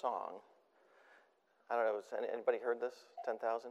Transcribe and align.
song. 0.00 0.40
I 1.70 1.76
don't 1.76 1.86
know, 1.86 1.94
has 1.96 2.28
anybody 2.32 2.58
heard 2.58 2.80
this? 2.80 2.94
10,000? 3.24 3.70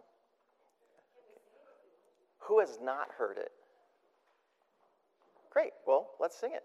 Who 2.47 2.59
has 2.59 2.79
not 2.81 3.07
heard 3.17 3.37
it? 3.37 3.51
Great, 5.51 5.71
well, 5.85 6.11
let's 6.19 6.39
sing 6.39 6.51
it. 6.53 6.63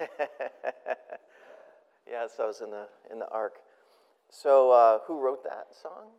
yes, 2.08 2.30
I 2.40 2.46
was 2.46 2.60
in 2.60 2.70
the 2.70 2.86
in 3.10 3.18
the 3.18 3.28
ark. 3.28 3.54
So, 4.30 4.70
uh, 4.70 4.98
who 5.06 5.20
wrote 5.20 5.42
that 5.44 5.68
song? 5.80 6.10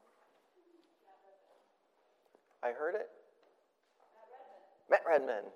I 2.63 2.71
heard 2.71 2.95
it. 2.95 3.09
Matt 4.89 5.01
Redman. 5.07 5.27
Matt 5.27 5.37
Redman. 5.37 5.51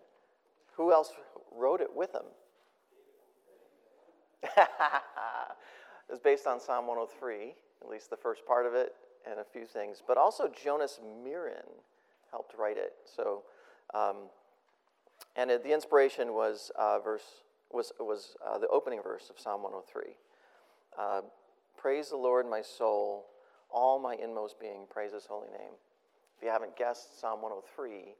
Who 0.77 0.91
else 0.91 1.11
wrote 1.55 1.81
it 1.81 1.89
with 1.93 2.13
him? 2.13 2.25
it 4.57 4.67
was 6.09 6.19
based 6.19 6.47
on 6.47 6.59
Psalm 6.59 6.87
103, 6.87 7.53
at 7.81 7.89
least 7.89 8.09
the 8.09 8.17
first 8.17 8.45
part 8.45 8.65
of 8.65 8.73
it, 8.73 8.93
and 9.29 9.39
a 9.39 9.43
few 9.43 9.65
things. 9.65 10.03
But 10.05 10.17
also 10.17 10.49
Jonas 10.49 10.99
Myrin 11.25 11.69
helped 12.29 12.55
write 12.57 12.77
it. 12.77 12.93
So, 13.05 13.43
um, 13.93 14.29
and 15.35 15.49
it, 15.49 15.63
the 15.63 15.73
inspiration 15.73 16.33
was 16.33 16.71
uh, 16.77 16.99
verse 16.99 17.44
was, 17.75 17.91
was 17.99 18.35
uh, 18.45 18.57
the 18.57 18.67
opening 18.69 19.01
verse 19.03 19.29
of 19.29 19.39
Psalm 19.39 19.61
103. 19.61 20.15
Uh, 20.97 21.21
praise 21.77 22.09
the 22.09 22.17
Lord, 22.17 22.49
my 22.49 22.61
soul, 22.61 23.25
all 23.69 23.99
my 23.99 24.15
inmost 24.15 24.59
being, 24.59 24.85
praise 24.89 25.11
his 25.11 25.25
holy 25.25 25.49
name. 25.49 25.75
If 26.37 26.43
you 26.43 26.49
haven't 26.49 26.77
guessed, 26.77 27.19
Psalm 27.19 27.41
103 27.41 28.15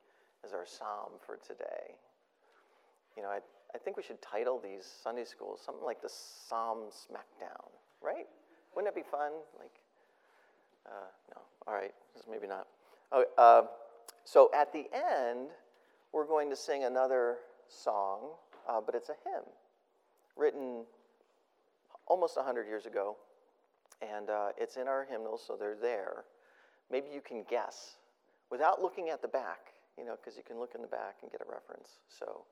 is 0.46 0.54
our 0.54 0.66
psalm 0.66 1.18
for 1.26 1.38
today. 1.38 1.96
You 3.16 3.24
know, 3.24 3.30
I, 3.30 3.40
I 3.74 3.78
think 3.78 3.98
we 3.98 4.04
should 4.04 4.22
title 4.22 4.60
these 4.62 4.86
Sunday 5.04 5.24
schools 5.24 5.62
something 5.66 5.86
like 5.86 6.02
the 6.02 6.10
Psalm 6.10 6.90
Smackdown, 6.92 7.72
right? 8.04 8.28
Wouldn't 8.76 8.94
that 8.94 9.00
be 9.02 9.10
fun? 9.10 9.32
Like, 9.58 9.72
uh, 10.86 11.08
no, 11.34 11.42
all 11.66 11.74
right, 11.74 11.94
maybe 12.30 12.48
not. 12.48 12.68
Oh, 13.12 13.24
uh, 13.38 13.62
so 14.26 14.52
at 14.54 14.74
the 14.74 14.86
end, 14.94 15.50
we're 16.12 16.28
going 16.28 16.50
to 16.50 16.56
sing 16.56 16.84
another 16.84 17.38
song 17.68 18.32
uh, 18.68 18.82
but 18.86 18.96
it's 18.96 19.10
a 19.10 19.16
hymn 19.24 19.44
written 20.36 20.84
almost 22.08 22.38
100 22.38 22.68
years 22.68 22.86
ago. 22.86 23.16
And 24.02 24.30
uh, 24.30 24.50
it's 24.58 24.76
in 24.76 24.88
our 24.88 25.06
hymnals, 25.10 25.42
so 25.46 25.56
they're 25.58 25.78
there. 25.82 26.26
maybe 26.92 27.08
you 27.14 27.22
can 27.22 27.46
guess 27.50 27.96
without 28.52 28.82
looking 28.82 29.10
at 29.10 29.22
the 29.22 29.28
back, 29.28 29.74
you 29.98 30.06
know, 30.06 30.16
because 30.16 30.38
you 30.38 30.44
can 30.44 30.60
look 30.60 30.76
in 30.76 30.82
the 30.82 30.88
back 30.88 31.16
and 31.22 31.32
get 31.32 31.42
a 31.42 31.50
reference. 31.50 32.00
So 32.10 32.44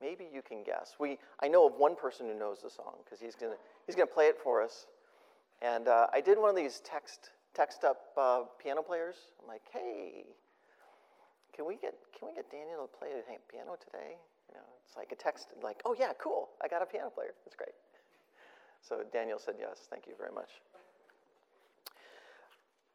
maybe 0.00 0.26
you 0.32 0.42
can 0.42 0.62
guess. 0.64 0.96
We, 0.98 1.18
I 1.40 1.48
know 1.48 1.66
of 1.66 1.74
one 1.74 1.96
person 1.96 2.26
who 2.26 2.38
knows 2.38 2.60
the 2.62 2.70
song 2.70 2.96
because 3.04 3.20
he's 3.20 3.34
going 3.34 3.52
to 3.52 3.58
he's 3.86 3.94
gonna 3.94 4.06
play 4.06 4.26
it 4.26 4.36
for 4.42 4.62
us. 4.62 4.86
And 5.62 5.88
uh, 5.88 6.06
I 6.12 6.20
did 6.20 6.38
one 6.38 6.50
of 6.50 6.56
these 6.56 6.80
text, 6.80 7.30
text 7.54 7.84
up 7.84 8.00
uh, 8.16 8.42
piano 8.62 8.82
players. 8.82 9.16
I'm 9.40 9.48
like, 9.48 9.62
hey, 9.72 10.24
can 11.54 11.66
we 11.66 11.76
get 11.76 11.94
can 12.18 12.28
we 12.28 12.34
get 12.34 12.50
Daniel 12.50 12.86
to 12.86 12.98
play 12.98 13.08
piano 13.50 13.76
today? 13.84 14.16
You 14.50 14.58
know, 14.58 14.66
it's 14.84 14.96
like 14.96 15.12
a 15.12 15.14
text, 15.14 15.48
like, 15.62 15.80
oh 15.84 15.94
yeah, 15.98 16.12
cool, 16.20 16.48
I 16.62 16.68
got 16.68 16.82
a 16.82 16.86
piano 16.86 17.10
player. 17.10 17.30
That's 17.44 17.56
great. 17.56 17.74
So 18.82 19.02
Daniel 19.12 19.38
said 19.38 19.54
yes. 19.58 19.86
Thank 19.88 20.06
you 20.06 20.14
very 20.18 20.32
much. 20.32 20.50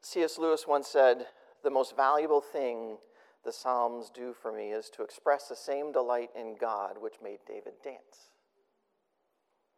C.S. 0.02 0.38
Lewis 0.38 0.66
once 0.68 0.88
said, 0.88 1.28
"The 1.63 1.69
most 1.69 1.96
valuable 1.96 2.42
thing 2.42 2.98
the 3.44 3.52
Psalms 3.52 4.10
do 4.13 4.34
for 4.34 4.52
me 4.52 4.72
is 4.72 4.90
to 4.92 5.04
express 5.04 5.48
the 5.48 5.56
same 5.56 5.92
delight 5.92 6.31
in 6.36 6.56
God 6.60 6.98
which 7.00 7.16
made 7.24 7.40
David 7.48 7.74
dance." 7.84 8.30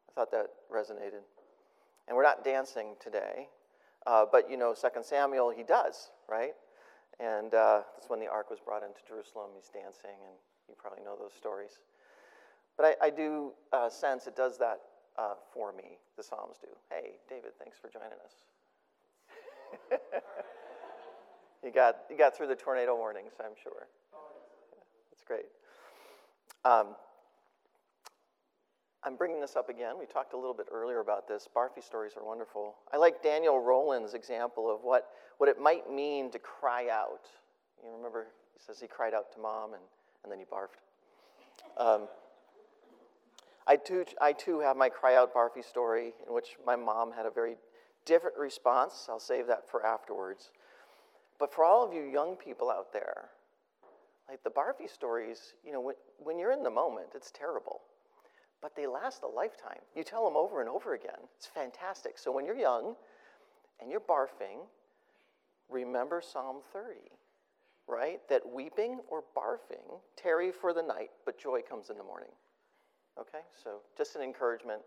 I 0.10 0.14
thought 0.14 0.32
that 0.32 0.48
resonated. 0.74 1.24
And 2.08 2.16
we're 2.16 2.24
not 2.24 2.44
dancing 2.44 2.96
today, 3.00 3.50
uh, 4.06 4.26
but 4.32 4.50
you 4.50 4.58
know, 4.58 4.74
Second 4.74 5.06
Samuel, 5.06 5.50
he 5.50 5.64
does, 5.64 6.10
right? 6.30 6.54
And 7.20 7.54
uh, 7.54 7.82
that's 7.96 8.10
when 8.10 8.20
the 8.20 8.28
ark 8.28 8.50
was 8.50 8.60
brought 8.60 8.84
into 8.84 9.00
Jerusalem. 9.08 9.52
He's 9.56 9.70
dancing, 9.70 10.18
and 10.26 10.38
you 10.68 10.75
probably 10.78 11.04
know 11.04 11.16
those 11.19 11.34
stories. 11.34 11.80
But 12.75 12.98
I, 13.02 13.08
I 13.08 13.10
do 13.10 13.54
uh, 13.74 13.90
sense 13.90 14.28
it 14.28 14.36
does 14.36 14.58
that 14.60 14.81
uh, 15.18 15.34
for 15.54 15.74
me, 15.74 15.98
the 16.16 16.24
Psalms 16.24 16.58
do. 16.62 16.68
Hey, 16.90 17.16
David, 17.28 17.52
thanks 17.60 17.78
for 17.80 17.90
joining 17.90 18.19
us. 18.24 18.34
you, 21.64 21.72
got, 21.72 21.98
you 22.10 22.18
got 22.18 22.38
through 22.38 22.48
the 22.48 22.56
tornado 22.56 22.96
warnings, 22.96 23.34
I'm 23.40 23.56
sure. 23.62 23.88
That's 25.12 25.24
great. 25.24 25.46
Um, 26.64 26.96
I'm 29.04 29.16
bringing 29.16 29.40
this 29.40 29.56
up 29.56 29.69
again. 29.69 29.96
We 30.00 30.06
talked 30.06 30.34
a 30.34 30.38
little 30.38 30.54
bit 30.54 30.68
earlier 30.72 31.00
about 31.00 31.28
this. 31.28 31.48
Barfy 31.56 31.84
stories 31.84 32.14
are 32.18 32.25
wonderful. 32.25 32.75
I 32.94 32.98
like 32.98 33.24
Daniel 33.24 33.60
Rowland's 33.60 34.14
example 34.14 34.69
of 34.74 34.84
what, 34.84 35.08
what 35.38 35.50
it 35.50 35.60
might 35.60 35.90
mean 35.90 36.30
to 36.31 36.40
cry 36.40 36.90
out. 36.92 37.25
You 37.84 37.90
remember, 37.96 38.28
he 38.54 38.60
says 38.60 38.80
he 38.80 38.88
cried 38.88 39.14
out 39.14 39.31
to 39.34 39.40
mom 39.40 39.74
and, 39.74 39.84
and 40.24 40.31
then 40.31 40.40
he 40.40 40.46
barfed. 40.46 40.80
Um, 41.78 42.08
I, 43.68 43.75
too, 43.75 44.06
I 44.22 44.34
too 44.34 44.60
have 44.60 44.78
my 44.78 44.90
cry 44.90 45.16
out 45.16 45.34
Barfy 45.34 45.64
story 45.64 46.14
in 46.25 46.34
which 46.34 46.56
my 46.66 46.75
mom 46.75 47.12
had 47.12 47.25
a 47.25 47.31
very 47.31 47.56
different 48.06 48.38
response. 48.38 49.08
I'll 49.10 49.19
save 49.19 49.48
that 49.48 49.69
for 49.69 49.86
afterwards. 49.86 50.52
But 51.40 51.54
for 51.54 51.64
all 51.66 51.86
of 51.86 51.94
you 51.94 52.04
young 52.04 52.36
people 52.36 52.72
out 52.72 52.94
there, 52.94 53.30
like 54.30 54.44
the 54.44 54.50
Barfy 54.50 54.90
stories, 54.90 55.54
you 55.66 55.72
know, 55.72 55.81
when, 55.81 55.96
when 56.18 56.40
you're 56.40 56.54
in 56.54 56.64
the 56.64 56.69
moment, 56.69 57.08
it's 57.14 57.31
terrible 57.31 57.81
but 58.62 58.75
they 58.75 58.88
last 58.88 59.24
a 59.24 59.28
lifetime. 59.28 59.80
You 59.96 60.04
tell 60.04 60.25
them 60.25 60.36
over 60.36 60.62
and 60.62 60.69
over 60.69 60.94
again. 60.94 61.19
It's 61.38 61.46
fantastic. 61.46 62.18
So 62.18 62.31
when 62.31 62.46
you're 62.46 62.58
young 62.58 62.96
and 63.80 63.92
you're 63.92 64.02
barfing, 64.02 64.66
remember 65.69 66.22
Psalm 66.22 66.58
30, 66.74 66.96
right? 67.88 68.19
That 68.30 68.42
weeping 68.48 69.00
or 69.10 69.24
barfing 69.36 70.00
tarry 70.16 70.51
for 70.51 70.74
the 70.74 70.81
night, 70.81 71.10
but 71.25 71.39
joy 71.39 71.62
comes 71.68 71.89
in 71.89 71.98
the 71.98 72.04
morning. 72.04 72.30
Okay? 73.19 73.44
So 73.63 73.80
just 73.98 74.16
an 74.16 74.22
encouragement, 74.22 74.81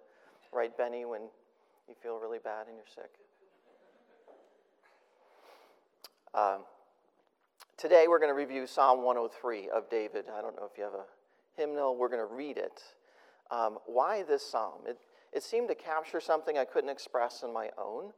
right, 0.53 0.77
Benny, 0.77 1.05
when 1.05 1.23
you 1.89 1.95
feel 2.03 2.19
really 2.19 2.39
bad 2.39 2.67
and 2.67 2.77
you're 2.77 2.87
sick. 2.87 3.11
Um, 6.33 6.65
today 7.77 8.07
we're 8.09 8.21
going 8.21 8.31
to 8.31 8.37
review 8.37 8.67
Psalm 8.67 9.03
103 9.03 9.69
of 9.71 9.91
David. 9.91 10.27
I 10.33 10.41
don't 10.41 10.55
know 10.55 10.69
if 10.71 10.79
you 10.79 10.85
have 10.85 10.95
a 10.95 11.05
hymnal, 11.57 11.97
we're 11.97 12.09
going 12.09 12.27
to 12.27 12.35
read 12.35 12.57
it. 12.57 12.83
Um, 13.51 13.79
why 13.87 14.23
this 14.23 14.49
psalm? 14.49 14.83
It, 14.87 14.99
it 15.33 15.43
seemed 15.43 15.69
to 15.69 15.75
capture 15.75 16.21
something 16.21 16.57
I 16.57 16.65
couldn't 16.65 16.91
express 16.91 17.43
in 17.43 17.53
my 17.53 17.71
own 17.77 18.13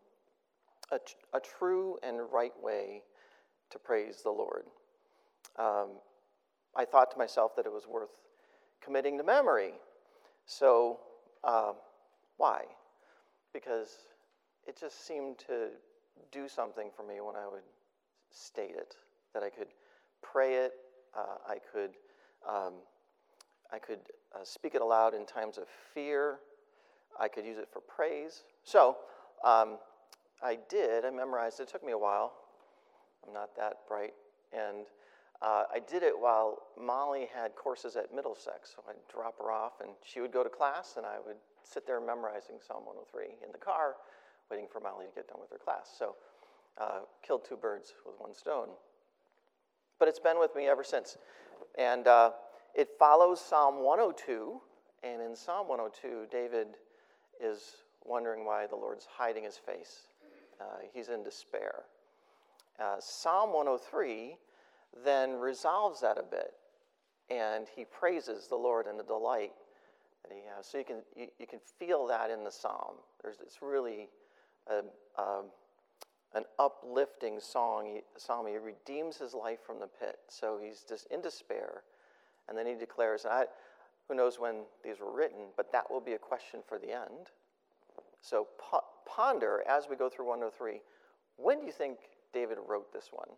a, 0.92 0.98
a 1.34 1.40
true 1.40 1.96
and 2.02 2.20
right 2.32 2.52
way 2.62 3.02
to 3.72 3.78
praise 3.78 4.22
the 4.22 4.30
Lord. 4.30 4.64
Um, 5.58 5.88
I 6.76 6.84
thought 6.84 7.10
to 7.12 7.18
myself 7.18 7.54
that 7.56 7.66
it 7.66 7.72
was 7.72 7.86
worth 7.86 8.10
committing 8.82 9.18
to 9.18 9.24
memory. 9.24 9.72
So, 10.46 11.00
uh, 11.44 11.72
why? 12.36 12.64
Because 13.52 13.96
it 14.66 14.78
just 14.78 15.06
seemed 15.06 15.38
to 15.40 15.68
do 16.30 16.48
something 16.48 16.90
for 16.94 17.02
me 17.02 17.20
when 17.20 17.36
I 17.36 17.46
would 17.46 17.62
state 18.30 18.74
it, 18.76 18.96
that 19.34 19.42
I 19.42 19.50
could 19.50 19.68
pray 20.22 20.54
it, 20.54 20.72
uh, 21.16 21.36
I 21.46 21.58
could 21.72 21.90
um, 22.48 22.74
I 23.72 23.78
could 23.78 24.00
uh, 24.34 24.44
speak 24.44 24.74
it 24.74 24.82
aloud 24.82 25.14
in 25.14 25.24
times 25.24 25.56
of 25.56 25.64
fear. 25.94 26.38
I 27.18 27.28
could 27.28 27.44
use 27.44 27.58
it 27.58 27.68
for 27.72 27.80
praise. 27.80 28.42
So 28.64 28.96
um, 29.44 29.78
I 30.42 30.58
did. 30.68 31.04
I 31.04 31.10
memorized. 31.10 31.60
It 31.60 31.68
took 31.68 31.84
me 31.84 31.92
a 31.92 31.98
while. 31.98 32.32
I'm 33.26 33.32
not 33.32 33.56
that 33.56 33.86
bright. 33.88 34.14
And 34.52 34.86
uh, 35.40 35.64
I 35.72 35.80
did 35.80 36.02
it 36.02 36.14
while 36.18 36.62
Molly 36.80 37.28
had 37.34 37.54
courses 37.56 37.96
at 37.96 38.14
Middlesex. 38.14 38.74
So 38.76 38.82
I'd 38.88 38.96
drop 39.12 39.38
her 39.38 39.50
off, 39.50 39.80
and 39.80 39.90
she 40.04 40.20
would 40.20 40.32
go 40.32 40.44
to 40.44 40.50
class, 40.50 40.94
and 40.96 41.04
I 41.04 41.16
would 41.26 41.36
sit 41.64 41.86
there 41.86 42.00
memorizing 42.00 42.56
Psalm 42.66 42.84
103 42.86 43.44
in 43.44 43.52
the 43.52 43.58
car, 43.58 43.96
waiting 44.50 44.66
for 44.70 44.80
Molly 44.80 45.06
to 45.06 45.12
get 45.14 45.28
done 45.28 45.38
with 45.40 45.50
her 45.50 45.58
class. 45.58 45.90
So 45.98 46.16
uh, 46.78 47.00
killed 47.26 47.44
two 47.44 47.56
birds 47.56 47.94
with 48.06 48.14
one 48.18 48.34
stone. 48.34 48.68
But 49.98 50.08
it's 50.08 50.20
been 50.20 50.38
with 50.38 50.54
me 50.54 50.66
ever 50.66 50.84
since. 50.84 51.18
And 51.78 52.06
uh, 52.06 52.32
it 52.74 52.90
follows 52.98 53.40
Psalm 53.40 53.84
102, 53.84 54.60
and 55.02 55.20
in 55.20 55.34
Psalm 55.34 55.68
102, 55.68 56.26
David 56.30 56.68
is 57.42 57.76
wondering 58.04 58.44
why 58.44 58.66
the 58.66 58.76
Lord's 58.76 59.06
hiding 59.10 59.44
his 59.44 59.56
face. 59.56 60.06
Uh, 60.60 60.64
he's 60.92 61.08
in 61.08 61.22
despair. 61.22 61.84
Uh, 62.82 62.96
Psalm 62.98 63.52
103 63.52 64.36
then 65.04 65.34
resolves 65.34 66.00
that 66.00 66.18
a 66.18 66.22
bit, 66.22 66.54
and 67.30 67.66
he 67.74 67.84
praises 67.84 68.48
the 68.48 68.56
Lord 68.56 68.86
in 68.86 68.96
the 68.96 69.04
delight 69.04 69.52
that 70.22 70.34
he 70.34 70.40
has. 70.54 70.66
So 70.66 70.78
you 70.78 70.84
can, 70.84 70.96
you, 71.16 71.28
you 71.38 71.46
can 71.46 71.60
feel 71.78 72.06
that 72.08 72.30
in 72.30 72.44
the 72.44 72.50
psalm. 72.50 72.96
There's, 73.22 73.36
it's 73.40 73.62
really 73.62 74.08
a, 74.68 74.82
a, 75.20 75.42
an 76.34 76.44
uplifting 76.58 77.38
song. 77.40 77.86
He, 77.86 78.00
psalm. 78.16 78.46
He 78.46 78.56
redeems 78.56 79.16
his 79.16 79.32
life 79.32 79.60
from 79.64 79.78
the 79.78 79.86
pit. 79.86 80.18
So 80.28 80.58
he's 80.62 80.84
just 80.88 81.06
in 81.10 81.22
despair 81.22 81.82
and 82.48 82.58
then 82.58 82.66
he 82.66 82.74
declares, 82.74 83.24
I, 83.24 83.46
who 84.08 84.14
knows 84.14 84.38
when 84.38 84.64
these 84.84 85.00
were 85.00 85.14
written, 85.14 85.46
but 85.56 85.72
that 85.72 85.90
will 85.90 86.00
be 86.00 86.12
a 86.12 86.18
question 86.18 86.60
for 86.66 86.78
the 86.78 86.92
end. 86.92 87.30
So 88.20 88.46
ponder 89.06 89.62
as 89.68 89.84
we 89.88 89.96
go 89.96 90.08
through 90.08 90.26
103 90.26 90.80
when 91.36 91.60
do 91.60 91.66
you 91.66 91.72
think 91.72 91.98
David 92.32 92.58
wrote 92.66 92.92
this 92.92 93.08
one? 93.10 93.28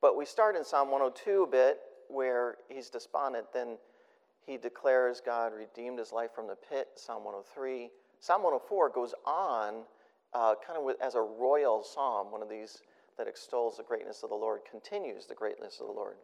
But 0.00 0.16
we 0.16 0.24
start 0.24 0.56
in 0.56 0.64
Psalm 0.64 0.90
102 0.90 1.42
a 1.42 1.46
bit 1.46 1.80
where 2.08 2.56
he's 2.68 2.88
despondent. 2.88 3.46
Then 3.52 3.78
he 4.46 4.56
declares 4.56 5.20
God 5.24 5.52
redeemed 5.54 5.98
his 5.98 6.12
life 6.12 6.30
from 6.34 6.46
the 6.46 6.56
pit, 6.56 6.88
Psalm 6.94 7.24
103. 7.24 7.90
Psalm 8.20 8.42
104 8.42 8.90
goes 8.90 9.14
on 9.26 9.84
uh, 10.34 10.54
kind 10.64 10.78
of 10.78 10.84
with, 10.84 10.96
as 11.02 11.14
a 11.14 11.20
royal 11.20 11.82
psalm, 11.82 12.30
one 12.30 12.42
of 12.42 12.48
these 12.48 12.82
that 13.16 13.26
extols 13.26 13.76
the 13.76 13.82
greatness 13.82 14.22
of 14.22 14.30
the 14.30 14.36
Lord, 14.36 14.60
continues 14.70 15.26
the 15.26 15.34
greatness 15.34 15.78
of 15.80 15.86
the 15.86 15.92
Lord. 15.92 16.16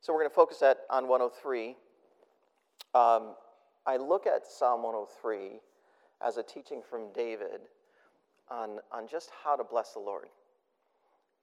So 0.00 0.12
we're 0.12 0.20
going 0.20 0.30
to 0.30 0.34
focus 0.34 0.62
at, 0.62 0.78
on 0.90 1.08
103. 1.08 1.76
Um, 2.94 3.34
I 3.86 3.96
look 3.96 4.26
at 4.26 4.46
Psalm 4.46 4.82
103 4.82 5.60
as 6.24 6.36
a 6.36 6.42
teaching 6.42 6.82
from 6.88 7.12
David 7.12 7.62
on, 8.50 8.78
on 8.90 9.08
just 9.08 9.30
how 9.44 9.56
to 9.56 9.64
bless 9.64 9.92
the 9.92 10.00
Lord. 10.00 10.26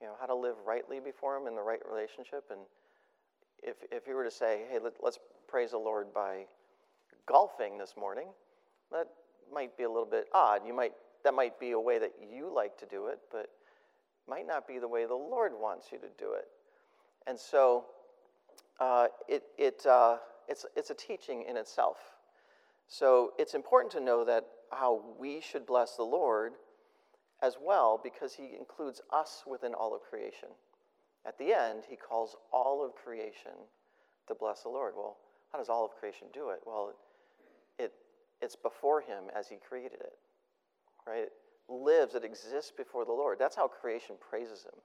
You 0.02 0.08
know, 0.08 0.14
how 0.20 0.28
to 0.28 0.36
live 0.36 0.56
rightly 0.66 1.00
before 1.00 1.38
Him 1.38 1.48
in 1.48 1.56
the 1.56 1.62
right 1.62 1.82
relationship. 1.90 2.46
And 2.52 2.62
if, 3.62 3.76
if 3.92 4.08
you 4.08 4.16
were 4.16 4.24
to 4.24 4.32
say, 4.32 4.62
hey, 4.72 4.80
let, 4.82 4.94
let's 5.02 5.20
praise 5.48 5.72
the 5.72 5.78
Lord 5.78 6.14
by 6.14 6.46
golfing 7.28 7.78
this 7.78 7.96
morning, 7.98 8.28
that 8.92 9.08
might 9.54 9.78
be 9.78 9.84
a 9.84 9.90
little 9.90 10.06
bit 10.06 10.28
odd. 10.34 10.62
You 10.66 10.74
might, 10.74 10.94
that 11.24 11.34
might 11.34 11.60
be 11.60 11.72
a 11.72 11.80
way 11.80 12.00
that 12.00 12.14
you 12.32 12.52
like 12.54 12.78
to 12.78 12.86
do 12.86 13.08
it, 13.08 13.20
but 13.32 13.50
might 14.28 14.48
not 14.48 14.68
be 14.68 14.80
the 14.80 14.88
way 14.88 15.06
the 15.06 15.14
Lord 15.14 15.52
wants 15.60 15.88
you 15.92 15.98
to 15.98 16.08
do 16.18 16.34
it. 16.34 16.48
And 17.28 17.38
so 17.38 17.86
uh, 18.80 19.08
it, 19.28 19.44
it, 19.58 19.86
uh, 19.86 20.18
it's, 20.48 20.66
it's 20.76 20.92
a 20.92 20.96
teaching 20.96 21.44
in 21.48 21.58
itself. 21.58 21.98
So 22.88 23.34
it's 23.38 23.54
important 23.54 23.92
to 23.94 24.00
know 24.00 24.24
that 24.26 24.46
how 24.72 25.04
we 25.20 25.42
should 25.42 25.66
bless 25.66 25.96
the 25.96 26.04
Lord 26.04 26.54
as 27.42 27.56
well 27.62 28.00
because 28.02 28.34
he 28.34 28.56
includes 28.58 29.02
us 29.12 29.44
within 29.50 29.74
all 29.74 29.96
of 29.96 30.02
creation. 30.02 30.50
At 31.26 31.38
the 31.38 31.54
end, 31.54 31.84
he 31.90 31.96
calls 31.96 32.36
all 32.52 32.86
of 32.86 32.96
creation 32.96 33.52
to 34.28 34.36
bless 34.36 34.64
the 34.64 34.70
Lord. 34.70 34.94
Well, 34.96 35.18
how 35.52 35.60
does 35.60 35.70
all 35.70 35.86
of 35.86 35.92
creation 36.00 36.28
do 36.34 36.50
it? 36.50 36.60
Well, 36.66 36.94
it, 37.78 37.94
it's 38.42 38.56
before 38.56 39.02
him 39.02 39.26
as 39.36 39.48
he 39.48 39.58
created 39.58 40.00
it, 40.00 40.18
right? 41.08 41.24
It 41.24 41.34
lives, 41.68 42.16
it 42.16 42.24
exists 42.24 42.72
before 42.76 43.06
the 43.06 43.12
Lord. 43.12 43.38
That's 43.40 43.56
how 43.56 43.68
creation 43.68 44.16
praises 44.30 44.64
him. 44.64 44.80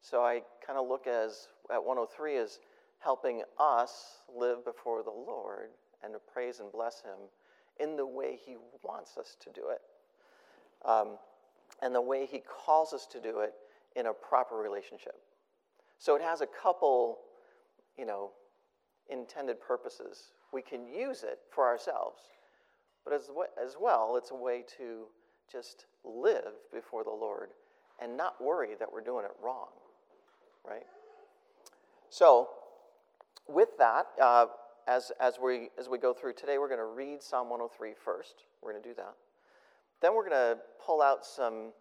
So 0.00 0.22
I 0.22 0.42
kind 0.64 0.78
of 0.78 0.88
look 0.88 1.06
as 1.06 1.48
at 1.72 1.82
103 1.82 2.36
as 2.36 2.60
helping 3.00 3.42
us 3.58 4.18
live 4.34 4.64
before 4.64 5.02
the 5.02 5.10
Lord 5.10 5.70
and 6.02 6.12
to 6.12 6.18
praise 6.32 6.60
and 6.60 6.70
bless 6.70 7.02
Him 7.02 7.18
in 7.80 7.96
the 7.96 8.06
way 8.06 8.38
He 8.44 8.56
wants 8.82 9.16
us 9.16 9.36
to 9.40 9.50
do 9.50 9.68
it, 9.70 9.80
um, 10.84 11.18
and 11.82 11.94
the 11.94 12.00
way 12.00 12.26
He 12.26 12.40
calls 12.40 12.92
us 12.92 13.06
to 13.12 13.20
do 13.20 13.40
it 13.40 13.52
in 13.96 14.06
a 14.06 14.12
proper 14.12 14.56
relationship. 14.56 15.14
So 15.98 16.14
it 16.14 16.22
has 16.22 16.40
a 16.40 16.46
couple, 16.46 17.18
you 17.98 18.06
know, 18.06 18.30
intended 19.10 19.60
purposes. 19.60 20.32
We 20.52 20.62
can 20.62 20.86
use 20.86 21.22
it 21.22 21.38
for 21.50 21.66
ourselves, 21.66 22.20
but 23.04 23.12
as, 23.12 23.28
as 23.62 23.76
well, 23.80 24.16
it's 24.16 24.30
a 24.30 24.36
way 24.36 24.64
to 24.78 25.06
just 25.50 25.86
live 26.04 26.52
before 26.72 27.04
the 27.04 27.10
Lord 27.10 27.50
and 28.00 28.16
not 28.16 28.42
worry 28.42 28.70
that 28.78 28.90
we're 28.92 29.00
doing 29.02 29.24
it 29.24 29.32
wrong, 29.42 29.68
right? 30.64 30.86
So, 32.10 32.48
with 33.48 33.70
that, 33.78 34.06
uh, 34.22 34.46
as, 34.86 35.12
as, 35.20 35.38
we, 35.42 35.68
as 35.78 35.88
we 35.88 35.98
go 35.98 36.14
through 36.14 36.34
today, 36.34 36.58
we're 36.58 36.68
going 36.68 36.78
to 36.78 36.84
read 36.84 37.22
Psalm 37.22 37.50
103 37.50 37.92
first. 38.02 38.44
We're 38.62 38.72
going 38.72 38.82
to 38.82 38.88
do 38.88 38.94
that. 38.96 39.14
Then 40.00 40.14
we're 40.14 40.28
going 40.28 40.56
to 40.56 40.58
pull 40.84 41.02
out 41.02 41.24
some 41.24 41.72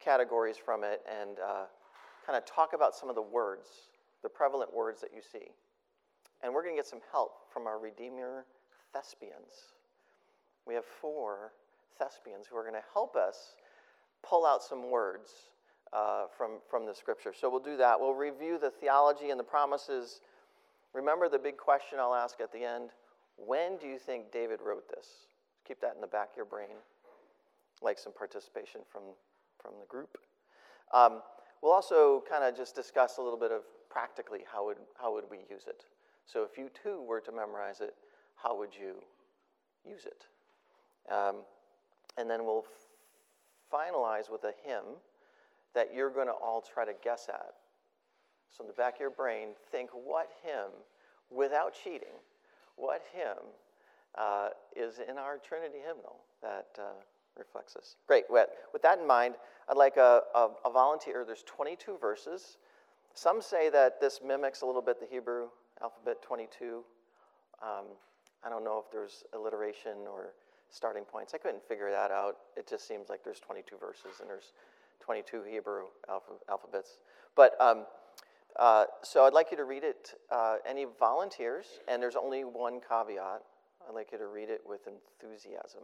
categories 0.00 0.56
from 0.56 0.84
it 0.84 1.02
and 1.20 1.38
uh, 1.38 1.64
kind 2.24 2.36
of 2.36 2.44
talk 2.44 2.72
about 2.72 2.94
some 2.94 3.08
of 3.08 3.14
the 3.14 3.22
words, 3.22 3.68
the 4.22 4.28
prevalent 4.28 4.72
words 4.72 5.00
that 5.00 5.10
you 5.14 5.20
see. 5.20 5.48
And 6.42 6.54
we're 6.54 6.62
going 6.62 6.74
to 6.74 6.78
get 6.78 6.86
some 6.86 7.00
help 7.10 7.52
from 7.52 7.66
our 7.66 7.78
Redeemer 7.78 8.44
thespians. 8.92 9.74
We 10.66 10.74
have 10.74 10.84
four 10.84 11.52
thespians 11.98 12.46
who 12.48 12.56
are 12.56 12.62
going 12.62 12.74
to 12.74 12.86
help 12.92 13.16
us 13.16 13.56
pull 14.22 14.46
out 14.46 14.62
some 14.62 14.90
words 14.90 15.30
uh, 15.92 16.24
from, 16.36 16.58
from 16.70 16.86
the 16.86 16.94
scripture. 16.94 17.32
So 17.38 17.50
we'll 17.50 17.60
do 17.60 17.76
that. 17.78 17.98
We'll 17.98 18.14
review 18.14 18.58
the 18.58 18.70
theology 18.70 19.30
and 19.30 19.40
the 19.40 19.44
promises. 19.44 20.20
Remember 20.92 21.28
the 21.28 21.38
big 21.38 21.56
question 21.56 21.98
I'll 21.98 22.14
ask 22.14 22.40
at 22.40 22.52
the 22.52 22.62
end 22.62 22.90
when 23.36 23.76
do 23.78 23.86
you 23.86 23.98
think 23.98 24.32
David 24.32 24.60
wrote 24.64 24.88
this? 24.88 25.06
Keep 25.66 25.80
that 25.80 25.94
in 25.94 26.00
the 26.00 26.08
back 26.08 26.30
of 26.32 26.36
your 26.36 26.44
brain, 26.44 26.76
like 27.82 27.98
some 27.98 28.12
participation 28.12 28.80
from, 28.90 29.02
from 29.60 29.72
the 29.80 29.86
group. 29.86 30.18
Um, 30.92 31.22
we'll 31.62 31.72
also 31.72 32.22
kind 32.28 32.44
of 32.44 32.56
just 32.56 32.74
discuss 32.74 33.18
a 33.18 33.22
little 33.22 33.38
bit 33.38 33.52
of 33.52 33.62
practically 33.90 34.40
how 34.50 34.66
would, 34.66 34.78
how 35.00 35.12
would 35.14 35.24
we 35.30 35.38
use 35.50 35.66
it. 35.66 35.84
So 36.26 36.42
if 36.42 36.58
you 36.58 36.70
too 36.82 37.02
were 37.02 37.20
to 37.20 37.32
memorize 37.32 37.80
it, 37.80 37.94
how 38.36 38.56
would 38.58 38.70
you 38.78 39.02
use 39.84 40.06
it? 40.06 40.26
Um, 41.12 41.36
and 42.16 42.28
then 42.28 42.44
we'll 42.44 42.64
finalize 43.72 44.30
with 44.30 44.44
a 44.44 44.52
hymn 44.64 44.96
that 45.74 45.94
you're 45.94 46.10
going 46.10 46.26
to 46.26 46.32
all 46.32 46.62
try 46.62 46.84
to 46.84 46.92
guess 47.02 47.28
at. 47.28 47.54
So, 48.50 48.64
in 48.64 48.68
the 48.68 48.74
back 48.74 48.94
of 48.94 49.00
your 49.00 49.10
brain, 49.10 49.48
think 49.70 49.90
what 49.90 50.28
hymn, 50.42 50.72
without 51.30 51.74
cheating, 51.74 52.16
what 52.76 53.02
hymn 53.12 53.44
uh, 54.16 54.48
is 54.74 54.98
in 54.98 55.18
our 55.18 55.38
Trinity 55.38 55.78
hymnal 55.86 56.16
that 56.42 56.68
uh, 56.78 57.02
Great. 58.06 58.24
With 58.28 58.82
that 58.82 58.98
in 58.98 59.06
mind, 59.06 59.34
I'd 59.68 59.76
like 59.76 59.96
a, 59.96 60.22
a, 60.34 60.48
a, 60.64 60.70
volunteer. 60.70 61.24
There's 61.26 61.44
22 61.44 61.98
verses. 62.00 62.58
Some 63.14 63.42
say 63.42 63.68
that 63.70 64.00
this 64.00 64.20
mimics 64.24 64.62
a 64.62 64.66
little 64.66 64.82
bit 64.82 65.00
the 65.00 65.06
Hebrew 65.10 65.48
alphabet 65.82 66.22
22. 66.22 66.82
Um, 67.62 67.84
I 68.44 68.48
don't 68.48 68.64
know 68.64 68.82
if 68.84 68.90
there's 68.90 69.24
alliteration 69.34 70.06
or 70.10 70.34
starting 70.70 71.04
points. 71.04 71.34
I 71.34 71.38
couldn't 71.38 71.62
figure 71.66 71.90
that 71.90 72.10
out. 72.10 72.36
It 72.56 72.68
just 72.68 72.86
seems 72.86 73.08
like 73.08 73.24
there's 73.24 73.40
22 73.40 73.76
verses 73.78 74.20
and 74.20 74.28
there's 74.28 74.52
22 75.00 75.42
Hebrew 75.42 75.84
alph- 76.08 76.42
alphabets. 76.48 76.98
But 77.34 77.60
um, 77.60 77.86
uh, 78.56 78.84
so 79.02 79.24
I'd 79.24 79.32
like 79.32 79.50
you 79.50 79.56
to 79.56 79.64
read 79.64 79.84
it. 79.84 80.14
Uh, 80.30 80.56
any 80.66 80.86
volunteers? 80.98 81.66
And 81.88 82.02
there's 82.02 82.16
only 82.16 82.44
one 82.44 82.80
caveat. 82.86 83.42
I'd 83.88 83.94
like 83.94 84.12
you 84.12 84.18
to 84.18 84.26
read 84.26 84.50
it 84.50 84.62
with 84.66 84.86
enthusiasm. 84.86 85.82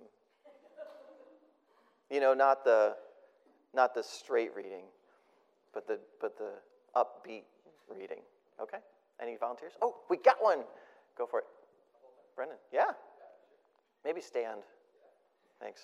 You 2.11 2.21
know, 2.21 2.35
not 2.35 2.65
the 2.65 2.95
not 3.75 3.95
the 3.95 4.03
straight 4.03 4.51
reading, 4.55 4.85
but 5.73 5.87
the 5.87 5.99
but 6.21 6.37
the 6.39 6.53
upbeat 6.97 7.45
reading. 7.89 8.21
Okay? 8.61 8.79
Any 9.21 9.37
volunteers? 9.37 9.73
Oh, 9.83 9.97
we 10.09 10.17
got 10.17 10.37
one. 10.41 10.65
Go 11.17 11.27
for 11.27 11.41
it. 11.41 11.47
Brendan. 12.37 12.59
Yeah. 12.73 12.93
Maybe 14.05 14.21
stand. 14.21 14.61
Thanks. 15.61 15.83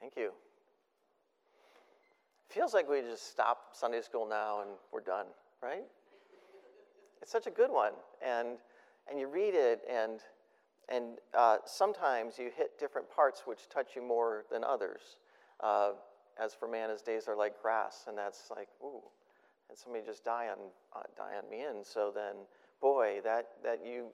Thank 0.00 0.16
you. 0.16 0.30
Feels 2.48 2.72
like 2.72 2.88
we 2.88 3.02
just 3.02 3.30
stop 3.30 3.68
Sunday 3.72 4.00
school 4.00 4.26
now 4.26 4.62
and 4.62 4.70
we're 4.92 5.02
done, 5.02 5.26
right? 5.62 5.84
It's 7.20 7.30
such 7.30 7.46
a 7.46 7.50
good 7.50 7.70
one, 7.70 7.92
and 8.26 8.56
and 9.08 9.20
you 9.20 9.28
read 9.28 9.54
it, 9.54 9.82
and 9.88 10.20
and 10.88 11.18
uh, 11.36 11.58
sometimes 11.66 12.38
you 12.38 12.50
hit 12.56 12.78
different 12.78 13.10
parts 13.10 13.42
which 13.44 13.68
touch 13.68 13.90
you 13.94 14.02
more 14.02 14.44
than 14.50 14.64
others. 14.64 15.00
Uh, 15.62 15.92
as 16.42 16.54
for 16.54 16.66
man, 16.66 16.88
his 16.88 17.02
days 17.02 17.28
are 17.28 17.36
like 17.36 17.60
grass, 17.60 18.06
and 18.08 18.16
that's 18.16 18.50
like 18.50 18.68
ooh, 18.82 19.02
and 19.68 19.76
somebody 19.76 20.04
just 20.04 20.24
die 20.24 20.48
on 20.50 20.58
uh, 20.96 21.02
die 21.16 21.36
on 21.36 21.48
me, 21.50 21.64
and 21.64 21.84
so 21.84 22.10
then 22.12 22.36
boy, 22.80 23.20
that 23.22 23.48
that 23.62 23.80
you 23.84 24.06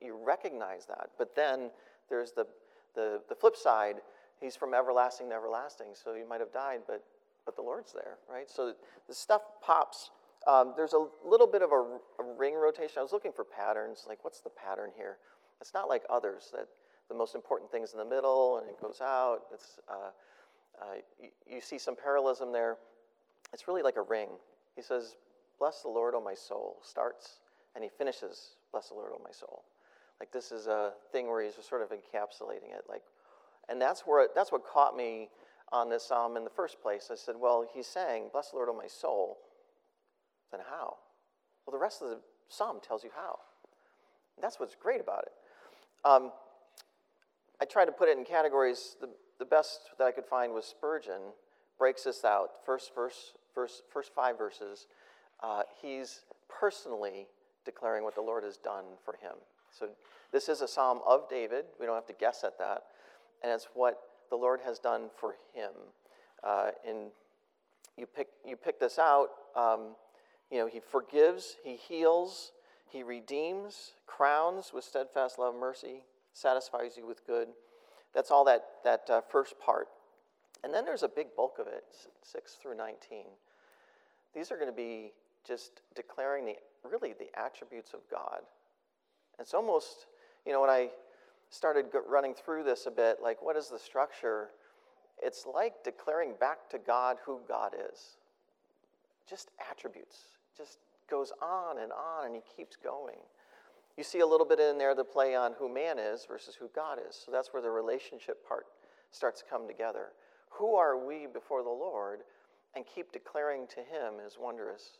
you 0.00 0.18
recognize 0.22 0.84
that, 0.86 1.08
but 1.16 1.34
then 1.34 1.70
there's 2.10 2.32
the 2.32 2.46
the 2.94 3.22
the 3.30 3.34
flip 3.34 3.56
side 3.56 3.96
He's 4.42 4.56
from 4.56 4.74
everlasting 4.74 5.28
to 5.30 5.34
everlasting. 5.34 5.88
So 5.94 6.14
you 6.14 6.28
might 6.28 6.40
have 6.40 6.52
died, 6.52 6.80
but, 6.86 7.04
but 7.46 7.56
the 7.56 7.62
Lord's 7.62 7.92
there, 7.92 8.18
right? 8.30 8.50
So 8.50 8.74
the 9.08 9.14
stuff 9.14 9.42
pops. 9.62 10.10
Um, 10.46 10.74
there's 10.76 10.92
a 10.92 11.06
little 11.24 11.46
bit 11.46 11.62
of 11.62 11.70
a, 11.70 12.22
a, 12.22 12.36
ring 12.36 12.54
rotation. 12.54 12.98
I 12.98 13.02
was 13.02 13.12
looking 13.12 13.32
for 13.32 13.44
patterns, 13.44 14.04
like 14.08 14.24
what's 14.24 14.40
the 14.40 14.50
pattern 14.50 14.90
here? 14.96 15.18
It's 15.60 15.72
not 15.72 15.88
like 15.88 16.02
others 16.10 16.50
that 16.52 16.66
the 17.08 17.14
most 17.14 17.36
important 17.36 17.70
things 17.70 17.92
in 17.92 17.98
the 17.98 18.04
middle, 18.04 18.58
and 18.58 18.68
it 18.68 18.80
goes 18.80 19.00
out. 19.00 19.42
It's, 19.52 19.78
uh, 19.88 20.10
uh, 20.80 20.94
you, 21.20 21.28
you 21.46 21.60
see 21.60 21.78
some 21.78 21.94
parallelism 21.94 22.52
there. 22.52 22.76
It's 23.52 23.68
really 23.68 23.82
like 23.82 23.96
a 23.96 24.02
ring. 24.02 24.28
He 24.74 24.82
says, 24.82 25.16
Bless 25.58 25.82
the 25.82 25.88
Lord, 25.88 26.14
O 26.14 26.20
my 26.20 26.34
soul, 26.34 26.78
starts, 26.82 27.38
and 27.76 27.84
he 27.84 27.90
finishes, 27.90 28.56
Bless 28.72 28.88
the 28.88 28.94
Lord, 28.94 29.12
O 29.14 29.20
my 29.22 29.30
soul. 29.30 29.62
Like 30.18 30.32
this 30.32 30.50
is 30.50 30.66
a 30.66 30.92
thing 31.12 31.28
where 31.28 31.42
he's 31.44 31.54
just 31.54 31.68
sort 31.68 31.82
of 31.82 31.90
encapsulating 31.90 32.74
it. 32.74 32.84
Like, 32.88 33.02
and 33.68 33.80
that's 33.80 34.02
where 34.02 34.28
that's 34.34 34.52
what 34.52 34.62
caught 34.66 34.96
me 34.96 35.28
on 35.72 35.88
this 35.88 36.04
psalm 36.04 36.36
in 36.36 36.44
the 36.44 36.50
first 36.50 36.80
place. 36.82 37.08
I 37.10 37.16
said, 37.16 37.34
Well, 37.38 37.66
he's 37.72 37.86
saying, 37.86 38.28
Bless 38.32 38.50
the 38.50 38.56
Lord, 38.56 38.68
O 38.68 38.76
my 38.76 38.86
soul. 38.86 39.38
Then 40.50 40.60
how? 40.68 40.96
Well, 41.66 41.72
the 41.72 41.78
rest 41.78 42.02
of 42.02 42.10
the 42.10 42.20
psalm 42.48 42.78
tells 42.86 43.02
you 43.02 43.10
how. 43.14 43.38
And 44.36 44.44
that's 44.44 44.60
what's 44.60 44.74
great 44.74 45.00
about 45.00 45.24
it. 45.24 45.32
Um, 46.04 46.32
I 47.60 47.64
tried 47.64 47.86
to 47.86 47.92
put 47.92 48.08
it 48.08 48.18
in 48.18 48.24
categories. 48.24 48.96
The, 49.00 49.08
the 49.38 49.44
best 49.44 49.80
that 49.98 50.04
I 50.04 50.12
could 50.12 50.26
find 50.26 50.52
was 50.52 50.64
Spurgeon 50.66 51.20
breaks 51.78 52.04
this 52.04 52.24
out. 52.24 52.50
First 52.66 52.94
verse, 52.94 53.34
verse 53.54 53.82
first 53.92 54.14
five 54.14 54.36
verses. 54.36 54.86
Uh, 55.42 55.62
he's 55.80 56.20
personally 56.48 57.26
declaring 57.64 58.04
what 58.04 58.14
the 58.14 58.20
Lord 58.20 58.44
has 58.44 58.56
done 58.56 58.84
for 59.04 59.14
him. 59.14 59.34
So 59.70 59.88
this 60.32 60.48
is 60.48 60.60
a 60.60 60.68
psalm 60.68 61.00
of 61.06 61.28
David. 61.28 61.64
We 61.80 61.86
don't 61.86 61.94
have 61.94 62.06
to 62.06 62.12
guess 62.12 62.44
at 62.44 62.58
that, 62.58 62.84
and 63.42 63.52
it's 63.52 63.68
what 63.74 64.00
the 64.30 64.36
Lord 64.36 64.60
has 64.64 64.78
done 64.78 65.10
for 65.16 65.36
him. 65.52 65.70
Uh, 66.42 66.70
and 66.88 67.10
you 67.96 68.06
pick 68.06 68.28
you 68.46 68.56
pick 68.56 68.80
this 68.80 68.98
out. 68.98 69.28
Um, 69.56 69.94
you 70.50 70.58
know, 70.58 70.66
he 70.66 70.80
forgives, 70.80 71.56
he 71.64 71.76
heals, 71.76 72.52
he 72.86 73.02
redeems, 73.02 73.92
crowns 74.06 74.72
with 74.74 74.84
steadfast 74.84 75.38
love, 75.38 75.54
mercy, 75.54 76.02
satisfies 76.34 76.96
you 76.96 77.06
with 77.06 77.26
good. 77.26 77.48
That's 78.14 78.30
all 78.30 78.44
that, 78.44 78.64
that 78.84 79.08
uh, 79.08 79.20
first 79.22 79.58
part. 79.58 79.88
And 80.62 80.72
then 80.72 80.84
there's 80.84 81.02
a 81.02 81.08
big 81.08 81.28
bulk 81.34 81.56
of 81.58 81.66
it, 81.66 81.84
6 82.22 82.52
through 82.60 82.76
19. 82.76 83.24
These 84.34 84.52
are 84.52 84.56
going 84.56 84.68
to 84.68 84.76
be 84.76 85.12
just 85.46 85.80
declaring 85.94 86.44
the 86.44 86.56
really 86.88 87.14
the 87.18 87.28
attributes 87.38 87.94
of 87.94 88.00
God. 88.10 88.40
It's 89.38 89.54
almost, 89.54 90.06
you 90.46 90.52
know, 90.52 90.60
when 90.60 90.70
I 90.70 90.90
started 91.52 91.86
running 92.08 92.34
through 92.34 92.64
this 92.64 92.86
a 92.86 92.90
bit, 92.90 93.18
like 93.22 93.42
what 93.42 93.56
is 93.56 93.68
the 93.68 93.78
structure? 93.78 94.48
It's 95.22 95.44
like 95.46 95.84
declaring 95.84 96.32
back 96.40 96.70
to 96.70 96.78
God 96.78 97.18
who 97.24 97.40
God 97.46 97.74
is. 97.92 98.16
Just 99.28 99.50
attributes, 99.70 100.16
just 100.56 100.78
goes 101.10 101.30
on 101.42 101.78
and 101.78 101.92
on 101.92 102.26
and 102.26 102.34
he 102.34 102.40
keeps 102.56 102.76
going. 102.76 103.18
You 103.98 104.02
see 104.02 104.20
a 104.20 104.26
little 104.26 104.46
bit 104.46 104.58
in 104.58 104.78
there 104.78 104.94
the 104.94 105.04
play 105.04 105.34
on 105.36 105.52
who 105.58 105.72
man 105.72 105.98
is 105.98 106.24
versus 106.26 106.54
who 106.54 106.70
God 106.74 106.98
is. 107.06 107.14
So 107.14 107.30
that's 107.30 107.52
where 107.52 107.62
the 107.62 107.70
relationship 107.70 108.48
part 108.48 108.64
starts 109.10 109.42
to 109.42 109.46
come 109.48 109.68
together. 109.68 110.06
Who 110.52 110.74
are 110.74 111.06
we 111.06 111.26
before 111.26 111.62
the 111.62 111.68
Lord? 111.68 112.20
And 112.74 112.86
keep 112.86 113.12
declaring 113.12 113.66
to 113.68 113.80
him 113.80 114.14
his 114.24 114.38
wondrous, 114.40 114.98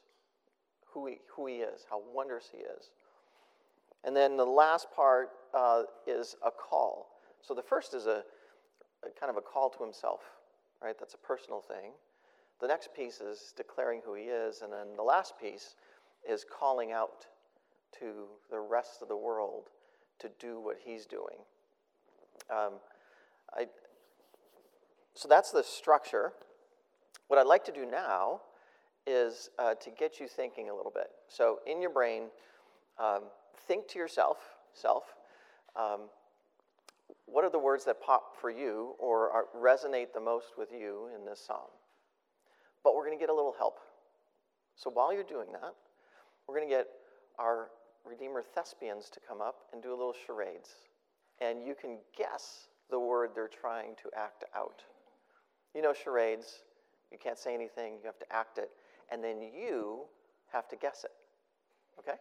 who 0.92 1.06
he, 1.06 1.20
who 1.34 1.46
he 1.46 1.56
is, 1.56 1.86
how 1.88 2.02
wondrous 2.14 2.50
he 2.52 2.58
is. 2.58 2.90
And 4.04 4.16
then 4.16 4.36
the 4.36 4.44
last 4.44 4.88
part 4.94 5.30
uh, 5.54 5.82
is 6.06 6.36
a 6.44 6.50
call. 6.50 7.08
So 7.40 7.54
the 7.54 7.62
first 7.62 7.94
is 7.94 8.06
a, 8.06 8.22
a 9.04 9.10
kind 9.18 9.30
of 9.30 9.36
a 9.36 9.40
call 9.40 9.70
to 9.70 9.82
himself, 9.82 10.20
right? 10.82 10.96
That's 10.98 11.14
a 11.14 11.18
personal 11.18 11.60
thing. 11.60 11.92
The 12.60 12.68
next 12.68 12.94
piece 12.94 13.20
is 13.20 13.52
declaring 13.56 14.00
who 14.04 14.14
he 14.14 14.24
is. 14.24 14.62
And 14.62 14.72
then 14.72 14.96
the 14.96 15.02
last 15.02 15.34
piece 15.40 15.76
is 16.28 16.44
calling 16.44 16.92
out 16.92 17.26
to 17.98 18.26
the 18.50 18.58
rest 18.58 19.02
of 19.02 19.08
the 19.08 19.16
world 19.16 19.68
to 20.20 20.30
do 20.38 20.60
what 20.60 20.76
he's 20.84 21.06
doing. 21.06 21.38
Um, 22.50 22.74
I, 23.54 23.66
so 25.14 25.28
that's 25.28 25.50
the 25.50 25.62
structure. 25.62 26.32
What 27.28 27.38
I'd 27.38 27.46
like 27.46 27.64
to 27.64 27.72
do 27.72 27.86
now 27.86 28.40
is 29.06 29.50
uh, 29.58 29.74
to 29.74 29.90
get 29.90 30.20
you 30.20 30.28
thinking 30.28 30.70
a 30.70 30.74
little 30.74 30.92
bit. 30.94 31.08
So 31.28 31.58
in 31.66 31.80
your 31.80 31.90
brain, 31.90 32.24
um, 32.98 33.22
think 33.66 33.88
to 33.88 33.98
yourself, 33.98 34.38
self, 34.74 35.04
um, 35.76 36.02
what 37.26 37.44
are 37.44 37.50
the 37.50 37.58
words 37.58 37.84
that 37.84 38.00
pop 38.00 38.36
for 38.40 38.50
you 38.50 38.94
or 38.98 39.30
are, 39.30 39.44
resonate 39.56 40.12
the 40.14 40.20
most 40.20 40.58
with 40.58 40.70
you 40.72 41.08
in 41.16 41.24
this 41.24 41.40
psalm? 41.46 41.70
But 42.84 42.94
we're 42.94 43.06
going 43.06 43.18
to 43.18 43.20
get 43.20 43.30
a 43.30 43.34
little 43.34 43.54
help. 43.56 43.78
So 44.76 44.90
while 44.90 45.12
you're 45.12 45.22
doing 45.22 45.52
that, 45.52 45.74
we're 46.46 46.56
going 46.56 46.68
to 46.68 46.74
get 46.74 46.86
our 47.38 47.68
Redeemer 48.04 48.42
thespians 48.42 49.08
to 49.10 49.20
come 49.26 49.40
up 49.40 49.66
and 49.72 49.82
do 49.82 49.90
a 49.90 49.96
little 49.96 50.14
charades. 50.26 50.70
And 51.40 51.62
you 51.62 51.74
can 51.74 51.98
guess 52.16 52.68
the 52.90 52.98
word 52.98 53.30
they're 53.34 53.48
trying 53.48 53.94
to 54.02 54.10
act 54.16 54.44
out. 54.56 54.82
You 55.74 55.82
know, 55.82 55.92
charades, 55.92 56.64
you 57.10 57.18
can't 57.18 57.38
say 57.38 57.54
anything, 57.54 57.94
you 57.94 58.06
have 58.06 58.18
to 58.18 58.32
act 58.32 58.58
it, 58.58 58.70
and 59.10 59.22
then 59.22 59.40
you 59.40 60.02
have 60.52 60.68
to 60.68 60.76
guess 60.76 61.04
it. 61.04 61.12
Okay? 61.98 62.18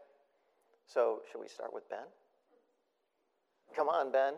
So, 0.92 1.20
should 1.32 1.40
we 1.40 1.48
start 1.48 1.74
with 1.74 1.90
Ben? 1.90 2.00
Come 3.76 3.88
on, 3.88 4.12
Ben. 4.12 4.34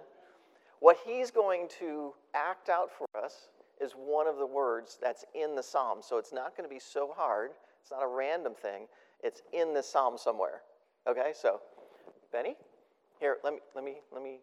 What 0.80 0.98
he's 1.06 1.32
going 1.32 1.68
to 1.80 2.13
act 2.36 2.70
out 2.70 2.89
for 2.92 3.08
us 3.24 3.48
is 3.82 3.94
one 3.94 4.28
of 4.28 4.38
the 4.38 4.46
words 4.46 4.98
that's 5.02 5.26
in 5.34 5.56
the 5.56 5.63
psalm. 5.63 6.00
So 6.02 6.18
it's 6.18 6.34
not 6.34 6.56
going 6.56 6.70
to 6.70 6.74
be 6.74 6.80
so 6.80 7.12
hard. 7.16 7.52
It's 7.82 7.92
not 7.92 8.04
a 8.04 8.08
random 8.08 8.54
thing. 8.54 8.88
It's 9.24 9.42
in 9.52 9.74
the 9.74 9.82
psalm 9.82 10.18
somewhere. 10.18 10.62
Okay, 11.08 11.32
so 11.34 11.62
Benny, 12.32 12.56
here, 13.20 13.38
let 13.44 13.54
me, 13.54 13.60
let 13.76 13.84
me, 13.84 13.96
let 14.12 14.22
me, 14.22 14.39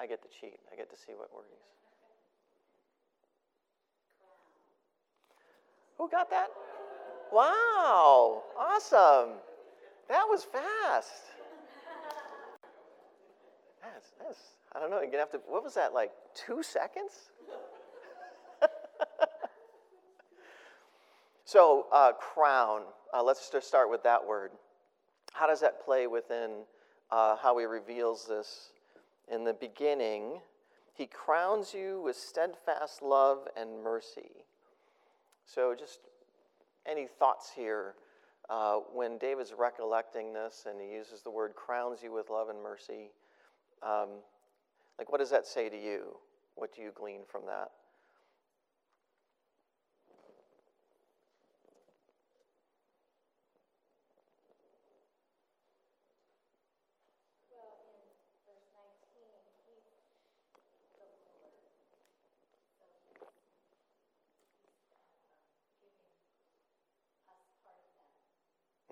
I 0.00 0.06
get 0.06 0.22
to 0.22 0.28
cheat. 0.28 0.58
I 0.72 0.76
get 0.76 0.90
to 0.90 0.96
see 0.96 1.12
what 1.16 1.32
word 1.34 1.44
he's. 1.50 1.58
Who 5.98 6.08
got 6.08 6.30
that? 6.30 6.48
Wow, 7.32 8.42
awesome. 8.58 9.30
That 10.08 10.24
was 10.28 10.44
fast. 10.44 11.12
That's, 13.82 14.12
that's, 14.18 14.38
I 14.74 14.80
don't 14.80 14.90
know, 14.90 15.00
you're 15.00 15.06
gonna 15.06 15.18
have 15.18 15.30
to, 15.32 15.40
what 15.46 15.62
was 15.62 15.74
that, 15.74 15.92
like 15.94 16.10
two 16.34 16.62
seconds? 16.62 17.30
So, 21.48 21.86
uh, 21.90 22.12
crown, 22.12 22.82
uh, 23.14 23.22
let's 23.22 23.48
just 23.48 23.66
start 23.66 23.88
with 23.88 24.02
that 24.02 24.22
word. 24.22 24.50
How 25.32 25.46
does 25.46 25.60
that 25.60 25.82
play 25.82 26.06
within 26.06 26.64
uh, 27.10 27.36
how 27.36 27.56
he 27.56 27.64
reveals 27.64 28.26
this? 28.26 28.72
In 29.32 29.44
the 29.44 29.54
beginning, 29.54 30.40
he 30.92 31.06
crowns 31.06 31.72
you 31.72 32.02
with 32.04 32.16
steadfast 32.16 33.00
love 33.00 33.48
and 33.56 33.82
mercy. 33.82 34.44
So, 35.46 35.74
just 35.74 36.00
any 36.84 37.06
thoughts 37.06 37.50
here 37.56 37.94
uh, 38.50 38.76
when 38.92 39.18
David's 39.18 39.52
recollecting 39.56 40.32
this 40.32 40.66
and 40.68 40.80
he 40.80 40.92
uses 40.92 41.22
the 41.22 41.30
word 41.30 41.54
crowns 41.54 42.02
you 42.02 42.12
with 42.12 42.30
love 42.30 42.48
and 42.48 42.62
mercy? 42.62 43.10
Um, 43.82 44.08
like, 44.98 45.10
what 45.10 45.18
does 45.18 45.30
that 45.30 45.46
say 45.46 45.68
to 45.68 45.76
you? 45.76 46.16
What 46.54 46.74
do 46.74 46.82
you 46.82 46.90
glean 46.94 47.20
from 47.30 47.42
that? 47.46 47.70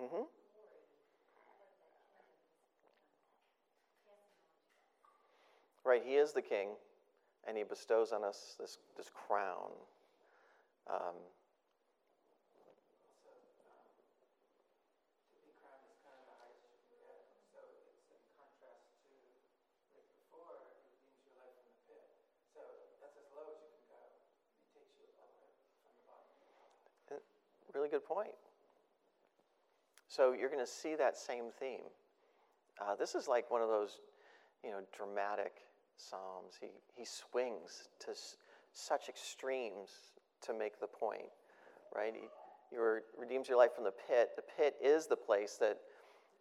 Mm-hmm. 0.07 0.23
Right, 5.85 6.03
he 6.05 6.15
is 6.15 6.33
the 6.33 6.43
king, 6.43 6.69
and 7.47 7.57
he 7.57 7.65
bestows 7.65 8.13
on 8.13 8.23
us 8.23 8.55
this, 8.61 8.79
this 8.97 9.11
crown. 9.13 9.71
Um, 10.89 11.17
Really 27.75 27.91
good 27.91 28.07
point. 28.07 28.46
So 30.17 30.33
you're 30.33 30.49
going 30.49 30.65
to 30.65 30.71
see 30.71 30.95
that 30.95 31.19
same 31.19 31.51
theme. 31.61 31.85
Uh, 32.81 32.95
this 32.95 33.15
is 33.15 33.29
like 33.29 33.51
one 33.51 33.61
of 33.61 33.69
those, 33.69 34.01
you 34.65 34.71
know, 34.71 34.79
dramatic 34.97 35.53
psalms. 35.99 36.55
He, 36.59 36.69
he 36.95 37.05
swings 37.05 37.89
to 38.01 38.13
s- 38.13 38.37
such 38.73 39.11
extremes 39.11 39.91
to 40.47 40.55
make 40.55 40.81
the 40.81 40.87
point, 40.87 41.29
right? 41.95 42.15
He, 42.15 42.29
he 42.71 42.77
redeems 43.19 43.47
your 43.47 43.59
life 43.59 43.75
from 43.75 43.85
the 43.85 43.93
pit. 44.09 44.31
The 44.37 44.43
pit 44.57 44.77
is 44.83 45.07
the 45.07 45.17
place 45.17 45.59
that 45.61 45.77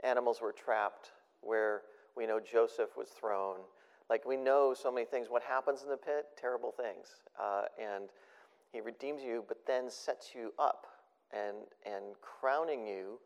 animals 0.06 0.40
were 0.42 0.54
trapped, 0.54 1.12
where 1.42 1.82
we 2.16 2.26
know 2.26 2.40
Joseph 2.40 2.92
was 2.98 3.10
thrown. 3.10 3.58
Like 4.10 4.26
we 4.26 4.38
know 4.38 4.74
so 4.74 4.90
many 4.90 5.06
things. 5.06 5.28
What 5.30 5.44
happens 5.44 5.84
in 5.84 5.90
the 5.90 5.98
pit? 5.98 6.28
Terrible 6.40 6.72
things. 6.72 7.08
Uh, 7.38 7.64
and 7.78 8.06
he 8.72 8.80
redeems 8.80 9.22
you, 9.22 9.44
but 9.50 9.58
then 9.68 9.90
sets 9.90 10.32
you 10.34 10.54
up 10.58 10.86
and, 11.34 11.58
and 11.86 12.16
crowning 12.22 12.88
you. 12.88 13.20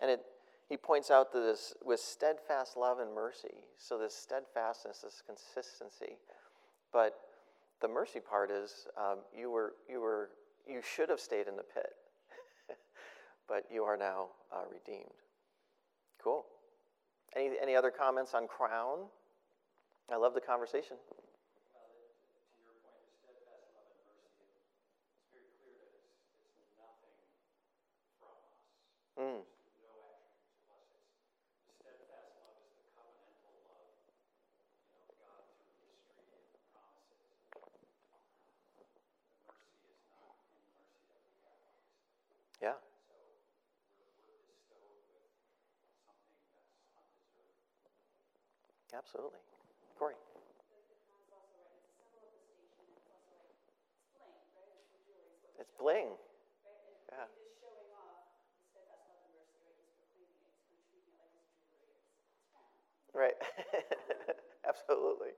And 0.00 0.10
it, 0.10 0.20
he 0.68 0.76
points 0.76 1.10
out 1.10 1.32
that 1.32 1.40
this 1.40 1.74
with 1.84 2.00
steadfast 2.00 2.76
love 2.76 2.98
and 2.98 3.14
mercy. 3.14 3.64
So 3.78 3.98
this 3.98 4.14
steadfastness, 4.14 5.00
this 5.02 5.22
consistency. 5.26 6.18
But 6.92 7.14
the 7.80 7.88
mercy 7.88 8.20
part 8.20 8.50
is 8.50 8.86
um, 8.96 9.18
you 9.36 9.50
were 9.50 9.74
you 9.88 10.00
were 10.00 10.30
you 10.66 10.80
should 10.82 11.08
have 11.08 11.20
stayed 11.20 11.48
in 11.48 11.56
the 11.56 11.62
pit, 11.62 11.92
but 13.48 13.64
you 13.72 13.84
are 13.84 13.96
now 13.96 14.28
uh, 14.52 14.62
redeemed. 14.70 15.10
Cool. 16.22 16.44
Any 17.36 17.52
any 17.60 17.76
other 17.76 17.90
comments 17.90 18.34
on 18.34 18.46
crown? 18.48 19.06
I 20.10 20.16
love 20.16 20.34
the 20.34 20.40
conversation. 20.40 20.96
Mm. 29.18 29.42
Yeah. 42.62 42.72
Absolutely. 48.98 49.38
Corey. 49.96 50.14
It's 55.60 55.70
bling. 55.78 56.08
Yeah. 57.10 57.24
Right. 63.14 63.34
Absolutely. 64.68 65.28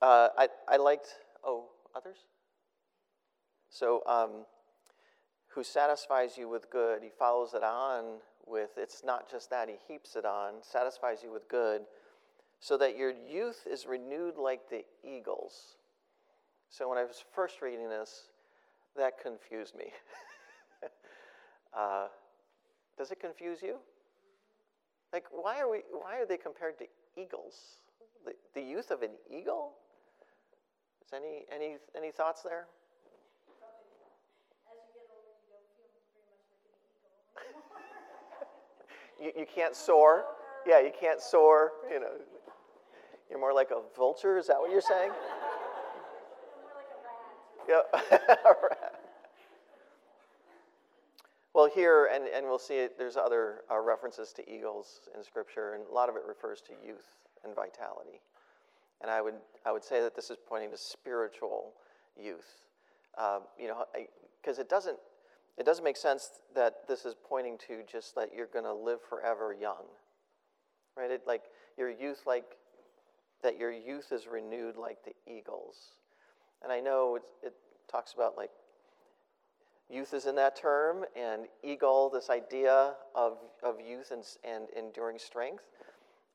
Uh, 0.00 0.28
I, 0.38 0.48
I 0.68 0.76
liked, 0.76 1.08
oh, 1.44 1.66
others? 1.96 2.18
So, 3.68 4.02
um, 4.06 4.44
who 5.48 5.64
satisfies 5.64 6.36
you 6.38 6.48
with 6.48 6.70
good, 6.70 7.02
he 7.02 7.10
follows 7.18 7.54
it 7.54 7.64
on 7.64 8.18
with, 8.46 8.70
it's 8.76 9.02
not 9.04 9.30
just 9.30 9.50
that, 9.50 9.68
he 9.68 9.76
heaps 9.88 10.16
it 10.16 10.24
on, 10.24 10.54
satisfies 10.62 11.18
you 11.22 11.32
with 11.32 11.48
good, 11.48 11.82
so 12.60 12.76
that 12.78 12.96
your 12.96 13.10
youth 13.10 13.66
is 13.70 13.86
renewed 13.86 14.36
like 14.36 14.68
the 14.70 14.84
eagles. 15.02 15.76
So 16.68 16.88
when 16.88 16.98
I 16.98 17.04
was 17.04 17.22
first 17.34 17.62
reading 17.62 17.88
this, 17.88 18.24
that 18.96 19.20
confused 19.20 19.74
me. 19.76 19.86
uh, 21.76 22.06
does 22.96 23.10
it 23.10 23.20
confuse 23.20 23.60
you? 23.62 23.76
Like, 25.12 25.24
why 25.30 25.60
are, 25.60 25.70
we, 25.70 25.82
why 25.92 26.18
are 26.18 26.26
they 26.26 26.36
compared 26.36 26.78
to 26.78 26.86
eagles? 27.16 27.54
The, 28.24 28.32
the 28.54 28.60
youth 28.60 28.90
of 28.90 29.02
an 29.02 29.12
eagle? 29.30 29.72
Is 31.04 31.12
any, 31.12 31.44
any, 31.54 31.76
any 31.96 32.10
thoughts 32.10 32.42
there? 32.42 32.66
You, 39.20 39.32
you 39.38 39.46
can't 39.52 39.74
soar. 39.74 40.24
Yeah, 40.66 40.80
you 40.80 40.92
can't 40.98 41.20
soar. 41.20 41.72
You 41.90 42.00
know, 42.00 42.12
you're 43.30 43.38
more 43.38 43.52
like 43.52 43.70
a 43.70 43.80
vulture. 43.96 44.38
Is 44.38 44.46
that 44.46 44.58
what 44.58 44.70
you're 44.70 44.80
saying? 44.80 45.10
Yeah. 47.68 47.80
well, 51.54 51.68
here, 51.74 52.10
and, 52.12 52.24
and 52.34 52.46
we'll 52.46 52.58
see 52.58 52.74
it, 52.74 52.98
there's 52.98 53.16
other 53.16 53.62
uh, 53.70 53.78
references 53.78 54.32
to 54.34 54.48
eagles 54.48 55.08
in 55.16 55.22
Scripture, 55.22 55.74
and 55.74 55.84
a 55.90 55.92
lot 55.92 56.08
of 56.08 56.16
it 56.16 56.22
refers 56.26 56.60
to 56.62 56.72
youth 56.86 57.06
and 57.44 57.54
vitality. 57.54 58.20
And 59.00 59.10
I 59.10 59.20
would, 59.20 59.34
I 59.66 59.72
would 59.72 59.84
say 59.84 60.00
that 60.00 60.14
this 60.14 60.30
is 60.30 60.36
pointing 60.46 60.70
to 60.70 60.76
spiritual 60.76 61.72
youth. 62.20 62.66
Uh, 63.16 63.40
you 63.58 63.68
know, 63.68 63.84
because 64.40 64.58
it 64.58 64.68
doesn't, 64.68 64.98
it 65.56 65.64
doesn't 65.64 65.84
make 65.84 65.96
sense 65.96 66.30
that 66.54 66.88
this 66.88 67.04
is 67.04 67.14
pointing 67.28 67.58
to 67.68 67.82
just 67.90 68.14
that 68.16 68.30
you're 68.34 68.48
going 68.48 68.64
to 68.64 68.74
live 68.74 68.98
forever 69.08 69.54
young, 69.58 69.84
right? 70.96 71.10
It, 71.10 71.22
like 71.26 71.44
your 71.78 71.90
youth, 71.90 72.22
like 72.26 72.44
that 73.42 73.58
your 73.58 73.70
youth 73.70 74.10
is 74.10 74.26
renewed 74.26 74.76
like 74.76 74.98
the 75.04 75.12
eagles. 75.30 75.76
And 76.62 76.72
I 76.72 76.80
know 76.80 77.18
it 77.42 77.54
talks 77.90 78.14
about 78.14 78.36
like 78.36 78.50
youth 79.88 80.14
is 80.14 80.26
in 80.26 80.34
that 80.36 80.56
term, 80.56 81.04
and 81.14 81.42
eagle, 81.62 82.10
this 82.10 82.30
idea 82.30 82.94
of, 83.14 83.38
of 83.62 83.76
youth 83.80 84.10
and, 84.10 84.24
and 84.44 84.66
enduring 84.76 85.18
strength. 85.18 85.64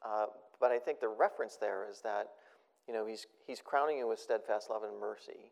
Uh, 0.05 0.27
but 0.61 0.71
I 0.71 0.79
think 0.79 0.99
the 0.99 1.09
reference 1.09 1.57
there 1.57 1.87
is 1.89 2.01
that, 2.01 2.29
you 2.87 2.93
know, 2.93 3.05
he's, 3.05 3.25
he's 3.47 3.61
crowning 3.61 3.97
you 3.97 4.07
with 4.07 4.19
steadfast 4.19 4.69
love 4.69 4.83
and 4.83 4.99
mercy, 4.99 5.51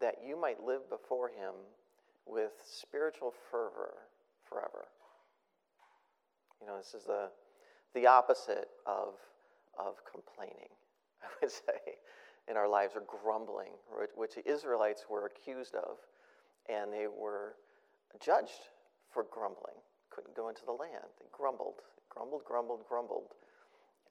that 0.00 0.16
you 0.24 0.40
might 0.40 0.62
live 0.62 0.88
before 0.88 1.28
him 1.28 1.54
with 2.26 2.52
spiritual 2.64 3.32
fervor 3.50 3.94
forever. 4.48 4.86
You 6.60 6.66
know, 6.66 6.76
this 6.76 6.94
is 6.94 7.04
the, 7.04 7.30
the 7.94 8.06
opposite 8.06 8.68
of, 8.86 9.14
of 9.78 9.96
complaining, 10.10 10.68
I 11.22 11.28
would 11.40 11.50
say, 11.50 11.96
in 12.48 12.56
our 12.56 12.68
lives, 12.68 12.94
or 12.94 13.02
grumbling, 13.06 13.72
which 14.16 14.34
the 14.34 14.48
Israelites 14.50 15.04
were 15.08 15.26
accused 15.26 15.74
of, 15.74 15.96
and 16.68 16.92
they 16.92 17.06
were 17.06 17.54
judged 18.20 18.68
for 19.10 19.26
grumbling. 19.30 19.76
Couldn't 20.10 20.34
go 20.34 20.48
into 20.48 20.64
the 20.66 20.72
land. 20.72 21.08
They 21.18 21.26
grumbled, 21.32 21.80
grumbled, 22.08 22.44
grumbled, 22.44 22.80
grumbled. 22.88 23.34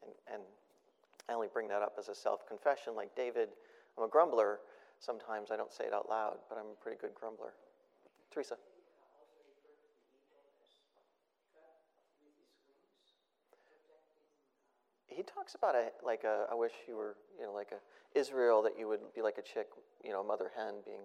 And, 0.03 0.11
and 0.33 0.43
I 1.29 1.33
only 1.33 1.49
bring 1.51 1.67
that 1.67 1.81
up 1.81 1.95
as 1.99 2.07
a 2.07 2.15
self 2.15 2.47
confession, 2.47 2.95
like 2.95 3.15
David. 3.15 3.49
I'm 3.97 4.05
a 4.05 4.07
grumbler. 4.07 4.59
Sometimes 4.99 5.51
I 5.51 5.57
don't 5.57 5.71
say 5.71 5.85
it 5.85 5.93
out 5.93 6.09
loud, 6.09 6.37
but 6.49 6.57
I'm 6.57 6.71
a 6.71 6.83
pretty 6.83 6.97
good 6.99 7.13
grumbler. 7.13 7.53
Teresa. 8.39 8.55
He 15.07 15.23
talks 15.23 15.55
about 15.55 15.75
a 15.75 15.89
like 16.05 16.23
a. 16.23 16.45
I 16.49 16.55
wish 16.55 16.71
you 16.87 16.95
were 16.95 17.17
you 17.37 17.45
know 17.45 17.51
like 17.51 17.73
a 17.73 18.17
Israel 18.17 18.61
that 18.61 18.79
you 18.79 18.87
would 18.87 19.01
be 19.13 19.21
like 19.21 19.37
a 19.37 19.41
chick 19.41 19.67
you 20.05 20.11
know 20.11 20.23
mother 20.23 20.51
hen 20.55 20.75
being. 20.85 21.01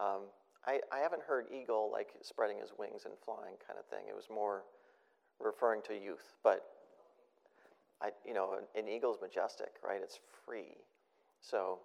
Um, 0.00 0.22
I 0.66 0.80
I 0.90 1.00
haven't 1.00 1.22
heard 1.22 1.48
eagle 1.52 1.90
like 1.92 2.08
spreading 2.22 2.56
his 2.58 2.70
wings 2.78 3.02
and 3.04 3.12
flying 3.26 3.56
kind 3.66 3.78
of 3.78 3.84
thing. 3.84 4.08
It 4.08 4.16
was 4.16 4.28
more 4.32 4.62
referring 5.38 5.82
to 5.88 5.92
youth, 5.92 6.32
but 6.42 6.64
I 8.00 8.08
you 8.26 8.32
know 8.32 8.54
an, 8.54 8.82
an 8.82 8.88
eagle's 8.88 9.18
majestic, 9.20 9.72
right? 9.86 10.00
It's 10.02 10.18
free, 10.46 10.78
so 11.42 11.80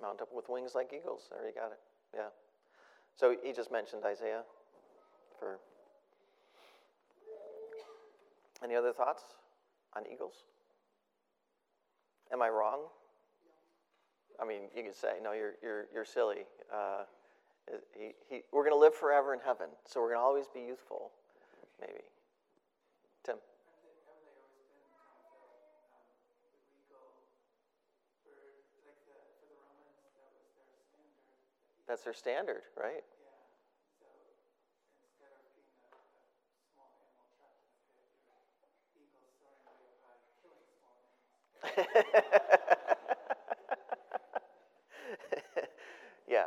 Mount 0.00 0.20
up 0.20 0.28
with 0.32 0.48
wings 0.48 0.72
like 0.74 0.92
eagles. 0.96 1.28
There 1.30 1.46
you 1.46 1.54
got 1.54 1.72
it. 1.72 1.80
Yeah. 2.14 2.28
So 3.16 3.36
he 3.42 3.52
just 3.52 3.70
mentioned 3.70 4.02
Isaiah 4.04 4.42
for. 5.38 5.58
Any 8.62 8.76
other 8.76 8.92
thoughts 8.92 9.22
on 9.96 10.02
eagles? 10.12 10.44
Am 12.30 12.42
I 12.42 12.48
wrong? 12.48 12.80
I 14.40 14.46
mean, 14.46 14.62
you 14.76 14.82
could 14.82 14.94
say, 14.94 15.14
no, 15.22 15.32
you're, 15.32 15.54
you're, 15.62 15.86
you're 15.92 16.04
silly. 16.04 16.44
Uh, 16.72 17.04
he, 17.96 18.12
he, 18.28 18.40
we're 18.52 18.62
going 18.62 18.74
to 18.74 18.78
live 18.78 18.94
forever 18.94 19.34
in 19.34 19.40
heaven, 19.40 19.68
so 19.86 20.00
we're 20.00 20.08
going 20.08 20.18
to 20.20 20.24
always 20.24 20.46
be 20.52 20.60
youthful, 20.60 21.10
maybe. 21.80 22.00
Tim? 23.24 23.36
That's 31.90 32.04
their 32.04 32.14
standard, 32.14 32.62
right? 32.76 33.04
yeah, 46.28 46.46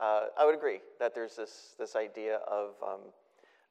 uh, 0.00 0.26
I 0.38 0.44
would 0.46 0.54
agree 0.54 0.80
that 1.00 1.14
there's 1.14 1.36
this, 1.36 1.74
this 1.78 1.96
idea 1.96 2.36
of 2.48 2.74
um, 2.86 3.00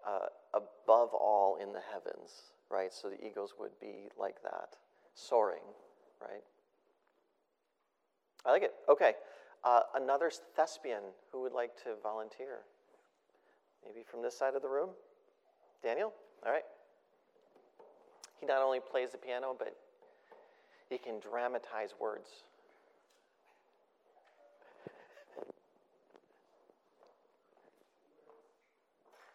uh, 0.07 0.27
above 0.53 1.11
all 1.13 1.57
in 1.61 1.73
the 1.73 1.81
heavens, 1.93 2.31
right? 2.71 2.93
So 2.93 3.09
the 3.09 3.25
eagles 3.25 3.55
would 3.59 3.79
be 3.81 4.09
like 4.19 4.41
that, 4.43 4.75
soaring 5.15 5.63
right? 6.21 6.43
I 8.45 8.51
like 8.51 8.63
it. 8.63 8.73
Okay. 8.87 9.13
Uh, 9.63 9.81
another 9.95 10.31
thespian 10.55 11.01
who 11.31 11.41
would 11.41 11.53
like 11.53 11.75
to 11.83 11.95
volunteer? 12.01 12.59
Maybe 13.85 14.03
from 14.09 14.21
this 14.21 14.37
side 14.37 14.55
of 14.55 14.61
the 14.61 14.69
room? 14.69 14.89
Daniel? 15.83 16.13
All 16.45 16.51
right. 16.51 16.63
He 18.39 18.45
not 18.45 18.61
only 18.61 18.79
plays 18.79 19.11
the 19.11 19.17
piano, 19.17 19.55
but 19.57 19.75
he 20.89 20.97
can 20.97 21.19
dramatize 21.19 21.93
words. 21.99 22.29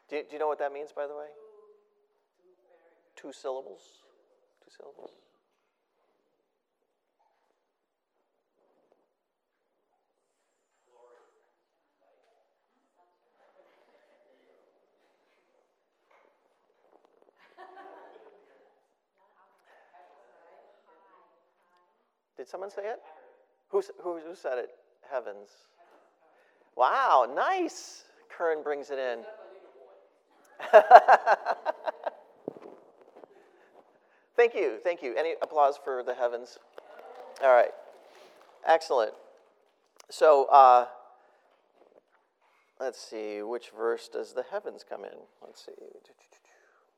Do 0.08 0.22
do 0.22 0.32
you 0.32 0.38
know 0.38 0.48
what 0.48 0.58
that 0.58 0.72
means, 0.72 0.90
by 0.92 1.06
the 1.06 1.14
way? 1.14 1.28
Two 3.16 3.32
syllables. 3.32 3.82
Two 4.62 4.70
syllables. 4.76 5.10
Did 22.36 22.48
someone 22.48 22.70
say 22.70 22.82
it? 22.82 23.00
Who, 23.70 23.82
who, 24.02 24.20
who 24.26 24.34
said 24.34 24.58
it? 24.58 24.70
Heavens. 25.10 25.48
Wow, 26.76 27.26
nice. 27.34 28.04
Curran 28.36 28.62
brings 28.62 28.90
it 28.90 28.98
in. 28.98 29.20
thank 34.36 34.54
you, 34.54 34.78
thank 34.82 35.02
you. 35.02 35.14
Any 35.16 35.34
applause 35.40 35.78
for 35.82 36.02
the 36.02 36.14
heavens? 36.14 36.58
All 37.42 37.52
right, 37.54 37.70
excellent. 38.66 39.12
So, 40.10 40.44
uh, 40.46 40.86
let's 42.80 43.00
see, 43.00 43.42
which 43.42 43.70
verse 43.76 44.08
does 44.08 44.34
the 44.34 44.44
heavens 44.50 44.84
come 44.88 45.04
in? 45.04 45.16
Let's 45.42 45.64
see. 45.64 45.72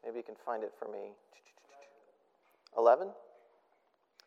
Maybe 0.04 0.18
you 0.18 0.22
can 0.22 0.36
find 0.44 0.62
it 0.62 0.72
for 0.78 0.88
me. 0.90 1.12
11? 2.76 3.08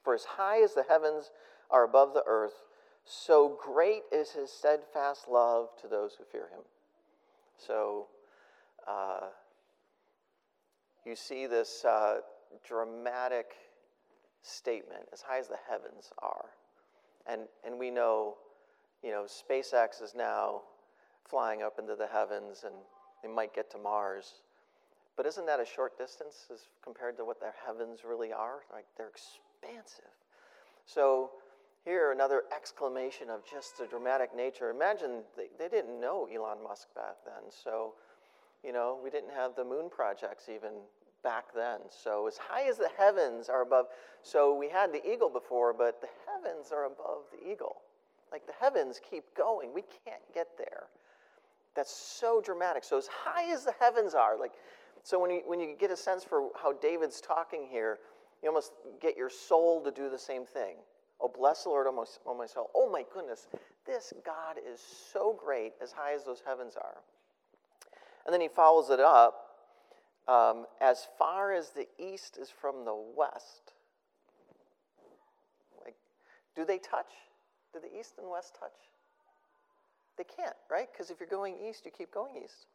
For 0.03 0.13
as 0.13 0.23
high 0.23 0.61
as 0.61 0.73
the 0.73 0.83
heavens 0.87 1.31
are 1.69 1.83
above 1.83 2.13
the 2.13 2.23
earth, 2.25 2.63
so 3.05 3.57
great 3.63 4.03
is 4.11 4.31
his 4.31 4.51
steadfast 4.51 5.27
love 5.27 5.69
to 5.81 5.87
those 5.87 6.15
who 6.15 6.23
fear 6.23 6.47
him. 6.51 6.61
So 7.57 8.07
uh, 8.87 9.27
you 11.05 11.15
see 11.15 11.47
this 11.47 11.83
uh, 11.85 12.17
dramatic 12.65 13.53
statement 14.41 15.03
as 15.13 15.21
high 15.21 15.39
as 15.39 15.47
the 15.47 15.57
heavens 15.69 16.11
are. 16.19 16.49
And, 17.27 17.41
and 17.65 17.77
we 17.77 17.91
know, 17.91 18.35
you 19.03 19.11
know, 19.11 19.25
SpaceX 19.25 20.01
is 20.01 20.13
now 20.15 20.61
flying 21.25 21.61
up 21.61 21.77
into 21.79 21.95
the 21.95 22.07
heavens 22.07 22.63
and 22.65 22.73
they 23.21 23.29
might 23.29 23.53
get 23.53 23.69
to 23.71 23.77
Mars. 23.77 24.41
But 25.19 25.25
isn't 25.25 25.47
that 25.47 25.59
a 25.59 25.65
short 25.65 25.97
distance 25.97 26.47
as 26.49 26.61
compared 26.81 27.17
to 27.17 27.25
what 27.25 27.41
their 27.41 27.53
heavens 27.67 28.05
really 28.07 28.31
are? 28.31 28.59
Like 28.71 28.85
they're 28.95 29.09
expansive. 29.09 30.15
So 30.85 31.31
here, 31.83 32.13
another 32.13 32.43
exclamation 32.55 33.29
of 33.29 33.41
just 33.43 33.77
the 33.77 33.85
dramatic 33.85 34.33
nature. 34.33 34.69
Imagine 34.69 35.23
they, 35.35 35.47
they 35.59 35.67
didn't 35.67 35.99
know 35.99 36.25
Elon 36.33 36.63
Musk 36.63 36.87
back 36.95 37.17
then. 37.25 37.51
So, 37.51 37.95
you 38.63 38.71
know, 38.71 38.97
we 39.03 39.09
didn't 39.09 39.33
have 39.35 39.57
the 39.57 39.65
moon 39.65 39.89
projects 39.89 40.47
even 40.47 40.71
back 41.21 41.53
then. 41.53 41.79
So, 41.89 42.25
as 42.25 42.37
high 42.37 42.69
as 42.69 42.77
the 42.77 42.89
heavens 42.97 43.49
are 43.49 43.61
above, 43.61 43.87
so 44.23 44.55
we 44.55 44.69
had 44.69 44.93
the 44.93 45.05
eagle 45.05 45.29
before, 45.29 45.73
but 45.73 45.99
the 45.99 46.07
heavens 46.31 46.71
are 46.71 46.85
above 46.85 47.23
the 47.33 47.51
eagle. 47.51 47.81
Like 48.31 48.47
the 48.47 48.53
heavens 48.57 49.01
keep 49.11 49.25
going. 49.35 49.73
We 49.73 49.83
can't 50.05 50.23
get 50.33 50.47
there. 50.57 50.83
That's 51.75 51.93
so 51.93 52.39
dramatic. 52.39 52.85
So, 52.85 52.97
as 52.97 53.07
high 53.07 53.51
as 53.51 53.65
the 53.65 53.73
heavens 53.81 54.13
are, 54.13 54.39
like, 54.39 54.53
so 55.03 55.19
when 55.19 55.31
you, 55.31 55.41
when 55.45 55.59
you 55.59 55.75
get 55.79 55.91
a 55.91 55.97
sense 55.97 56.23
for 56.23 56.49
how 56.61 56.73
David's 56.73 57.21
talking 57.21 57.67
here, 57.69 57.99
you 58.41 58.49
almost 58.49 58.73
get 59.01 59.17
your 59.17 59.29
soul 59.29 59.81
to 59.83 59.91
do 59.91 60.09
the 60.09 60.19
same 60.19 60.45
thing. 60.45 60.75
Oh, 61.21 61.31
bless 61.33 61.63
the 61.63 61.69
Lord, 61.69 61.87
O 61.87 61.91
my, 61.91 62.33
my 62.33 62.45
soul. 62.45 62.69
Oh, 62.73 62.89
my 62.89 63.03
goodness, 63.13 63.47
this 63.85 64.13
God 64.25 64.55
is 64.57 64.79
so 65.11 65.37
great 65.37 65.73
as 65.81 65.91
high 65.91 66.13
as 66.13 66.23
those 66.23 66.41
heavens 66.45 66.75
are. 66.77 66.97
And 68.25 68.33
then 68.33 68.41
he 68.41 68.47
follows 68.47 68.89
it 68.89 68.99
up 68.99 69.49
um, 70.27 70.65
as 70.79 71.07
far 71.17 71.51
as 71.51 71.71
the 71.71 71.87
east 71.97 72.37
is 72.37 72.49
from 72.49 72.85
the 72.85 72.95
west. 73.15 73.73
Like, 75.83 75.95
do 76.55 76.63
they 76.63 76.77
touch? 76.77 77.11
Do 77.73 77.79
the 77.79 77.99
east 77.99 78.13
and 78.17 78.29
west 78.29 78.55
touch? 78.59 78.71
They 80.17 80.23
can't, 80.23 80.55
right? 80.69 80.87
Because 80.91 81.09
if 81.09 81.19
you're 81.19 81.29
going 81.29 81.57
east, 81.67 81.85
you 81.85 81.91
keep 81.91 82.13
going 82.13 82.35
east. 82.43 82.67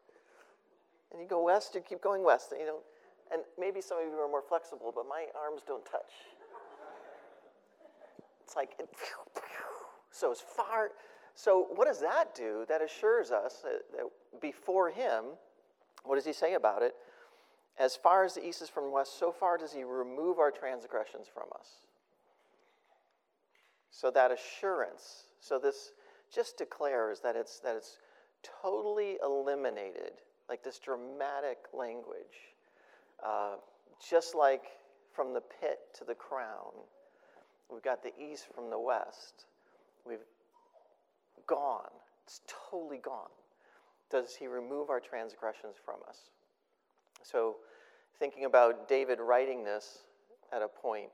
And 1.14 1.22
you 1.22 1.28
go 1.28 1.44
west, 1.44 1.76
you 1.76 1.80
keep 1.80 2.02
going 2.02 2.24
west. 2.24 2.50
And 2.50 2.60
you 2.60 2.66
don't, 2.66 2.82
and 3.32 3.42
maybe 3.58 3.80
some 3.80 3.98
of 3.98 4.04
you 4.04 4.12
are 4.18 4.28
more 4.28 4.42
flexible, 4.42 4.92
but 4.94 5.06
my 5.08 5.26
arms 5.40 5.62
don't 5.66 5.86
touch. 5.86 6.12
It's 8.42 8.56
like, 8.56 8.72
so 10.10 10.32
as 10.32 10.40
far, 10.40 10.90
so 11.34 11.68
what 11.74 11.86
does 11.86 12.00
that 12.00 12.34
do? 12.34 12.66
That 12.68 12.82
assures 12.82 13.30
us 13.30 13.62
that 13.62 14.40
before 14.42 14.90
Him, 14.90 15.24
what 16.04 16.16
does 16.16 16.26
He 16.26 16.32
say 16.32 16.54
about 16.54 16.82
it? 16.82 16.94
As 17.78 17.94
far 17.96 18.24
as 18.24 18.34
the 18.34 18.44
east 18.44 18.60
is 18.60 18.68
from 18.68 18.92
west, 18.92 19.18
so 19.18 19.32
far 19.32 19.56
does 19.56 19.72
He 19.72 19.84
remove 19.84 20.38
our 20.40 20.50
transgressions 20.50 21.26
from 21.32 21.44
us. 21.58 21.68
So 23.90 24.10
that 24.10 24.32
assurance, 24.32 25.26
so 25.38 25.58
this 25.60 25.92
just 26.34 26.58
declares 26.58 27.20
that 27.20 27.36
it's, 27.36 27.60
that 27.60 27.76
it's 27.76 27.98
totally 28.62 29.18
eliminated, 29.22 30.12
like 30.48 30.62
this 30.62 30.78
dramatic 30.78 31.58
language 31.72 32.54
uh, 33.24 33.56
just 34.08 34.34
like 34.34 34.64
from 35.14 35.32
the 35.32 35.40
pit 35.40 35.78
to 35.98 36.04
the 36.04 36.14
crown, 36.14 36.72
we've 37.72 37.82
got 37.82 38.02
the 38.02 38.12
east 38.20 38.46
from 38.54 38.70
the 38.70 38.78
west. 38.78 39.46
We've 40.06 40.18
gone. 41.46 41.90
It's 42.26 42.40
totally 42.70 42.98
gone. 42.98 43.30
Does 44.10 44.34
he 44.34 44.46
remove 44.46 44.90
our 44.90 45.00
transgressions 45.00 45.76
from 45.82 45.96
us? 46.08 46.18
So, 47.22 47.56
thinking 48.18 48.44
about 48.44 48.88
David 48.88 49.18
writing 49.20 49.64
this 49.64 49.98
at 50.52 50.62
a 50.62 50.68
point, 50.68 51.08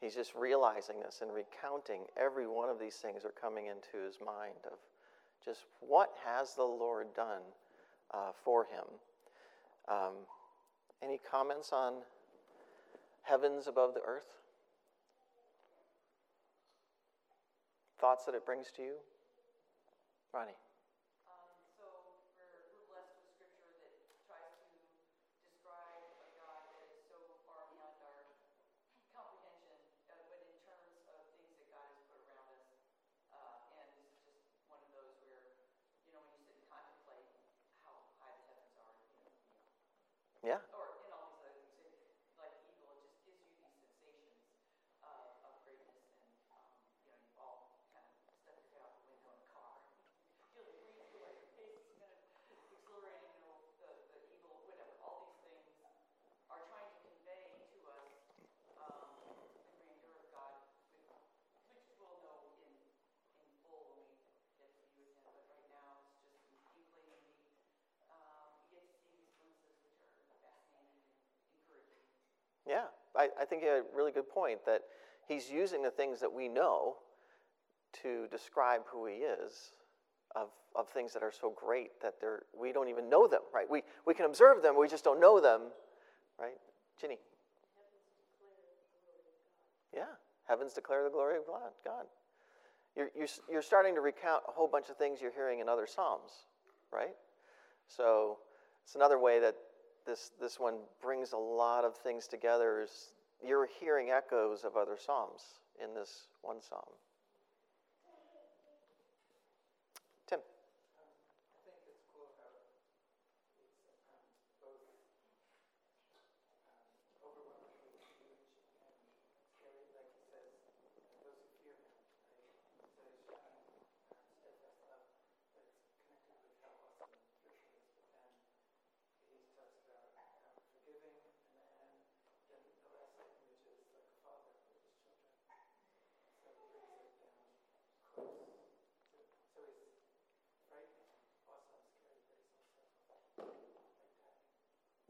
he's 0.00 0.14
just 0.14 0.34
realizing 0.34 1.00
this 1.00 1.20
and 1.22 1.32
recounting 1.32 2.02
every 2.16 2.46
one 2.46 2.68
of 2.68 2.78
these 2.78 2.96
things 2.96 3.24
are 3.24 3.34
coming 3.40 3.66
into 3.66 4.04
his 4.04 4.18
mind 4.24 4.54
of 4.64 4.78
just 5.44 5.60
what 5.80 6.12
has 6.24 6.54
the 6.54 6.62
Lord 6.62 7.12
done 7.14 7.42
uh, 8.12 8.32
for 8.44 8.64
him. 8.64 8.84
Um, 9.88 10.14
any 11.02 11.18
comments 11.30 11.72
on 11.72 11.94
heavens 13.22 13.66
above 13.66 13.94
the 13.94 14.02
earth? 14.06 14.28
Thoughts 18.00 18.24
that 18.24 18.34
it 18.34 18.46
brings 18.46 18.70
to 18.76 18.82
you? 18.82 18.94
Ronnie. 20.32 20.52
Yeah. 40.40 40.56
Or 40.72 40.88
in 41.04 41.12
all 41.12 41.36
these 41.36 41.44
other 41.44 41.68
things, 41.76 42.00
like 42.40 42.56
Eagle, 42.64 42.96
it 42.96 43.12
just 43.12 43.20
gives 43.28 43.44
you 43.44 43.52
these 43.60 43.76
sensations 43.76 44.40
of, 45.04 45.36
of 45.44 45.52
greatness, 45.68 46.00
and 46.16 46.32
um, 46.48 46.64
you 47.04 47.12
know, 47.12 47.20
you've 47.20 47.36
all 47.36 47.76
kind 47.92 48.08
of 48.08 48.16
stuck 48.16 48.40
your 48.48 48.72
head 48.72 48.80
out 48.80 49.04
the 49.04 49.12
window 49.12 49.36
in 49.36 49.44
a 49.44 49.48
car. 49.52 49.84
You 50.40 50.48
feel 50.56 50.64
the 50.64 50.80
breeze, 50.80 50.96
feel 51.12 51.28
like 51.28 51.44
your 51.44 51.52
face 51.60 51.76
is 51.76 51.92
kind 52.00 52.08
of 52.08 52.24
exhilarating, 52.72 53.36
you 53.36 53.52
know, 53.52 53.60
the, 53.84 53.92
the 54.16 54.20
Eagle, 54.32 54.64
whatever. 54.64 54.96
All 55.04 55.28
these 55.28 55.44
things 55.44 55.76
are 56.48 56.64
trying 56.72 56.88
to 56.88 56.98
convey 57.04 57.44
to 57.60 57.78
us 58.00 58.08
um, 58.80 59.12
the 59.20 59.60
grandeur 59.76 60.24
of 60.24 60.26
God, 60.32 60.56
which 61.68 61.84
we'll 62.00 62.16
know 62.24 62.48
in, 62.64 62.72
in 63.44 63.48
full 63.68 63.92
when 63.92 64.08
we 64.08 64.24
get 64.56 64.72
to 64.72 64.88
be 64.96 65.04
with 65.04 65.20
Him. 65.20 65.36
But 65.36 65.52
right 65.52 65.68
now, 65.68 66.00
it's 66.32 66.48
just 66.48 66.64
deeply 66.72 67.04
maybe 67.04 67.44
um, 68.08 68.56
you 68.72 68.80
get 68.80 68.88
to 68.88 68.96
see 69.04 69.20
these 69.20 69.60
glimpses 69.60 70.00
which 70.00 70.18
are 70.32 70.40
fascinating 70.40 71.04
and 71.06 71.54
encouraging. 71.54 72.02
Yeah, 72.70 72.84
I, 73.16 73.28
I 73.40 73.44
think 73.44 73.64
a 73.64 73.82
really 73.92 74.12
good 74.12 74.28
point 74.28 74.60
that 74.64 74.82
he's 75.26 75.50
using 75.50 75.82
the 75.82 75.90
things 75.90 76.20
that 76.20 76.32
we 76.32 76.46
know 76.46 76.94
to 78.04 78.28
describe 78.30 78.82
who 78.86 79.06
he 79.06 79.14
is 79.14 79.72
of, 80.36 80.50
of 80.76 80.88
things 80.88 81.12
that 81.14 81.22
are 81.24 81.32
so 81.32 81.52
great 81.56 82.00
that 82.00 82.20
they're, 82.20 82.42
we 82.56 82.70
don't 82.70 82.88
even 82.88 83.10
know 83.10 83.26
them, 83.26 83.40
right? 83.52 83.68
We, 83.68 83.82
we 84.06 84.14
can 84.14 84.26
observe 84.26 84.62
them, 84.62 84.78
we 84.78 84.86
just 84.86 85.02
don't 85.02 85.18
know 85.20 85.40
them, 85.40 85.62
right? 86.38 86.54
Ginny? 87.00 87.18
Yeah, 89.92 90.04
Heavens 90.48 90.72
declare 90.72 91.02
the 91.02 91.10
glory 91.10 91.38
of 91.38 91.42
God. 91.84 92.04
You're, 92.96 93.10
you're, 93.16 93.26
you're 93.50 93.62
starting 93.62 93.96
to 93.96 94.00
recount 94.00 94.44
a 94.48 94.52
whole 94.52 94.68
bunch 94.68 94.90
of 94.90 94.96
things 94.96 95.18
you're 95.20 95.32
hearing 95.32 95.58
in 95.58 95.68
other 95.68 95.88
Psalms, 95.88 96.30
right? 96.92 97.16
So 97.88 98.38
it's 98.84 98.94
another 98.94 99.18
way 99.18 99.40
that 99.40 99.56
this, 100.06 100.32
this 100.40 100.58
one 100.58 100.76
brings 101.02 101.32
a 101.32 101.36
lot 101.36 101.84
of 101.84 101.96
things 101.96 102.26
together 102.26 102.80
is 102.82 103.12
you're 103.46 103.68
hearing 103.80 104.10
echoes 104.10 104.64
of 104.64 104.76
other 104.76 104.96
Psalms 104.98 105.42
in 105.82 105.94
this 105.94 106.26
one 106.42 106.60
Psalm. 106.60 106.80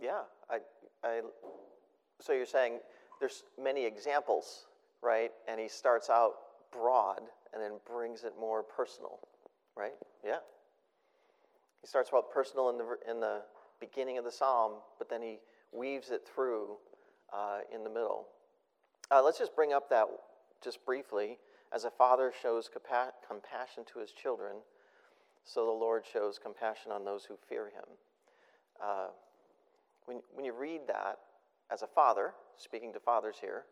Yeah, 0.01 0.23
I, 0.49 0.59
I, 1.05 1.21
so 2.21 2.33
you're 2.33 2.47
saying 2.47 2.79
there's 3.19 3.45
many 3.63 3.85
examples, 3.85 4.67
right? 5.03 5.31
And 5.49 5.61
he 5.61 5.69
starts 5.69 6.09
out 6.09 6.33
broad 6.73 7.21
and 7.53 7.63
then 7.63 7.73
brings 7.87 8.25
it 8.25 8.33
more 8.41 8.63
personal, 8.63 9.19
right? 9.77 9.93
Yeah. 10.25 10.39
He 11.83 11.87
starts 11.87 12.11
out 12.15 12.31
personal 12.33 12.71
in 12.71 12.79
the, 12.79 12.97
in 13.11 13.21
the 13.21 13.43
beginning 13.81 14.19
of 14.19 14.25
the 14.25 14.31
psalm, 14.31 14.73
but 14.99 15.09
then 15.09 15.23
he 15.23 15.39
weaves 15.73 16.11
it 16.11 16.23
through 16.35 16.77
uh, 17.33 17.61
in 17.75 17.85
the 17.85 17.91
middle. 17.91 18.27
Uh, 19.11 19.23
let's 19.23 19.39
just 19.39 19.55
bring 19.55 19.73
up 19.73 19.91
that 19.91 20.07
just 20.63 20.85
briefly. 20.85 21.39
As 21.73 21.85
a 21.85 21.91
father 21.91 22.33
shows 22.43 22.69
compa- 22.69 23.13
compassion 23.27 23.85
to 23.93 24.01
his 24.01 24.13
children, 24.13 24.57
so 25.45 25.65
the 25.65 25.71
Lord 25.71 26.05
shows 26.11 26.39
compassion 26.39 26.93
on 26.93 27.05
those 27.05 27.25
who 27.25 27.37
fear 27.49 27.67
him. 27.67 27.85
Uh, 28.83 29.09
when, 30.07 30.21
when 30.35 30.45
you 30.45 30.53
read 30.53 30.83
that 30.89 31.19
as 31.71 31.83
a 31.83 31.87
father, 31.87 32.35
speaking 32.57 32.93
to 32.93 33.01
fathers 33.01 33.37
here, 33.41 33.65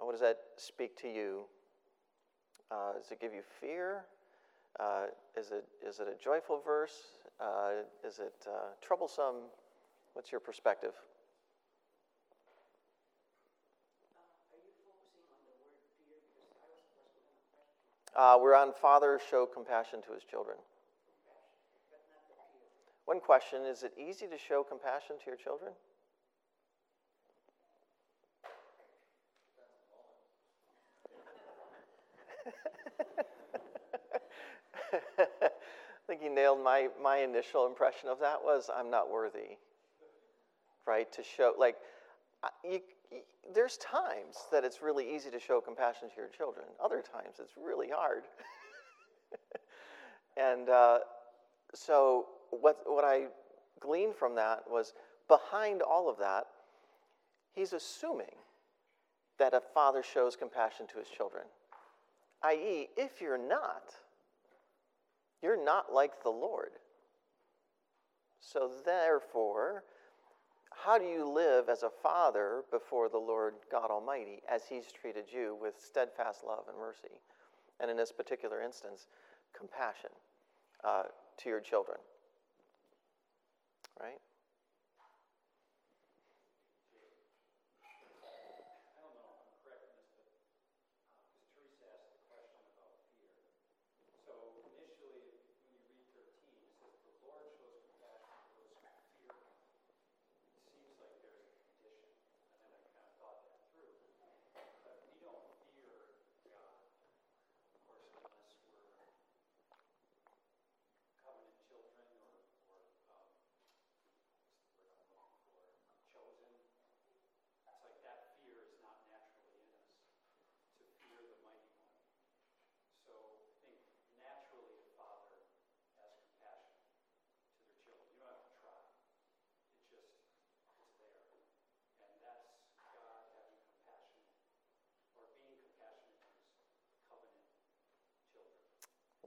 uh, 0.00 0.04
what 0.04 0.12
does 0.12 0.20
that 0.20 0.38
speak 0.56 0.96
to 0.98 1.08
you? 1.08 1.42
Uh, 2.70 2.94
does 2.94 3.10
it 3.10 3.20
give 3.20 3.32
you 3.32 3.42
fear? 3.60 4.04
Uh, 4.80 5.06
is, 5.36 5.50
it, 5.50 5.64
is 5.86 6.00
it 6.00 6.08
a 6.08 6.22
joyful 6.22 6.60
verse? 6.64 7.18
Uh, 7.40 7.82
is 8.06 8.18
it 8.18 8.46
uh, 8.46 8.70
troublesome? 8.80 9.50
What's 10.14 10.30
your 10.32 10.40
perspective? 10.40 10.92
Uh, 18.14 18.38
we're 18.40 18.54
on 18.54 18.72
Father 18.80 19.18
show 19.30 19.46
compassion 19.46 20.02
to 20.02 20.12
his 20.12 20.22
children. 20.22 20.56
One 23.04 23.20
question 23.20 23.62
Is 23.64 23.82
it 23.82 23.92
easy 23.98 24.26
to 24.26 24.38
show 24.38 24.62
compassion 24.62 25.16
to 25.18 25.26
your 25.26 25.36
children? 25.36 25.72
I 35.18 35.38
think 36.06 36.22
you 36.22 36.34
nailed 36.34 36.62
my, 36.62 36.88
my 37.02 37.18
initial 37.18 37.66
impression 37.66 38.08
of 38.08 38.20
that 38.20 38.42
was 38.42 38.70
I'm 38.74 38.90
not 38.90 39.10
worthy. 39.10 39.56
Right? 40.86 41.10
To 41.12 41.22
show, 41.22 41.54
like, 41.58 41.76
you, 42.64 42.80
you, 43.10 43.20
there's 43.54 43.76
times 43.78 44.36
that 44.50 44.64
it's 44.64 44.82
really 44.82 45.14
easy 45.14 45.30
to 45.30 45.38
show 45.38 45.60
compassion 45.60 46.08
to 46.10 46.16
your 46.16 46.28
children. 46.28 46.66
Other 46.82 47.02
times 47.02 47.36
it's 47.40 47.52
really 47.62 47.88
hard. 47.94 48.24
and 50.36 50.68
uh, 50.68 50.98
so 51.74 52.26
what, 52.60 52.78
what 52.86 53.04
I 53.04 53.26
gleaned 53.80 54.14
from 54.14 54.34
that 54.36 54.64
was 54.70 54.92
behind 55.28 55.82
all 55.82 56.08
of 56.08 56.18
that, 56.18 56.46
he's 57.52 57.72
assuming 57.72 58.36
that 59.38 59.54
a 59.54 59.60
father 59.74 60.02
shows 60.02 60.36
compassion 60.36 60.86
to 60.88 60.98
his 60.98 61.08
children. 61.08 61.44
I.e., 62.42 62.88
if 62.96 63.20
you're 63.20 63.38
not, 63.38 63.94
you're 65.42 65.62
not 65.62 65.92
like 65.92 66.22
the 66.22 66.30
Lord. 66.30 66.70
So, 68.40 68.70
therefore, 68.84 69.84
how 70.84 70.98
do 70.98 71.04
you 71.04 71.28
live 71.28 71.68
as 71.68 71.84
a 71.84 71.90
father 71.90 72.64
before 72.70 73.08
the 73.08 73.18
Lord 73.18 73.54
God 73.70 73.90
Almighty 73.90 74.42
as 74.50 74.62
He's 74.68 74.86
treated 74.90 75.26
you 75.32 75.56
with 75.60 75.74
steadfast 75.78 76.42
love 76.44 76.64
and 76.68 76.76
mercy? 76.76 77.20
And 77.78 77.90
in 77.90 77.96
this 77.96 78.10
particular 78.10 78.60
instance, 78.60 79.06
compassion 79.56 80.10
uh, 80.84 81.04
to 81.38 81.48
your 81.48 81.60
children 81.60 81.98
right? 84.00 84.31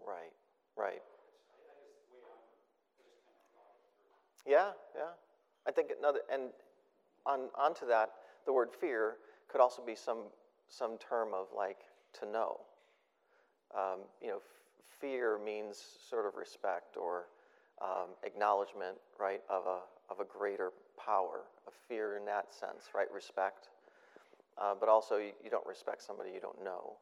Right, 0.06 0.32
right. 0.78 1.02
Yeah, 4.46 4.72
yeah. 4.96 5.12
I 5.68 5.72
think 5.72 5.90
another, 5.98 6.20
and 6.32 6.50
on 7.26 7.50
onto 7.58 7.88
that, 7.88 8.12
the 8.46 8.54
word 8.54 8.70
fear 8.80 9.18
could 9.50 9.62
also 9.62 9.82
be 9.86 9.96
some 9.96 10.26
some 10.68 10.98
term 10.98 11.30
of 11.34 11.48
like 11.56 11.80
to 12.20 12.26
know. 12.30 12.60
Um, 13.76 14.02
you 14.22 14.30
know, 14.30 14.38
f- 14.38 15.00
fear 15.00 15.40
means 15.44 15.82
sort 16.10 16.26
of 16.26 16.36
respect 16.36 16.98
or 16.98 17.28
um, 17.82 18.16
acknowledgement, 18.24 18.98
right, 19.20 19.42
of 19.50 19.66
a 19.66 19.80
of 20.12 20.20
a 20.20 20.26
greater 20.26 20.72
power. 21.04 21.42
A 21.68 21.72
fear 21.88 22.18
in 22.18 22.26
that 22.26 22.54
sense, 22.54 22.90
right? 22.94 23.08
Respect, 23.14 23.70
uh, 24.62 24.76
but 24.80 24.90
also 24.90 25.18
you, 25.18 25.32
you 25.44 25.50
don't 25.50 25.66
respect 25.68 26.04
somebody 26.04 26.32
you 26.32 26.40
don't 26.40 26.64
know. 26.64 26.94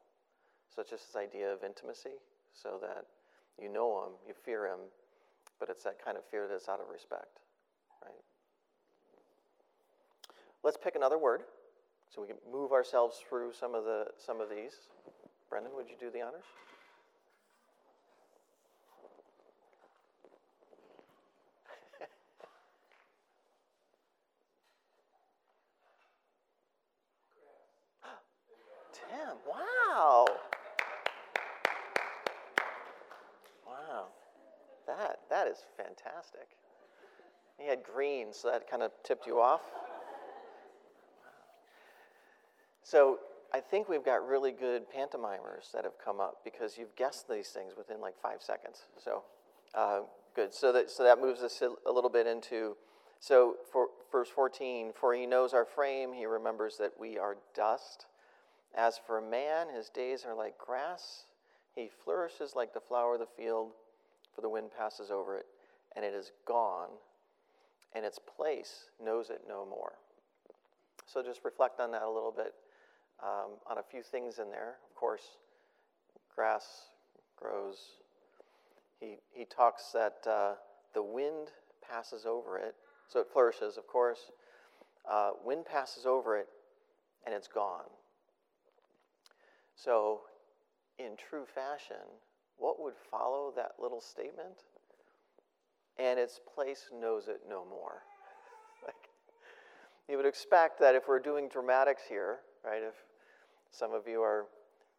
So 0.74 0.82
it's 0.82 0.90
just 0.90 1.12
this 1.12 1.16
idea 1.16 1.52
of 1.52 1.62
intimacy 1.64 2.18
so 2.54 2.78
that 2.80 3.04
you 3.60 3.68
know 3.72 4.04
him, 4.04 4.12
you 4.26 4.34
fear 4.34 4.66
him, 4.66 4.78
but 5.60 5.68
it's 5.68 5.84
that 5.84 6.02
kind 6.02 6.16
of 6.16 6.24
fear 6.24 6.46
that's 6.48 6.68
out 6.68 6.80
of 6.80 6.88
respect, 6.88 7.40
right? 8.02 8.14
Let's 10.62 10.78
pick 10.82 10.96
another 10.96 11.18
word 11.18 11.42
so 12.14 12.22
we 12.22 12.28
can 12.28 12.36
move 12.50 12.72
ourselves 12.72 13.22
through 13.28 13.52
some 13.52 13.74
of 13.74 13.84
the 13.84 14.06
some 14.16 14.40
of 14.40 14.48
these. 14.48 14.88
Brendan, 15.50 15.72
would 15.76 15.88
you 15.88 15.96
do 16.00 16.10
the 16.10 16.22
honors? 16.22 16.44
Tim, 28.92 29.36
wow. 29.48 30.26
That, 34.86 35.20
that 35.30 35.43
is 35.54 35.64
fantastic. 35.76 36.48
He 37.58 37.68
had 37.68 37.82
green, 37.82 38.32
so 38.32 38.50
that 38.50 38.68
kind 38.68 38.82
of 38.82 38.90
tipped 39.04 39.26
you 39.26 39.40
off. 39.40 39.60
So 42.82 43.20
I 43.52 43.60
think 43.60 43.88
we've 43.88 44.04
got 44.04 44.26
really 44.26 44.52
good 44.52 44.90
pantomimers 44.90 45.70
that 45.72 45.84
have 45.84 45.98
come 46.04 46.20
up 46.20 46.38
because 46.44 46.76
you've 46.76 46.94
guessed 46.96 47.28
these 47.28 47.48
things 47.48 47.74
within 47.76 48.00
like 48.00 48.20
five 48.20 48.42
seconds. 48.42 48.82
So, 49.02 49.22
uh, 49.74 50.00
good. 50.34 50.52
So 50.52 50.72
that, 50.72 50.90
so 50.90 51.04
that 51.04 51.20
moves 51.20 51.40
us 51.40 51.62
a 51.62 51.92
little 51.92 52.10
bit 52.10 52.26
into, 52.26 52.76
so 53.20 53.56
for 53.72 53.86
verse 54.10 54.28
14, 54.28 54.92
for 54.94 55.14
he 55.14 55.24
knows 55.24 55.54
our 55.54 55.64
frame, 55.64 56.12
he 56.12 56.26
remembers 56.26 56.76
that 56.78 56.92
we 56.98 57.18
are 57.18 57.36
dust. 57.54 58.06
As 58.76 58.98
for 58.98 59.20
man, 59.20 59.68
his 59.74 59.88
days 59.88 60.24
are 60.26 60.34
like 60.34 60.58
grass. 60.58 61.24
He 61.74 61.88
flourishes 62.04 62.54
like 62.54 62.74
the 62.74 62.80
flower 62.80 63.14
of 63.14 63.20
the 63.20 63.26
field, 63.26 63.70
for 64.34 64.40
the 64.40 64.48
wind 64.48 64.70
passes 64.76 65.10
over 65.10 65.36
it, 65.36 65.46
and 65.96 66.04
it 66.04 66.14
is 66.14 66.32
gone, 66.46 66.88
and 67.94 68.04
its 68.04 68.18
place 68.18 68.88
knows 69.02 69.30
it 69.30 69.42
no 69.48 69.64
more. 69.64 69.92
So 71.06 71.22
just 71.22 71.44
reflect 71.44 71.80
on 71.80 71.90
that 71.92 72.02
a 72.02 72.10
little 72.10 72.32
bit, 72.32 72.54
um, 73.22 73.52
on 73.70 73.78
a 73.78 73.82
few 73.82 74.02
things 74.02 74.38
in 74.38 74.50
there. 74.50 74.76
Of 74.88 74.94
course, 74.96 75.38
grass 76.34 76.88
grows. 77.36 77.78
He, 79.00 79.16
he 79.30 79.44
talks 79.44 79.92
that 79.92 80.16
uh, 80.26 80.54
the 80.94 81.02
wind 81.02 81.48
passes 81.86 82.26
over 82.26 82.58
it, 82.58 82.74
so 83.08 83.20
it 83.20 83.26
flourishes, 83.32 83.76
of 83.76 83.86
course. 83.86 84.30
Uh, 85.08 85.32
wind 85.44 85.66
passes 85.66 86.06
over 86.06 86.36
it, 86.38 86.48
and 87.26 87.34
it's 87.34 87.48
gone. 87.48 87.84
So, 89.76 90.20
in 90.98 91.16
true 91.16 91.44
fashion, 91.44 91.96
what 92.58 92.80
would 92.80 92.94
follow 93.10 93.52
that 93.56 93.72
little 93.80 94.00
statement? 94.00 94.64
And 95.98 96.18
its 96.18 96.40
place 96.54 96.90
knows 96.92 97.28
it 97.28 97.40
no 97.48 97.64
more. 97.64 98.02
like, 98.84 99.08
you 100.08 100.16
would 100.16 100.26
expect 100.26 100.80
that 100.80 100.94
if 100.94 101.08
we're 101.08 101.20
doing 101.20 101.48
dramatics 101.48 102.02
here, 102.08 102.38
right? 102.64 102.82
If 102.82 102.94
some 103.70 103.92
of 103.92 104.06
you 104.06 104.22
are, 104.22 104.46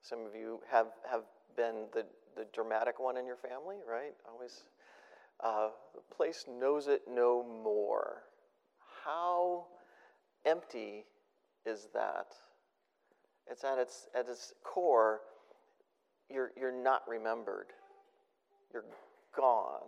some 0.01 0.26
of 0.26 0.36
you 0.36 0.60
have 0.72 0.88
have 1.10 1.24
been 1.58 1.86
the 1.93 2.06
the 2.36 2.45
dramatic 2.53 2.99
one 2.99 3.18
in 3.18 3.26
your 3.26 3.38
family, 3.38 3.78
right? 3.89 4.14
Always, 4.30 4.66
uh, 5.43 5.70
the 5.93 6.16
place 6.16 6.45
knows 6.49 6.88
it 6.88 7.03
no 7.10 7.43
more. 7.43 8.24
How 9.03 9.66
empty 10.45 11.06
is 11.66 11.88
that? 11.93 12.28
It's 13.49 13.64
at 13.64 13.78
its 13.78 14.08
at 14.16 14.28
its 14.28 14.53
core. 14.64 15.22
You're 16.30 16.51
you're 16.57 16.71
not 16.71 17.03
remembered. 17.07 17.67
You're 18.73 18.86
gone, 19.36 19.88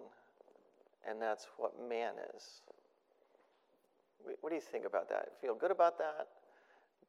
and 1.07 1.21
that's 1.21 1.47
what 1.57 1.73
man 1.89 2.13
is. 2.35 2.61
What 4.41 4.49
do 4.49 4.55
you 4.55 4.61
think 4.61 4.85
about 4.85 5.09
that? 5.09 5.29
Feel 5.41 5.55
good 5.55 5.71
about 5.71 5.97
that? 5.97 6.27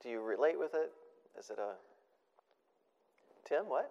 Do 0.03 0.09
you 0.09 0.21
relate 0.21 0.59
with 0.59 0.75
it? 0.75 0.91
Is 1.39 1.51
it 1.51 1.59
a 1.59 1.75
Tim? 3.49 3.69
What? 3.69 3.91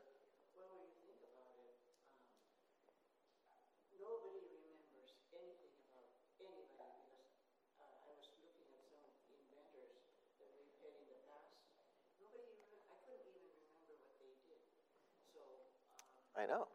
I 16.37 16.45
know. 16.45 16.67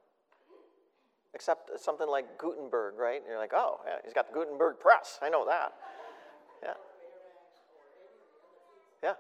Except 1.33 1.71
something 1.81 2.09
like 2.09 2.39
Gutenberg, 2.39 2.99
right? 2.99 3.21
And 3.21 3.27
you're 3.29 3.39
like, 3.39 3.53
oh, 3.55 3.81
yeah, 3.87 3.97
he's 4.05 4.13
got 4.13 4.29
the 4.29 4.35
Gutenberg 4.35 4.81
press. 4.81 5.19
I 5.23 5.29
know 5.31 5.47
that. 5.47 5.73
Yeah. 6.63 6.75
Fairbanks 7.01 7.65
or 7.73 7.81
any 7.81 8.05
of 8.05 8.21
the 8.21 8.37
other 8.37 8.61
things, 8.61 9.01
Yeah. 9.01 9.17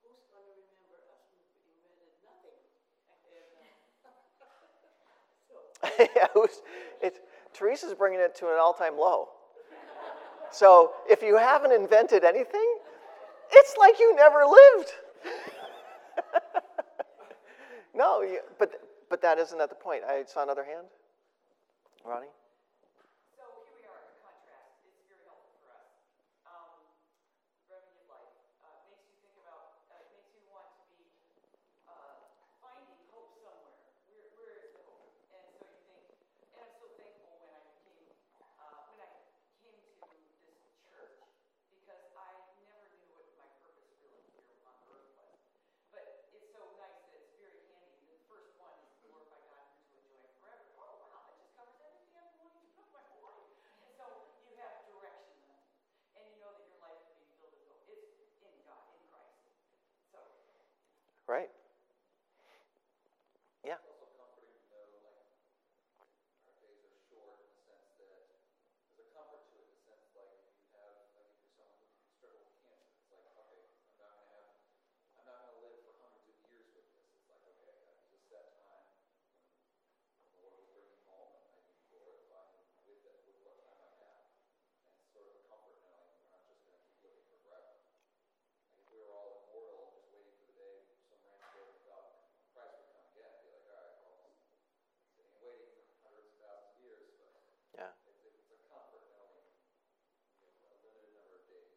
who's 0.00 0.24
going 0.32 0.40
to 0.40 0.56
remember 0.56 0.96
us 1.12 1.28
who 1.28 1.44
invented 1.68 2.16
nothing? 2.24 2.56
Yeah, 6.16 6.28
who's, 6.32 6.62
it's, 7.02 7.18
Teresa's 7.52 7.94
bringing 7.94 8.20
it 8.20 8.34
to 8.36 8.46
an 8.46 8.56
all 8.60 8.72
time 8.72 8.96
low. 8.96 9.28
So 10.52 10.92
if 11.08 11.22
you 11.22 11.36
haven't 11.36 11.72
invented 11.72 12.24
anything, 12.24 12.78
it's 13.52 13.76
like 13.78 13.98
you 13.98 14.14
never 14.14 14.44
lived. 14.44 14.90
no, 17.94 18.22
you, 18.22 18.40
but, 18.58 18.70
but 19.10 19.20
that 19.22 19.38
isn't 19.38 19.60
at 19.60 19.68
the 19.68 19.74
point. 19.74 20.02
I 20.08 20.24
saw 20.26 20.42
another 20.42 20.64
hand. 20.64 20.86
Ronnie? 22.04 22.26
So 23.36 23.42
here 23.66 23.74
we 23.76 23.84
are, 23.84 24.00
a 24.00 24.14
contrast. 24.24 24.80
It's 24.86 25.02
very 25.10 25.24
helpful 25.26 25.52
for 25.60 25.68
us. 25.74 25.84
Um, 26.48 26.80
brevity 27.68 28.00
of 28.00 28.08
life 28.08 28.32
uh, 28.64 28.72
makes 28.88 29.04
you 29.04 29.12
think 29.20 29.36
about, 29.44 29.76
uh, 29.92 30.00
makes 30.08 30.32
you 30.32 30.40
want 30.48 30.68
to 30.78 30.84
be 30.88 31.04
uh, 31.90 32.24
finding 32.64 32.96
hope 33.12 33.36
somewhere. 33.44 33.76
Where, 34.08 34.24
where 34.40 34.56
is 34.64 34.72
the 34.72 34.84
hope? 34.88 35.12
And 35.36 35.44
so 35.60 35.68
you 35.68 35.80
think, 35.84 36.08
and 36.56 36.64
I'm 36.64 36.72
so 36.80 36.86
thankful 36.96 37.36
when 37.44 37.52
I 37.52 37.60
came, 37.84 38.08
uh, 38.56 38.88
when 38.88 39.00
I 39.04 39.10
came 39.60 39.76
to 40.00 40.16
this 40.48 40.56
church 40.88 41.20
because 41.68 42.04
I 42.16 42.30
never 42.64 42.88
knew 43.04 43.12
what 43.20 43.28
my 43.36 43.48
purpose 43.60 43.92
really 44.00 44.24
here 44.32 44.64
on 44.64 44.76
earth 44.88 45.12
was. 45.18 45.36
But 45.92 46.04
it's 46.32 46.48
so 46.56 46.62
nice 46.80 46.96
that 47.04 47.20
it's 47.20 47.36
very 47.36 47.60
handy. 47.68 48.00
The 48.08 48.20
first 48.32 48.56
one 48.56 48.72
is 48.80 48.96
glorify 49.04 49.40
God 49.52 49.60
and 49.68 49.76
to 49.84 49.92
enjoy 50.00 50.24
it 50.24 50.32
forever. 50.40 50.64
Oh 50.80 50.94
wow, 51.04 51.28
that 51.28 51.36
just 51.40 51.52
covers 51.56 51.76
everything 51.84 52.16
I've 52.16 52.28
been 52.32 52.42
wanting 52.44 52.64
to 52.64 52.72
do 52.76 52.84
my 52.92 53.04
whole 53.12 53.24
life. 53.28 53.44
And 53.84 53.90
so 53.96 54.04
you 54.48 54.54
have 54.60 54.74
direction 54.88 55.36
then, 55.48 55.60
and 56.18 56.22
you 56.28 56.36
know 56.42 56.52
that 56.56 56.66
your 56.68 56.80
life 56.82 56.98
can 57.08 57.14
be 57.18 57.28
filled 57.38 57.54
with 57.56 57.64
hope. 57.68 57.84
It's 57.88 58.36
in 58.44 58.56
God, 58.68 58.84
in 58.92 59.00
Christ. 59.08 59.38
So 60.12 60.18
Right. 61.28 61.52
Yeah. 63.60 63.76
It's 63.76 63.84
also 63.84 64.08
comforting 64.16 64.48
to 64.48 64.64
know, 64.72 64.80
like, 65.04 65.28
our 66.48 66.56
days 66.56 66.80
are 66.88 66.96
short 67.12 67.44
in 67.44 67.52
the 67.52 67.60
sense 67.68 67.84
that 68.00 68.32
there's 68.96 69.12
a 69.12 69.12
comfort 69.12 69.44
to 69.52 69.60
it 69.60 69.68
in 69.68 69.76
the 69.76 69.84
sense, 69.92 70.08
like, 70.16 70.40
if 70.40 70.56
you 70.56 70.72
have, 70.72 71.04
like, 71.12 71.28
if 71.28 71.36
you're 71.44 71.52
someone 71.52 71.84
who 71.84 71.92
struggles 72.16 72.48
with 72.48 72.64
cancer, 72.64 72.96
it's 72.96 73.12
like, 73.12 73.28
okay, 73.28 73.60
I'm 73.92 74.00
not 74.00 74.08
gonna 74.16 74.32
have, 74.40 74.56
I'm 75.20 75.28
not 75.28 75.36
gonna 75.44 75.60
live 75.68 75.76
for 75.84 76.00
hundreds 76.00 76.32
of 76.32 76.40
years 76.48 76.64
with 76.72 76.88
this. 76.96 77.12
It's 77.12 77.28
like, 77.28 77.44
okay, 77.44 77.76
I 77.76 77.76
got 77.84 78.00
just 78.08 78.24
that 78.32 78.48
time 78.64 78.88
when 80.24 80.32
the 80.32 80.40
Lord 80.40 80.64
will 80.64 80.72
bring 80.72 80.88
me 80.96 81.04
home 81.04 81.44
and 81.44 81.52
I 81.52 81.60
can 81.60 81.76
glorify 81.92 82.56
Him 82.56 82.64
with 82.88 83.04
it, 83.04 83.20
with 83.28 83.36
what 83.44 83.60
time 83.68 83.84
I 83.84 83.92
have. 84.00 84.32
And 84.80 84.96
it's 84.96 85.12
sort 85.12 85.28
of 85.28 85.36
a 85.36 85.44
comfort 85.44 85.76
knowing 85.84 86.08
we're 86.24 86.32
not 86.32 86.48
just 86.48 86.64
gonna 86.64 86.80
keep 86.88 86.96
living 87.04 87.28
forever. 87.44 87.76
Like, 88.64 88.80
if 88.80 88.88
we 88.88 88.96
were 89.04 89.12
all 89.12 89.44
immortal, 89.44 89.92
just 89.92 90.08
waiting 90.08 90.32
for 90.40 90.48
the 90.48 90.56
day 90.56 90.88
some 91.08 91.20
random 91.24 91.48
day 91.56 91.64
we 91.72 91.80
thought 91.88 92.08
Christ 92.52 92.76
would 92.78 92.88
come 92.92 93.04
again, 93.16 93.32
it'd 93.32 93.48
be 93.48 93.52
like, 93.52 93.64
all 93.68 93.80
right, 93.80 93.96
well, 94.04 94.28
sitting 95.16 95.32
and 95.34 95.40
waiting 95.40 95.72
for 95.72 95.96
hundreds 96.04 96.28
of 96.30 96.36
thousands 96.38 96.72
of 96.76 96.84
years, 96.84 97.08
but 97.16 97.32
Yeah. 97.74 97.92
it's, 98.06 98.20
it's 98.28 98.50
a 98.54 98.58
comfort 98.68 99.08
knowing 99.08 99.48
you 100.36 100.44
know, 100.44 100.52
a 100.68 100.76
limited 100.84 101.10
number 101.16 101.34
of 101.40 101.44
days. 101.48 101.74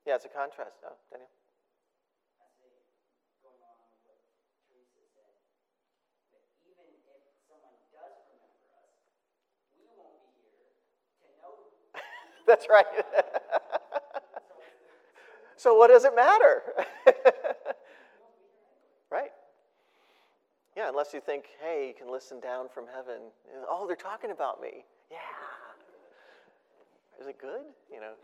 Yeah, 0.11 0.19
it's 0.19 0.25
a 0.25 0.27
contrast. 0.27 0.75
Oh, 0.83 0.91
Daniel? 1.07 1.31
I 2.35 2.43
say, 2.59 2.67
going 3.39 3.63
on 3.63 3.79
with 3.79 3.95
what 4.03 4.19
Teresa 4.67 5.07
said, 5.15 5.39
that 6.35 6.43
even 6.67 6.83
if 6.99 7.15
someone 7.47 7.79
does 7.95 8.11
remember 8.27 8.75
us, 8.75 8.91
we 9.71 9.87
won't 9.95 10.19
be 10.35 10.51
here 10.51 10.75
to 11.23 11.31
know. 11.39 11.63
That's 12.43 12.67
right. 12.67 12.91
so 15.55 15.79
what 15.79 15.87
does 15.87 16.03
it 16.03 16.11
matter? 16.11 16.75
right. 19.15 19.31
Yeah, 20.75 20.89
unless 20.89 21.13
you 21.13 21.21
think, 21.21 21.45
hey, 21.63 21.87
you 21.87 21.93
can 21.95 22.11
listen 22.11 22.41
down 22.41 22.67
from 22.67 22.83
heaven. 22.83 23.31
Oh, 23.63 23.87
they're 23.87 23.95
talking 23.95 24.31
about 24.31 24.59
me. 24.59 24.83
Yeah. 25.09 25.23
Is 27.15 27.27
it 27.27 27.39
good? 27.39 27.63
You 27.87 28.01
know. 28.01 28.19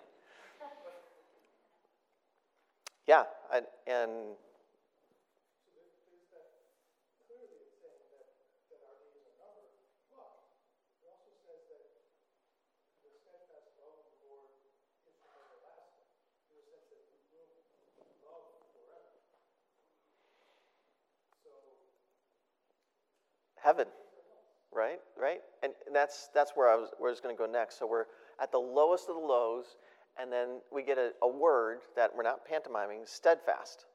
Yeah, 3.08 3.24
I, 3.51 3.62
and 3.88 4.36
Heaven, 23.68 23.88
right? 24.72 24.99
Right? 25.20 25.41
And 25.64 25.74
that's, 25.93 26.30
that's 26.34 26.51
where 26.55 26.70
I 26.70 26.76
was, 26.76 26.89
where 26.99 27.10
I 27.10 27.12
was 27.12 27.20
going 27.20 27.36
to 27.36 27.38
go 27.38 27.51
next. 27.51 27.80
So 27.80 27.88
we're 27.88 28.05
at 28.41 28.51
the 28.51 28.60
lowest 28.60 29.10
of 29.10 29.16
the 29.16 29.22
lows, 29.22 29.76
and 30.20 30.32
then 30.32 30.61
we 30.72 30.84
get 30.84 30.97
a, 30.97 31.11
a 31.22 31.28
word 31.28 31.80
that 31.95 32.11
we're 32.15 32.24
not 32.24 32.45
pantomiming 32.45 33.01
steadfast. 33.05 33.86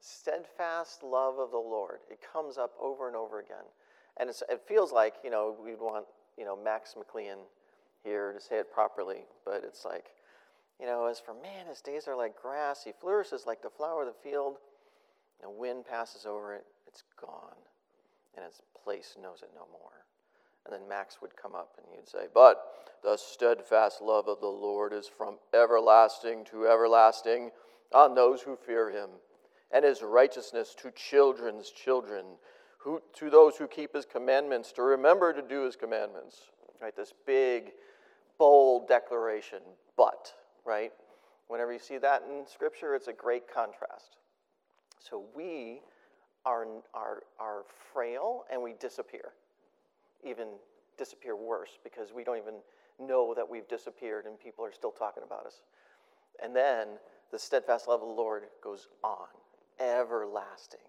Steadfast 0.00 1.02
love 1.02 1.38
of 1.38 1.50
the 1.50 1.56
Lord. 1.56 1.98
It 2.10 2.18
comes 2.32 2.58
up 2.58 2.72
over 2.80 3.06
and 3.06 3.16
over 3.16 3.40
again. 3.40 3.64
And 4.18 4.28
it 4.28 4.60
feels 4.66 4.92
like, 4.92 5.14
you 5.24 5.30
know, 5.30 5.56
we'd 5.64 5.80
want, 5.80 6.06
you 6.36 6.44
know, 6.44 6.56
Max 6.56 6.94
McLean 6.96 7.38
here 8.04 8.32
to 8.32 8.40
say 8.40 8.56
it 8.56 8.72
properly, 8.72 9.24
but 9.44 9.62
it's 9.64 9.84
like, 9.84 10.06
you 10.80 10.86
know, 10.86 11.06
as 11.06 11.20
for 11.20 11.34
man, 11.34 11.66
his 11.68 11.80
days 11.80 12.08
are 12.08 12.16
like 12.16 12.34
grass. 12.40 12.82
He 12.84 12.92
flourishes 13.00 13.44
like 13.46 13.62
the 13.62 13.70
flower 13.70 14.02
of 14.02 14.08
the 14.08 14.28
field. 14.28 14.56
The 15.40 15.50
wind 15.50 15.84
passes 15.88 16.26
over 16.26 16.54
it, 16.54 16.64
it's 16.86 17.02
gone, 17.20 17.56
and 18.36 18.44
its 18.46 18.60
place 18.84 19.16
knows 19.20 19.42
it 19.42 19.50
no 19.54 19.66
more. 19.72 20.01
And 20.64 20.72
then 20.72 20.88
Max 20.88 21.18
would 21.20 21.36
come 21.36 21.54
up 21.54 21.70
and 21.78 21.86
he'd 21.90 22.08
say, 22.08 22.26
But 22.32 22.62
the 23.02 23.16
steadfast 23.16 24.00
love 24.00 24.28
of 24.28 24.40
the 24.40 24.46
Lord 24.46 24.92
is 24.92 25.08
from 25.08 25.38
everlasting 25.52 26.44
to 26.46 26.66
everlasting 26.66 27.50
on 27.92 28.14
those 28.14 28.42
who 28.42 28.56
fear 28.56 28.90
him, 28.90 29.10
and 29.70 29.84
his 29.84 30.02
righteousness 30.02 30.74
to 30.78 30.90
children's 30.92 31.70
children, 31.70 32.24
who, 32.78 33.02
to 33.14 33.28
those 33.28 33.56
who 33.56 33.66
keep 33.66 33.94
his 33.94 34.06
commandments, 34.06 34.72
to 34.72 34.82
remember 34.82 35.32
to 35.32 35.42
do 35.42 35.64
his 35.64 35.76
commandments. 35.76 36.38
Right? 36.80 36.96
This 36.96 37.12
big, 37.26 37.72
bold 38.38 38.88
declaration, 38.88 39.60
but, 39.96 40.32
right? 40.64 40.92
Whenever 41.48 41.72
you 41.72 41.78
see 41.78 41.98
that 41.98 42.22
in 42.28 42.46
Scripture, 42.46 42.94
it's 42.94 43.08
a 43.08 43.12
great 43.12 43.52
contrast. 43.52 44.16
So 44.98 45.24
we 45.36 45.80
are, 46.44 46.66
are, 46.94 47.22
are 47.38 47.62
frail 47.92 48.44
and 48.50 48.62
we 48.62 48.74
disappear. 48.80 49.32
Even 50.22 50.48
disappear 50.98 51.36
worse 51.36 51.78
because 51.82 52.12
we 52.12 52.24
don't 52.24 52.38
even 52.38 52.54
know 53.00 53.34
that 53.34 53.48
we've 53.48 53.68
disappeared 53.68 54.26
and 54.26 54.38
people 54.38 54.64
are 54.64 54.72
still 54.72 54.90
talking 54.90 55.22
about 55.24 55.46
us. 55.46 55.62
And 56.42 56.54
then 56.54 56.88
the 57.30 57.38
steadfast 57.38 57.88
love 57.88 58.02
of 58.02 58.08
the 58.08 58.14
Lord 58.14 58.44
goes 58.62 58.88
on, 59.02 59.26
everlasting. 59.80 60.80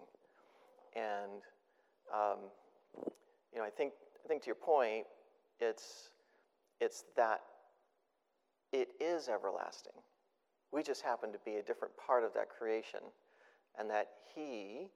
And, 0.94 1.42
um, 2.12 2.38
you 3.52 3.58
know, 3.58 3.64
I 3.64 3.70
think, 3.70 3.92
I 4.24 4.28
think 4.28 4.42
to 4.42 4.46
your 4.46 4.54
point, 4.54 5.06
it's, 5.60 6.10
it's 6.80 7.04
that 7.16 7.40
it 8.72 8.88
is 9.00 9.28
everlasting. 9.28 9.92
We 10.72 10.82
just 10.82 11.02
happen 11.02 11.32
to 11.32 11.38
be 11.44 11.56
a 11.56 11.62
different 11.62 11.94
part 11.96 12.24
of 12.24 12.34
that 12.34 12.48
creation 12.48 13.00
and 13.78 13.88
that 13.90 14.08
He 14.34 14.88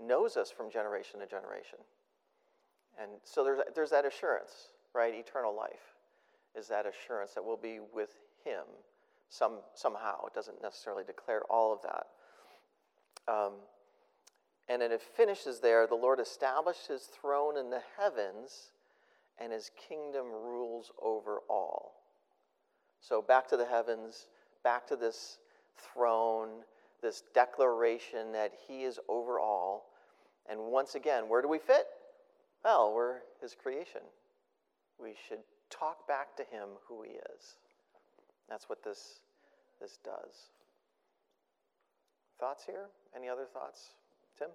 knows 0.00 0.36
us 0.36 0.50
from 0.50 0.70
generation 0.70 1.20
to 1.20 1.26
generation. 1.26 1.78
And 3.00 3.12
so 3.24 3.44
there's, 3.44 3.60
there's 3.74 3.90
that 3.90 4.04
assurance, 4.04 4.72
right? 4.94 5.14
Eternal 5.14 5.54
life 5.54 5.94
is 6.56 6.68
that 6.68 6.86
assurance 6.86 7.32
that 7.34 7.44
we'll 7.44 7.56
be 7.56 7.78
with 7.94 8.10
Him 8.44 8.64
some, 9.28 9.58
somehow. 9.74 10.26
It 10.26 10.34
doesn't 10.34 10.62
necessarily 10.62 11.04
declare 11.04 11.42
all 11.50 11.72
of 11.72 11.80
that. 11.82 12.06
Um, 13.32 13.52
and 14.68 14.82
then 14.82 14.92
it 14.92 15.02
finishes 15.02 15.60
there 15.60 15.86
the 15.86 15.94
Lord 15.94 16.20
established 16.20 16.88
His 16.88 17.02
throne 17.02 17.56
in 17.56 17.70
the 17.70 17.82
heavens, 17.98 18.72
and 19.38 19.52
His 19.52 19.70
kingdom 19.88 20.26
rules 20.26 20.90
over 21.00 21.40
all. 21.48 22.02
So 23.00 23.22
back 23.22 23.46
to 23.48 23.56
the 23.56 23.66
heavens, 23.66 24.26
back 24.64 24.86
to 24.88 24.96
this 24.96 25.38
throne 25.76 26.48
this 27.02 27.22
declaration 27.34 28.32
that 28.32 28.52
He 28.66 28.82
is 28.82 28.98
over 29.08 29.38
all. 29.38 29.86
And 30.48 30.60
once 30.60 30.94
again, 30.94 31.28
where 31.28 31.42
do 31.42 31.48
we 31.48 31.58
fit? 31.58 31.86
Well, 32.64 32.92
we're 32.94 33.18
His 33.40 33.54
creation. 33.54 34.02
We 35.00 35.14
should 35.28 35.38
talk 35.70 36.06
back 36.08 36.36
to 36.36 36.42
Him 36.42 36.68
who 36.86 37.02
He 37.02 37.10
is. 37.10 37.56
That's 38.48 38.68
what 38.68 38.82
this, 38.82 39.20
this 39.80 39.98
does. 40.04 40.50
Thoughts 42.40 42.64
here? 42.66 42.86
Any 43.16 43.28
other 43.28 43.46
thoughts? 43.52 43.90
Tim? 44.38 44.48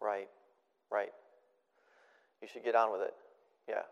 Right, 0.00 0.28
right. 0.90 1.10
You 2.40 2.48
should 2.52 2.64
get 2.64 2.76
on 2.76 2.92
with 2.92 3.02
it. 3.02 3.14
Yeah. 3.68 3.82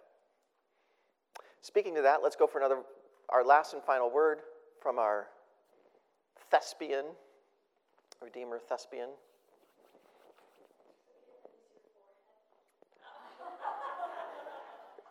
Speaking 1.67 1.97
to 1.97 2.03
that, 2.03 2.23
let's 2.23 2.37
go 2.37 2.47
for 2.47 2.59
another, 2.59 2.83
our 3.29 3.45
last 3.45 3.75
and 3.75 3.83
final 3.83 4.09
word 4.09 4.39
from 4.81 5.01
our 5.01 5.27
thespian, 6.49 7.07
Redeemer 8.23 8.61
thespian. 8.61 9.09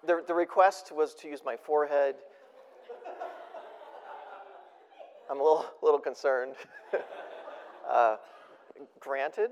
The, 0.08 0.24
the 0.26 0.34
request 0.34 0.94
was 0.96 1.14
to 1.16 1.28
use 1.28 1.42
my 1.46 1.58
forehead. 1.58 2.16
I'm 5.30 5.42
a 5.42 5.44
little, 5.44 5.66
little 5.84 6.00
concerned. 6.00 6.56
uh, 7.90 8.16
granted. 9.02 9.52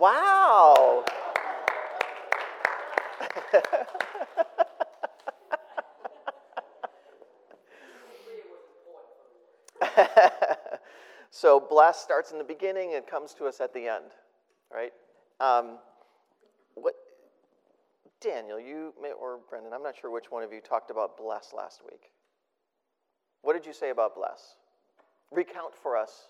Wow. 0.00 1.04
so 11.30 11.60
bless 11.60 12.00
starts 12.00 12.32
in 12.32 12.38
the 12.38 12.44
beginning 12.44 12.94
and 12.94 13.06
comes 13.06 13.34
to 13.34 13.44
us 13.46 13.60
at 13.60 13.72
the 13.74 13.86
end, 13.88 14.12
right? 14.72 14.92
Um, 15.40 15.78
what, 16.74 16.94
Daniel, 18.20 18.58
you 18.58 18.92
or 19.20 19.38
Brendan, 19.48 19.72
I'm 19.72 19.82
not 19.82 19.94
sure 20.00 20.10
which 20.10 20.30
one 20.30 20.42
of 20.42 20.52
you 20.52 20.60
talked 20.60 20.90
about 20.90 21.16
bless 21.16 21.52
last 21.56 21.82
week. 21.84 22.10
What 23.42 23.54
did 23.54 23.66
you 23.66 23.72
say 23.72 23.90
about 23.90 24.14
bless? 24.16 24.56
Recount 25.30 25.74
for 25.74 25.96
us 25.96 26.28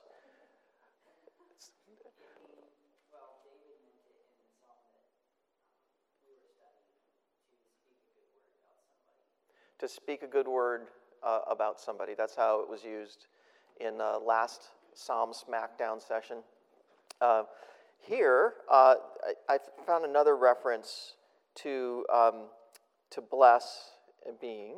to 9.78 9.88
speak 9.88 10.22
a 10.22 10.26
good 10.26 10.48
word 10.48 10.82
uh, 11.22 11.40
about 11.50 11.80
somebody. 11.80 12.14
That's 12.16 12.36
how 12.36 12.60
it 12.60 12.68
was 12.68 12.84
used 12.84 13.26
in 13.80 14.00
uh, 14.00 14.18
last 14.18 14.68
Psalm 14.94 15.32
Smackdown 15.32 16.06
session. 16.06 16.38
Uh, 17.20 17.44
here, 18.00 18.54
uh, 18.70 18.94
I, 19.48 19.54
I, 19.54 19.58
found 19.86 20.04
another 20.04 20.36
reference 20.36 21.14
to, 21.56 22.04
um, 22.12 22.48
to 23.10 23.20
bless 23.20 23.90
a 24.28 24.32
being. 24.32 24.76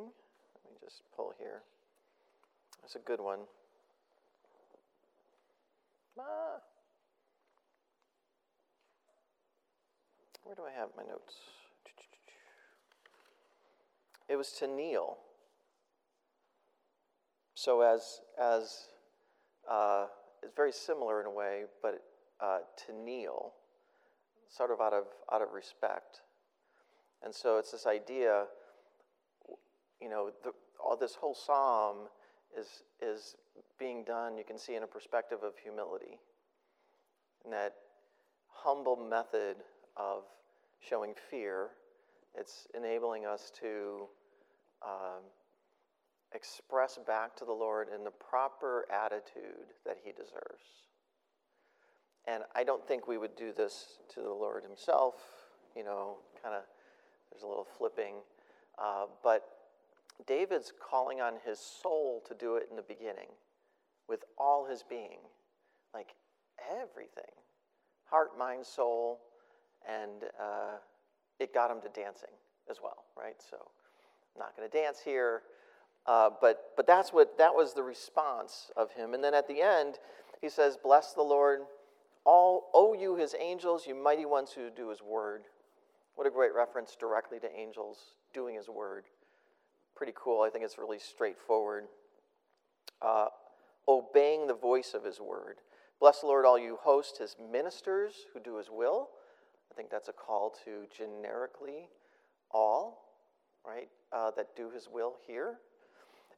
Let 0.64 0.72
me 0.72 0.78
just 0.82 1.02
pull 1.14 1.34
here. 1.38 1.62
That's 2.80 2.94
a 2.94 3.00
good 3.00 3.20
one. 3.20 3.40
Where 10.42 10.54
do 10.54 10.62
I 10.62 10.72
have 10.80 10.88
my 10.96 11.04
notes? 11.04 11.34
It 14.28 14.36
was 14.36 14.52
to 14.58 14.66
kneel. 14.66 15.18
So 17.54 17.80
as 17.80 18.20
as 18.40 18.86
uh, 19.68 20.06
it's 20.42 20.54
very 20.54 20.72
similar 20.72 21.20
in 21.20 21.26
a 21.26 21.30
way, 21.30 21.64
but 21.82 22.02
uh, 22.40 22.58
to 22.86 22.92
kneel, 22.92 23.52
sort 24.48 24.70
of 24.70 24.80
out 24.80 24.92
of 24.92 25.04
out 25.32 25.42
of 25.42 25.48
respect. 25.52 26.20
And 27.22 27.34
so 27.34 27.58
it's 27.58 27.72
this 27.72 27.86
idea, 27.86 28.44
you 30.00 30.08
know, 30.08 30.30
the, 30.44 30.52
all 30.78 30.96
this 30.96 31.16
whole 31.16 31.34
psalm 31.34 32.08
is 32.56 32.84
is 33.00 33.34
being 33.78 34.04
done. 34.04 34.36
You 34.36 34.44
can 34.44 34.58
see 34.58 34.74
in 34.76 34.82
a 34.82 34.86
perspective 34.86 35.38
of 35.42 35.54
humility, 35.62 36.20
and 37.44 37.52
that 37.52 37.74
humble 38.48 38.96
method 38.96 39.56
of 39.96 40.22
showing 40.80 41.14
fear. 41.30 41.70
It's 42.34 42.68
enabling 42.76 43.26
us 43.26 43.50
to 43.60 44.06
um, 44.84 45.22
express 46.34 46.98
back 47.06 47.36
to 47.36 47.44
the 47.44 47.52
Lord 47.52 47.88
in 47.94 48.04
the 48.04 48.10
proper 48.10 48.86
attitude 48.92 49.74
that 49.86 49.98
He 50.04 50.12
deserves. 50.12 50.64
And 52.26 52.42
I 52.54 52.64
don't 52.64 52.86
think 52.86 53.08
we 53.08 53.18
would 53.18 53.36
do 53.36 53.52
this 53.56 53.98
to 54.14 54.20
the 54.20 54.32
Lord 54.32 54.62
Himself, 54.62 55.14
you 55.74 55.84
know, 55.84 56.18
kind 56.42 56.54
of, 56.54 56.62
there's 57.30 57.42
a 57.42 57.46
little 57.46 57.66
flipping. 57.78 58.16
Uh, 58.82 59.06
but 59.22 59.44
David's 60.26 60.72
calling 60.90 61.20
on 61.20 61.34
his 61.44 61.58
soul 61.58 62.22
to 62.28 62.34
do 62.34 62.56
it 62.56 62.66
in 62.70 62.76
the 62.76 62.82
beginning 62.82 63.28
with 64.08 64.24
all 64.36 64.66
his 64.68 64.82
being, 64.82 65.18
like 65.94 66.14
everything 66.70 67.32
heart, 68.08 68.38
mind, 68.38 68.64
soul. 68.64 69.20
and 69.86 70.24
uh, 70.40 70.76
it 71.38 71.54
got 71.54 71.70
him 71.70 71.80
to 71.80 71.88
dancing 71.88 72.34
as 72.70 72.78
well, 72.82 73.04
right? 73.16 73.36
So, 73.38 73.56
not 74.38 74.56
going 74.56 74.68
to 74.68 74.76
dance 74.76 75.00
here, 75.04 75.42
uh, 76.06 76.30
but 76.40 76.70
but 76.76 76.86
that's 76.86 77.12
what 77.12 77.38
that 77.38 77.54
was 77.54 77.74
the 77.74 77.82
response 77.82 78.70
of 78.76 78.92
him. 78.92 79.14
And 79.14 79.22
then 79.22 79.34
at 79.34 79.48
the 79.48 79.60
end, 79.60 79.98
he 80.40 80.48
says, 80.48 80.76
"Bless 80.82 81.12
the 81.12 81.22
Lord, 81.22 81.60
all 82.24 82.70
owe 82.74 82.94
you 82.94 83.16
His 83.16 83.34
angels, 83.38 83.86
you 83.86 83.94
mighty 83.94 84.26
ones 84.26 84.52
who 84.52 84.70
do 84.70 84.90
His 84.90 85.02
word." 85.02 85.44
What 86.14 86.26
a 86.26 86.30
great 86.30 86.54
reference 86.54 86.96
directly 86.96 87.38
to 87.40 87.56
angels 87.56 87.98
doing 88.34 88.56
His 88.56 88.68
word. 88.68 89.04
Pretty 89.94 90.14
cool. 90.16 90.42
I 90.42 90.50
think 90.50 90.64
it's 90.64 90.78
really 90.78 90.98
straightforward. 90.98 91.84
Uh, 93.00 93.26
obeying 93.86 94.46
the 94.46 94.54
voice 94.54 94.94
of 94.94 95.04
His 95.04 95.20
word. 95.20 95.58
Bless 96.00 96.20
the 96.20 96.26
Lord, 96.26 96.44
all 96.44 96.58
you 96.58 96.78
host, 96.82 97.18
His 97.18 97.36
ministers 97.52 98.26
who 98.32 98.40
do 98.40 98.56
His 98.56 98.68
will. 98.70 99.10
I 99.70 99.74
think 99.74 99.90
that's 99.90 100.08
a 100.08 100.12
call 100.12 100.54
to 100.64 100.86
generically 100.96 101.88
all, 102.50 103.07
right, 103.66 103.88
uh, 104.12 104.30
that 104.32 104.54
do 104.56 104.70
His 104.70 104.88
will 104.92 105.16
here. 105.26 105.58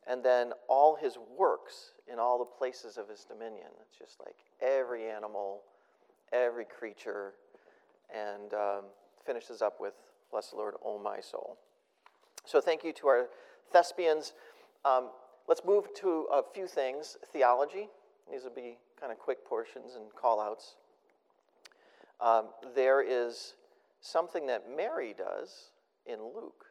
And 0.06 0.24
then 0.24 0.52
all 0.68 0.96
His 0.96 1.18
works 1.38 1.92
in 2.10 2.18
all 2.18 2.38
the 2.38 2.44
places 2.44 2.96
of 2.96 3.08
His 3.08 3.24
dominion. 3.24 3.68
It's 3.80 3.98
just 3.98 4.18
like 4.20 4.36
every 4.60 5.08
animal, 5.08 5.62
every 6.32 6.64
creature, 6.64 7.34
and 8.14 8.52
um, 8.54 8.84
finishes 9.24 9.62
up 9.62 9.80
with, 9.80 9.94
Bless 10.30 10.50
the 10.50 10.56
Lord, 10.56 10.74
O 10.84 10.98
my 10.98 11.20
soul. 11.20 11.56
So 12.44 12.60
thank 12.60 12.84
you 12.84 12.92
to 12.94 13.08
our 13.08 13.26
thespians. 13.72 14.32
Um, 14.84 15.10
let's 15.48 15.62
move 15.64 15.88
to 15.96 16.26
a 16.32 16.42
few 16.54 16.66
things 16.66 17.16
theology. 17.32 17.88
These 18.30 18.44
will 18.44 18.50
be 18.50 18.78
kind 18.98 19.12
of 19.12 19.18
quick 19.18 19.44
portions 19.44 19.94
and 19.96 20.04
call 20.14 20.40
outs. 20.40 20.76
Um, 22.20 22.48
there 22.74 23.02
is 23.02 23.54
something 24.00 24.46
that 24.46 24.64
Mary 24.74 25.14
does 25.16 25.70
in 26.06 26.18
Luke, 26.20 26.66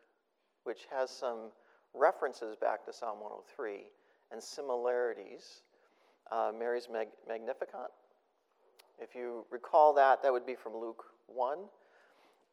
which 0.70 0.86
has 0.92 1.10
some 1.10 1.50
references 1.96 2.56
back 2.56 2.86
to 2.86 2.94
Psalm 2.94 3.22
103 3.22 3.88
and 4.32 4.42
similarities. 4.42 5.64
Uh, 6.32 6.52
Mary's 6.56 6.88
Mag- 6.94 7.08
Magnificat. 7.28 7.90
If 9.00 9.16
you 9.16 9.48
recall 9.50 9.96
that, 9.96 10.22
that 10.22 10.32
would 10.32 10.46
be 10.46 10.54
from 10.54 10.78
Luke 10.78 11.06
1 11.26 11.58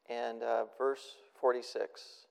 and 0.08 0.42
uh, 0.42 0.64
verse 0.78 1.16
46. 1.38 2.24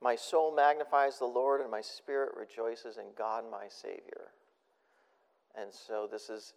My 0.00 0.16
soul 0.16 0.56
magnifies 0.56 1.18
the 1.18 1.26
Lord, 1.26 1.60
and 1.60 1.70
my 1.70 1.82
spirit 1.82 2.30
rejoices 2.34 2.96
in 2.96 3.04
God 3.14 3.44
my 3.50 3.66
Savior. 3.68 4.28
And 5.54 5.68
so 5.70 6.08
this 6.10 6.30
is 6.30 6.54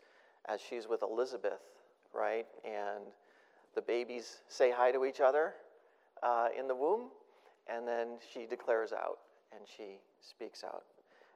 as 0.47 0.61
she's 0.61 0.87
with 0.87 1.03
Elizabeth, 1.03 1.59
right? 2.13 2.45
And 2.63 3.07
the 3.75 3.81
babies 3.81 4.37
say 4.47 4.71
hi 4.71 4.93
to 4.93 5.03
each 5.03 5.19
other 5.19 5.51
uh, 6.23 6.47
in 6.57 6.69
the 6.69 6.75
womb, 6.75 7.09
and 7.73 7.87
then 7.87 8.19
she 8.33 8.45
declares 8.45 8.91
out 8.91 9.19
and 9.51 9.61
she 9.65 9.99
speaks 10.21 10.63
out. 10.63 10.83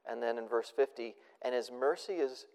And 0.09 0.21
then 0.21 0.37
in 0.37 0.47
verse 0.47 0.71
50, 0.75 1.15
and 1.41 1.53
his 1.53 1.71
mercy 1.71 2.13
is 2.13 2.45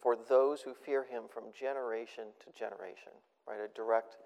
for 0.00 0.16
those 0.16 0.62
who 0.62 0.74
fear 0.74 1.04
him 1.04 1.24
from 1.32 1.44
generation 1.58 2.24
to 2.44 2.58
generation, 2.58 3.12
right? 3.46 3.58
A 3.60 3.68
direct 3.74 4.16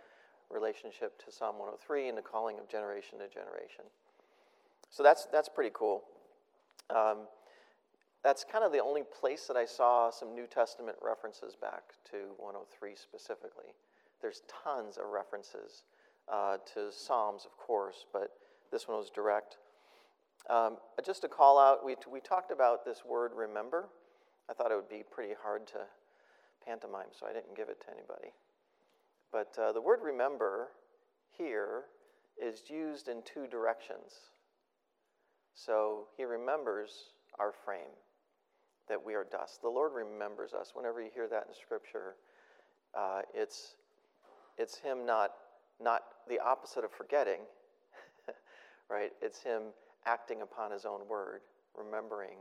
relationship 0.50 1.18
to 1.24 1.32
Psalm 1.32 1.58
103 1.58 2.08
and 2.08 2.18
the 2.18 2.22
calling 2.22 2.58
of 2.58 2.68
generation 2.68 3.18
to 3.18 3.28
generation. 3.28 3.84
So 4.90 5.02
that's, 5.02 5.26
that's 5.26 5.48
pretty 5.48 5.72
cool. 5.74 6.04
Um, 6.94 7.26
that's 8.22 8.44
kind 8.44 8.64
of 8.64 8.72
the 8.72 8.82
only 8.82 9.02
place 9.02 9.46
that 9.46 9.56
I 9.56 9.66
saw 9.66 10.10
some 10.10 10.34
New 10.34 10.46
Testament 10.46 10.96
references 11.02 11.54
back 11.54 11.82
to 12.10 12.34
103 12.38 12.94
specifically. 12.96 13.74
There's 14.20 14.42
tons 14.64 14.96
of 14.96 15.10
references 15.10 15.82
uh, 16.32 16.56
to 16.74 16.90
Psalms, 16.90 17.44
of 17.44 17.56
course, 17.56 18.06
but 18.12 18.32
this 18.70 18.88
one 18.88 18.96
was 18.96 19.10
direct. 19.10 19.56
Um, 20.48 20.76
just 21.04 21.22
to 21.22 21.28
call 21.28 21.58
out, 21.58 21.84
we, 21.84 21.96
we 22.10 22.20
talked 22.20 22.50
about 22.50 22.84
this 22.84 23.02
word 23.04 23.32
remember. 23.34 23.88
I 24.48 24.52
thought 24.52 24.70
it 24.70 24.76
would 24.76 24.88
be 24.88 25.02
pretty 25.10 25.34
hard 25.42 25.66
to 25.68 25.80
pantomime, 26.64 27.08
so 27.12 27.26
I 27.26 27.32
didn't 27.32 27.56
give 27.56 27.68
it 27.68 27.80
to 27.80 27.86
anybody. 27.90 28.32
But 29.32 29.56
uh, 29.60 29.72
the 29.72 29.80
word 29.80 30.00
remember 30.02 30.68
here 31.30 31.84
is 32.40 32.62
used 32.68 33.08
in 33.08 33.22
two 33.24 33.46
directions. 33.46 34.12
So 35.54 36.06
he 36.16 36.24
remembers 36.24 37.10
our 37.38 37.52
frame, 37.64 37.94
that 38.88 39.04
we 39.04 39.14
are 39.14 39.24
dust. 39.24 39.62
The 39.62 39.68
Lord 39.68 39.92
remembers 39.94 40.52
us. 40.52 40.72
Whenever 40.74 41.00
you 41.00 41.10
hear 41.12 41.26
that 41.28 41.46
in 41.48 41.54
Scripture, 41.54 42.14
uh, 42.96 43.22
it's, 43.34 43.74
it's 44.58 44.78
him 44.78 45.04
not, 45.04 45.32
not 45.80 46.02
the 46.28 46.38
opposite 46.38 46.84
of 46.84 46.92
forgetting, 46.92 47.40
right? 48.90 49.12
It's 49.20 49.42
him 49.42 49.62
acting 50.04 50.42
upon 50.42 50.70
his 50.70 50.84
own 50.84 51.06
word, 51.08 51.40
remembering 51.76 52.38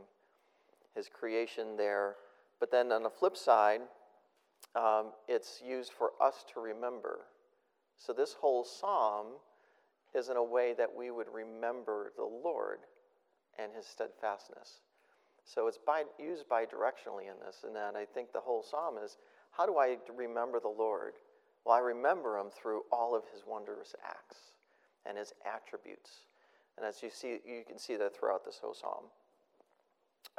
his 0.94 1.08
creation 1.08 1.76
there. 1.76 2.16
But 2.60 2.70
then 2.70 2.92
on 2.92 3.02
the 3.02 3.10
flip 3.10 3.36
side, 3.36 3.80
um, 4.74 5.12
it's 5.28 5.60
used 5.66 5.92
for 5.92 6.12
us 6.20 6.44
to 6.54 6.60
remember. 6.60 7.20
So 7.96 8.12
this 8.12 8.34
whole 8.34 8.64
psalm 8.64 9.26
is 10.14 10.28
in 10.28 10.36
a 10.36 10.44
way 10.44 10.74
that 10.76 10.94
we 10.96 11.10
would 11.10 11.26
remember 11.32 12.12
the 12.16 12.24
Lord 12.24 12.80
and 13.58 13.72
his 13.74 13.86
steadfastness. 13.86 14.80
So 15.44 15.68
it's 15.68 15.78
by, 15.78 16.04
used 16.18 16.48
bidirectionally 16.48 17.30
in 17.30 17.38
this, 17.44 17.62
and 17.64 17.74
then 17.74 17.96
I 17.96 18.04
think 18.04 18.32
the 18.32 18.40
whole 18.40 18.62
psalm 18.62 18.96
is 19.02 19.16
how 19.52 19.64
do 19.64 19.78
I 19.78 19.96
remember 20.14 20.60
the 20.60 20.68
Lord? 20.68 21.14
Well, 21.64 21.74
I 21.74 21.80
remember 21.80 22.38
him 22.38 22.48
through 22.50 22.82
all 22.92 23.14
of 23.14 23.22
his 23.32 23.42
wondrous 23.46 23.94
acts 24.04 24.36
and 25.06 25.16
his 25.16 25.32
attributes. 25.46 26.10
And 26.76 26.86
as 26.86 27.02
you 27.02 27.10
see, 27.10 27.38
you 27.46 27.62
can 27.66 27.78
see 27.78 27.96
that 27.96 28.16
throughout 28.16 28.44
this 28.44 28.58
whole 28.62 28.74
psalm. 28.74 29.04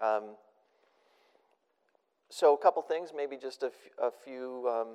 Um, 0.02 0.36
so, 2.30 2.54
a 2.54 2.58
couple 2.58 2.82
things, 2.82 3.12
maybe 3.16 3.38
just 3.38 3.64
a, 3.64 3.68
f- 3.68 3.74
a 4.02 4.12
few, 4.12 4.68
um, 4.70 4.88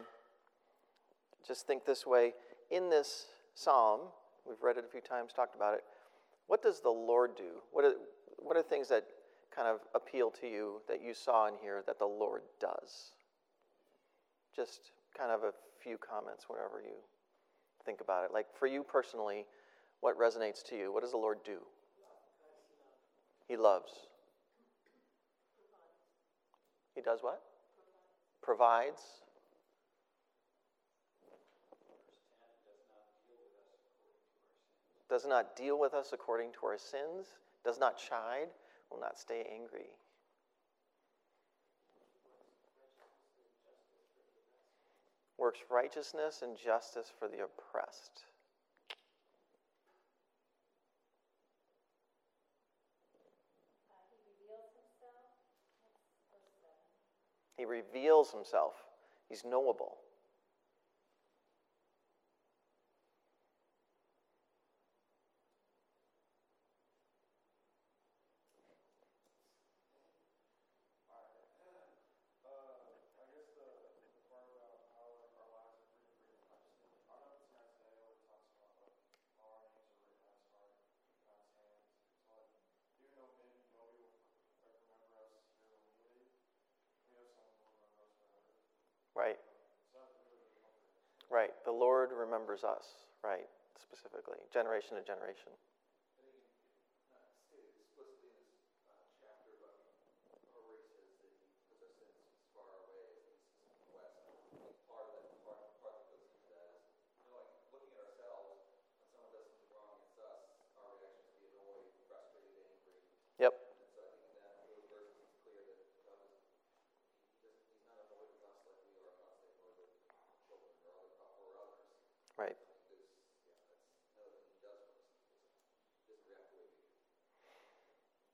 just 1.46 1.66
think 1.66 1.84
this 1.84 2.06
way. 2.06 2.34
In 2.70 2.90
this 2.90 3.26
psalm, 3.54 4.00
we've 4.46 4.62
read 4.62 4.76
it 4.76 4.84
a 4.84 4.88
few 4.88 5.00
times, 5.00 5.32
talked 5.32 5.56
about 5.56 5.74
it. 5.74 5.84
What 6.46 6.62
does 6.62 6.80
the 6.80 6.90
Lord 6.90 7.36
do? 7.36 7.62
What 7.72 7.84
are, 7.84 7.94
what 8.38 8.56
are 8.56 8.62
things 8.62 8.88
that 8.88 9.04
kind 9.54 9.66
of 9.66 9.80
appeal 9.94 10.30
to 10.42 10.46
you 10.46 10.82
that 10.88 11.02
you 11.02 11.14
saw 11.14 11.48
in 11.48 11.54
here 11.60 11.82
that 11.86 11.98
the 11.98 12.06
Lord 12.06 12.42
does? 12.60 13.12
Just 14.54 14.92
kind 15.16 15.30
of 15.30 15.42
a 15.42 15.52
few 15.82 15.96
comments 15.98 16.44
whenever 16.48 16.82
you 16.84 16.96
think 17.84 18.00
about 18.00 18.24
it. 18.24 18.30
Like 18.32 18.46
for 18.58 18.66
you 18.66 18.82
personally, 18.82 19.46
what 20.02 20.18
resonates 20.18 20.64
to 20.64 20.76
you? 20.76 20.92
What 20.92 21.02
does 21.02 21.12
the 21.12 21.16
Lord 21.16 21.38
do? 21.44 21.58
He 23.46 23.56
loves. 23.56 23.92
He 26.94 27.00
does 27.00 27.20
what? 27.22 27.40
Provides. 28.42 29.00
Does 35.08 35.24
not 35.24 35.54
deal 35.54 35.78
with 35.78 35.94
us 35.94 36.10
according 36.12 36.50
to 36.52 36.66
our 36.66 36.78
sins. 36.78 37.26
Does 37.64 37.78
not 37.78 37.96
chide. 37.96 38.48
Will 38.90 38.98
not 38.98 39.16
stay 39.16 39.46
angry. 39.54 39.86
Works 45.38 45.60
righteousness 45.70 46.42
and 46.42 46.56
justice 46.56 47.12
for 47.18 47.28
the 47.28 47.44
oppressed. 47.44 48.24
He 57.62 57.66
reveals 57.66 58.32
himself. 58.32 58.74
He's 59.28 59.44
knowable. 59.44 59.98
Right. 89.14 89.36
Right. 91.32 91.56
The 91.64 91.72
Lord 91.72 92.10
remembers 92.12 92.60
us, 92.62 92.84
right, 93.24 93.48
specifically, 93.80 94.36
generation 94.52 95.00
to 95.00 95.02
generation. 95.02 95.56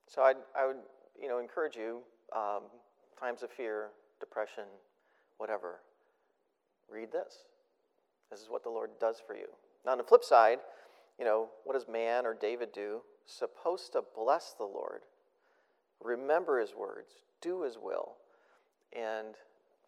So 0.09 0.23
I'd, 0.23 0.37
I 0.59 0.67
would, 0.67 0.77
you 1.21 1.29
know, 1.29 1.39
encourage 1.39 1.77
you, 1.77 2.01
um, 2.35 2.63
times 3.21 3.43
of 3.43 3.51
fear, 3.51 3.89
depression, 4.21 4.65
whatever, 5.37 5.81
read 6.91 7.13
this. 7.13 7.45
This 8.31 8.41
is 8.41 8.49
what 8.49 8.63
the 8.63 8.71
Lord 8.71 8.91
does 8.99 9.23
for 9.25 9.35
you. 9.35 9.47
Now, 9.85 9.93
on 9.93 9.99
the 9.99 10.05
flip 10.05 10.25
side, 10.25 10.59
you 11.19 11.25
know, 11.25 11.49
what 11.65 11.75
does 11.75 11.87
man 11.89 12.25
or 12.25 12.35
David 12.35 12.73
do? 12.73 13.03
Supposed 13.27 13.93
to 13.93 14.03
bless 14.17 14.55
the 14.57 14.65
Lord, 14.65 15.03
remember 16.03 16.59
his 16.59 16.75
words, 16.75 17.11
do 17.43 17.63
his 17.63 17.77
will. 17.77 18.15
And 18.95 19.35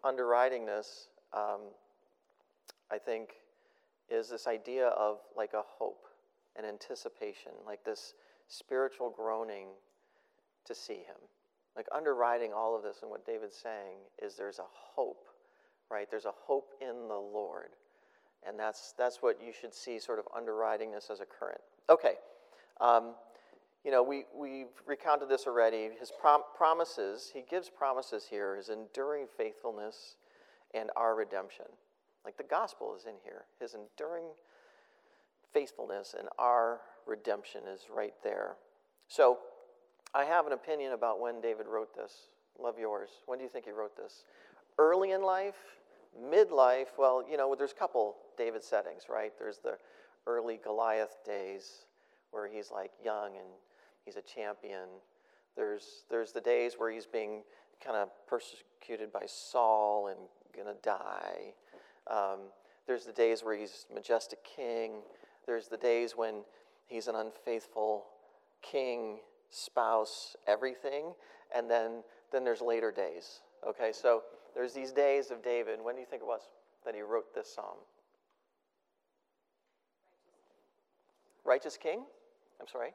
underwriting 0.05 0.67
this, 0.67 1.09
um, 1.33 1.61
I 2.91 2.99
think, 2.99 3.31
is 4.11 4.29
this 4.29 4.47
idea 4.47 4.89
of 4.89 5.21
like 5.35 5.55
a 5.55 5.63
hope, 5.65 6.05
an 6.57 6.67
anticipation, 6.67 7.53
like 7.65 7.85
this 7.85 8.13
spiritual 8.49 9.09
groaning 9.09 9.69
to 10.67 10.75
see 10.75 10.95
him. 10.95 11.17
Like 11.77 11.87
underwriting 11.95 12.53
all 12.53 12.77
of 12.77 12.83
this 12.83 12.99
and 13.03 13.11
what 13.11 13.25
David's 13.25 13.57
saying 13.57 13.99
is 14.23 14.35
there's 14.35 14.59
a 14.59 14.67
hope, 14.67 15.27
right? 15.91 16.09
There's 16.11 16.25
a 16.25 16.35
hope 16.47 16.73
in 16.81 17.09
the 17.09 17.15
Lord. 17.15 17.71
And 18.47 18.59
that's, 18.59 18.95
that's 18.97 19.19
what 19.21 19.39
you 19.45 19.53
should 19.59 19.75
see 19.75 19.99
sort 19.99 20.19
of 20.19 20.27
underwriting 20.37 20.91
this 20.91 21.09
as 21.11 21.21
a 21.21 21.27
current. 21.27 21.61
Okay. 21.89 22.15
Um, 22.81 23.15
you 23.85 23.91
know, 23.91 24.03
we, 24.03 24.25
we've 24.37 24.67
recounted 24.87 25.29
this 25.29 25.47
already. 25.47 25.91
His 25.99 26.11
prom- 26.19 26.43
promises, 26.57 27.31
he 27.33 27.43
gives 27.49 27.71
promises 27.71 28.27
here, 28.29 28.57
his 28.57 28.69
enduring 28.69 29.27
faithfulness 29.37 30.17
and 30.75 30.91
our 30.97 31.15
redemption. 31.15 31.67
Like 32.25 32.37
the 32.37 32.45
gospel 32.45 32.95
is 32.99 33.07
in 33.07 33.15
here. 33.25 33.45
His 33.61 33.75
enduring 33.75 34.27
faithfulness 35.53 36.15
and 36.19 36.29
our 36.39 36.81
redemption 37.07 37.63
is 37.73 37.83
right 37.95 38.15
there. 38.23 38.57
So, 39.09 39.39
I 40.15 40.25
have 40.25 40.47
an 40.47 40.53
opinion 40.53 40.93
about 40.93 41.21
when 41.21 41.41
David 41.41 41.67
wrote 41.67 41.95
this. 41.95 42.13
Love 42.59 42.79
yours. 42.79 43.11
When 43.27 43.39
do 43.39 43.45
you 43.45 43.51
think 43.51 43.65
he 43.65 43.71
wrote 43.71 43.97
this? 43.97 44.25
Early 44.79 45.13
in 45.13 45.23
life, 45.23 45.55
midlife. 46.21 46.99
Well, 46.99 47.25
you 47.29 47.37
know, 47.37 47.55
there's 47.57 47.73
a 47.73 47.77
couple 47.77 48.17
David 48.37 48.65
settings, 48.65 49.05
right? 49.09 49.33
There's 49.39 49.59
the 49.59 49.79
early 50.27 50.59
Goliath 50.63 51.19
days 51.25 51.85
where 52.31 52.49
he's 52.49 52.71
like 52.71 52.91
young 53.05 53.37
and 53.37 53.47
he's 54.05 54.17
a 54.17 54.23
champion. 54.23 54.89
There's 55.57 56.05
there's 56.11 56.33
the 56.33 56.41
days 56.41 56.75
where 56.77 56.91
he's 56.91 57.07
being 57.07 57.43
kind 57.85 57.97
of 57.97 58.09
persecuted 58.27 59.13
by 59.13 59.25
Saul 59.27 60.09
and 60.09 60.19
gonna 60.57 60.77
die. 60.83 61.55
Um, 62.11 62.41
there's 62.87 63.05
the 63.05 63.13
days 63.13 63.45
where 63.45 63.57
he's 63.57 63.87
majestic 63.95 64.43
king. 64.45 65.03
There's 65.47 65.69
the 65.69 65.77
days 65.77 66.17
when 66.17 66.43
he's 66.87 67.07
an 67.07 67.15
unfaithful 67.15 68.07
king, 68.63 69.19
spouse, 69.51 70.37
everything. 70.47 71.13
And 71.55 71.71
then, 71.71 72.03
then 72.33 72.45
there's 72.45 72.61
later 72.61 72.93
days. 72.93 73.41
Okay, 73.69 73.93
so 73.93 74.23
there's 74.55 74.73
these 74.73 74.93
days 74.93 75.31
of 75.31 75.43
David. 75.43 75.81
When 75.83 75.95
do 75.95 76.01
you 76.01 76.07
think 76.07 76.23
it 76.23 76.27
was 76.27 76.43
that 76.85 76.95
he 76.95 77.03
wrote 77.03 77.35
this 77.35 77.53
psalm? 77.53 77.77
Righteous 81.45 81.77
king? 81.77 82.05
I'm 82.61 82.67
sorry? 82.67 82.91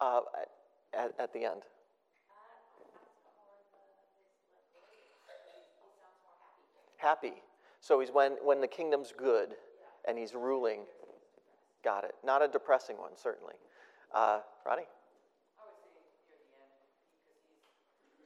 Uh, 0.00 0.20
at, 0.94 1.12
at 1.18 1.32
the 1.32 1.44
end. 1.44 1.62
Happy. 6.96 7.32
So 7.80 8.00
he's 8.00 8.10
when, 8.10 8.32
when 8.42 8.60
the 8.60 8.68
kingdom's 8.68 9.12
good 9.16 9.54
and 10.06 10.18
he's 10.18 10.34
ruling. 10.34 10.80
Got 11.82 12.04
it. 12.04 12.14
Not 12.24 12.42
a 12.42 12.48
depressing 12.48 12.96
one, 12.98 13.12
certainly. 13.16 13.54
Uh, 14.10 14.42
Ronnie? 14.66 14.90
I 15.54 15.62
would 15.70 15.78
say 15.86 16.02
near 16.26 16.42
the 16.42 16.50
end, 16.58 16.74
because 17.22 17.38
he's, 17.46 17.62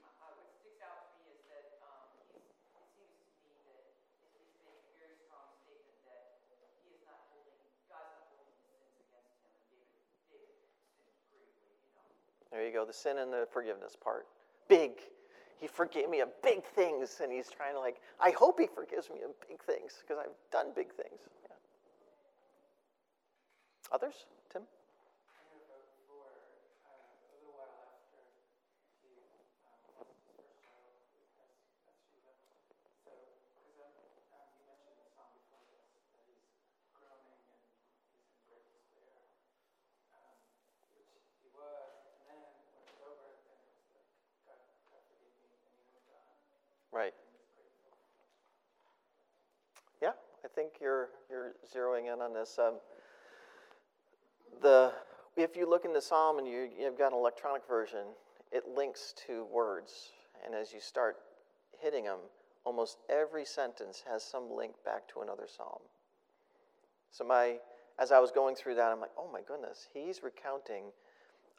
what 0.00 0.16
sticks 0.64 0.80
out 0.80 1.12
to 1.12 1.20
me 1.20 1.36
is 1.36 1.44
that, 1.52 1.76
he's, 1.76 2.00
it 2.72 2.88
seems 2.96 3.20
to 3.20 3.52
me 3.52 3.60
that 3.68 3.84
he's 3.92 4.32
he's 4.32 4.56
making 4.64 4.64
a 4.64 4.80
very 4.96 5.12
strong 5.20 5.52
statement 5.60 6.00
that 6.56 6.72
he 6.80 6.96
is 6.96 7.04
not 7.04 7.20
holding, 7.28 7.60
God's 7.84 8.16
not 8.16 8.32
holding 8.32 8.48
his 8.48 8.64
sins 8.64 8.96
against 8.96 9.36
him, 9.44 9.52
and 9.52 9.60
David, 9.68 10.00
David 10.32 10.56
sinned 11.04 11.20
gravely, 11.28 11.76
you 11.76 11.92
know. 11.92 12.08
There 12.48 12.64
you 12.64 12.72
go. 12.72 12.88
The 12.88 12.96
sin 12.96 13.20
and 13.20 13.28
the 13.28 13.44
forgiveness 13.52 13.92
part. 13.92 14.24
Big. 14.72 15.04
He 15.60 15.68
forgave 15.68 16.08
me 16.08 16.24
of 16.24 16.32
big 16.40 16.64
things, 16.72 17.20
and 17.20 17.28
he's 17.28 17.52
trying 17.52 17.76
to 17.76 17.80
like, 17.80 18.00
I 18.20 18.32
hope 18.32 18.56
he 18.58 18.66
forgives 18.66 19.12
me 19.12 19.20
of 19.20 19.36
big 19.44 19.60
things 19.62 20.00
because 20.00 20.16
I've 20.16 20.32
done 20.48 20.72
big 20.74 20.92
things. 20.96 21.20
Yeah. 21.44 21.54
Others? 23.92 24.26
Tim? 24.52 24.64
I 24.64 25.40
knew 25.48 25.62
about 25.64 25.86
for 26.04 26.26
uh, 26.84 26.90
a 26.90 27.38
little 27.38 27.54
while 27.54 27.80
after 27.86 28.18
he 29.00 29.24
um, 29.64 29.78
lost 29.96 30.20
his 30.20 30.26
first 30.36 30.52
child 30.60 30.84
with 31.16 31.24
Bathsheba. 31.38 32.34
So, 33.06 33.14
because 33.54 33.78
um, 33.78 33.94
um, 34.34 34.50
you 34.58 34.66
mentioned 34.68 34.98
the 35.00 35.08
song 35.14 35.32
before 35.38 35.64
this, 35.70 35.86
that 36.12 36.28
he's 36.28 36.44
groaning 36.98 37.40
and 37.46 37.62
he's 37.62 37.88
in 38.10 38.36
great 38.50 38.68
despair, 38.74 39.16
um, 40.12 40.34
which 40.98 41.14
he 41.40 41.48
was. 41.56 41.88
And 42.28 42.36
then 42.36 42.52
when 42.52 42.84
it 42.84 42.90
was 42.90 43.00
over, 43.06 43.32
then 43.48 43.54
it 43.64 43.70
was 43.80 43.86
like, 43.94 44.10
God, 44.44 44.60
God 44.90 45.00
forgive 45.08 45.32
me, 45.40 45.48
and 45.56 45.72
he 45.72 45.78
moved 45.88 46.10
on 46.12 46.34
Right. 46.94 47.12
Yeah, 50.00 50.12
I 50.44 50.48
think 50.54 50.74
you're 50.80 51.08
you're 51.28 51.54
zeroing 51.74 52.12
in 52.12 52.20
on 52.20 52.32
this. 52.32 52.56
Um, 52.56 52.74
the 54.62 54.92
if 55.36 55.56
you 55.56 55.68
look 55.68 55.84
in 55.84 55.92
the 55.92 56.00
psalm 56.00 56.38
and 56.38 56.46
you, 56.46 56.68
you've 56.78 56.96
got 56.96 57.12
an 57.12 57.18
electronic 57.18 57.66
version, 57.66 58.06
it 58.52 58.62
links 58.76 59.12
to 59.26 59.44
words, 59.52 60.12
and 60.46 60.54
as 60.54 60.72
you 60.72 60.78
start 60.78 61.16
hitting 61.82 62.04
them, 62.04 62.20
almost 62.64 62.98
every 63.08 63.44
sentence 63.44 64.04
has 64.08 64.22
some 64.22 64.48
link 64.54 64.74
back 64.84 65.08
to 65.08 65.22
another 65.22 65.48
psalm. 65.48 65.80
So 67.10 67.24
my 67.24 67.56
as 67.98 68.12
I 68.12 68.20
was 68.20 68.30
going 68.30 68.54
through 68.54 68.76
that, 68.76 68.92
I'm 68.92 69.00
like, 69.00 69.10
oh 69.18 69.28
my 69.32 69.40
goodness, 69.40 69.88
he's 69.92 70.22
recounting 70.22 70.84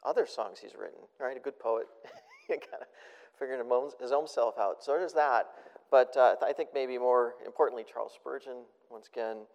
other 0.02 0.24
songs 0.24 0.60
he's 0.60 0.74
written. 0.74 1.00
Right, 1.20 1.36
a 1.36 1.40
good 1.40 1.58
poet, 1.58 1.88
kind 2.48 2.62
of 2.80 2.86
figuring 3.38 3.62
his 4.00 4.12
own- 4.12 4.28
self 4.28 4.58
out. 4.58 4.82
So 4.82 4.92
there's 4.92 5.12
that. 5.14 5.48
But 5.90 6.16
uh, 6.16 6.36
I 6.42 6.52
think 6.52 6.70
maybe 6.74 6.98
more 6.98 7.34
importantly, 7.44 7.84
Charles 7.90 8.12
Spurgeon, 8.14 8.64
once 8.90 9.08
again, 9.08 9.46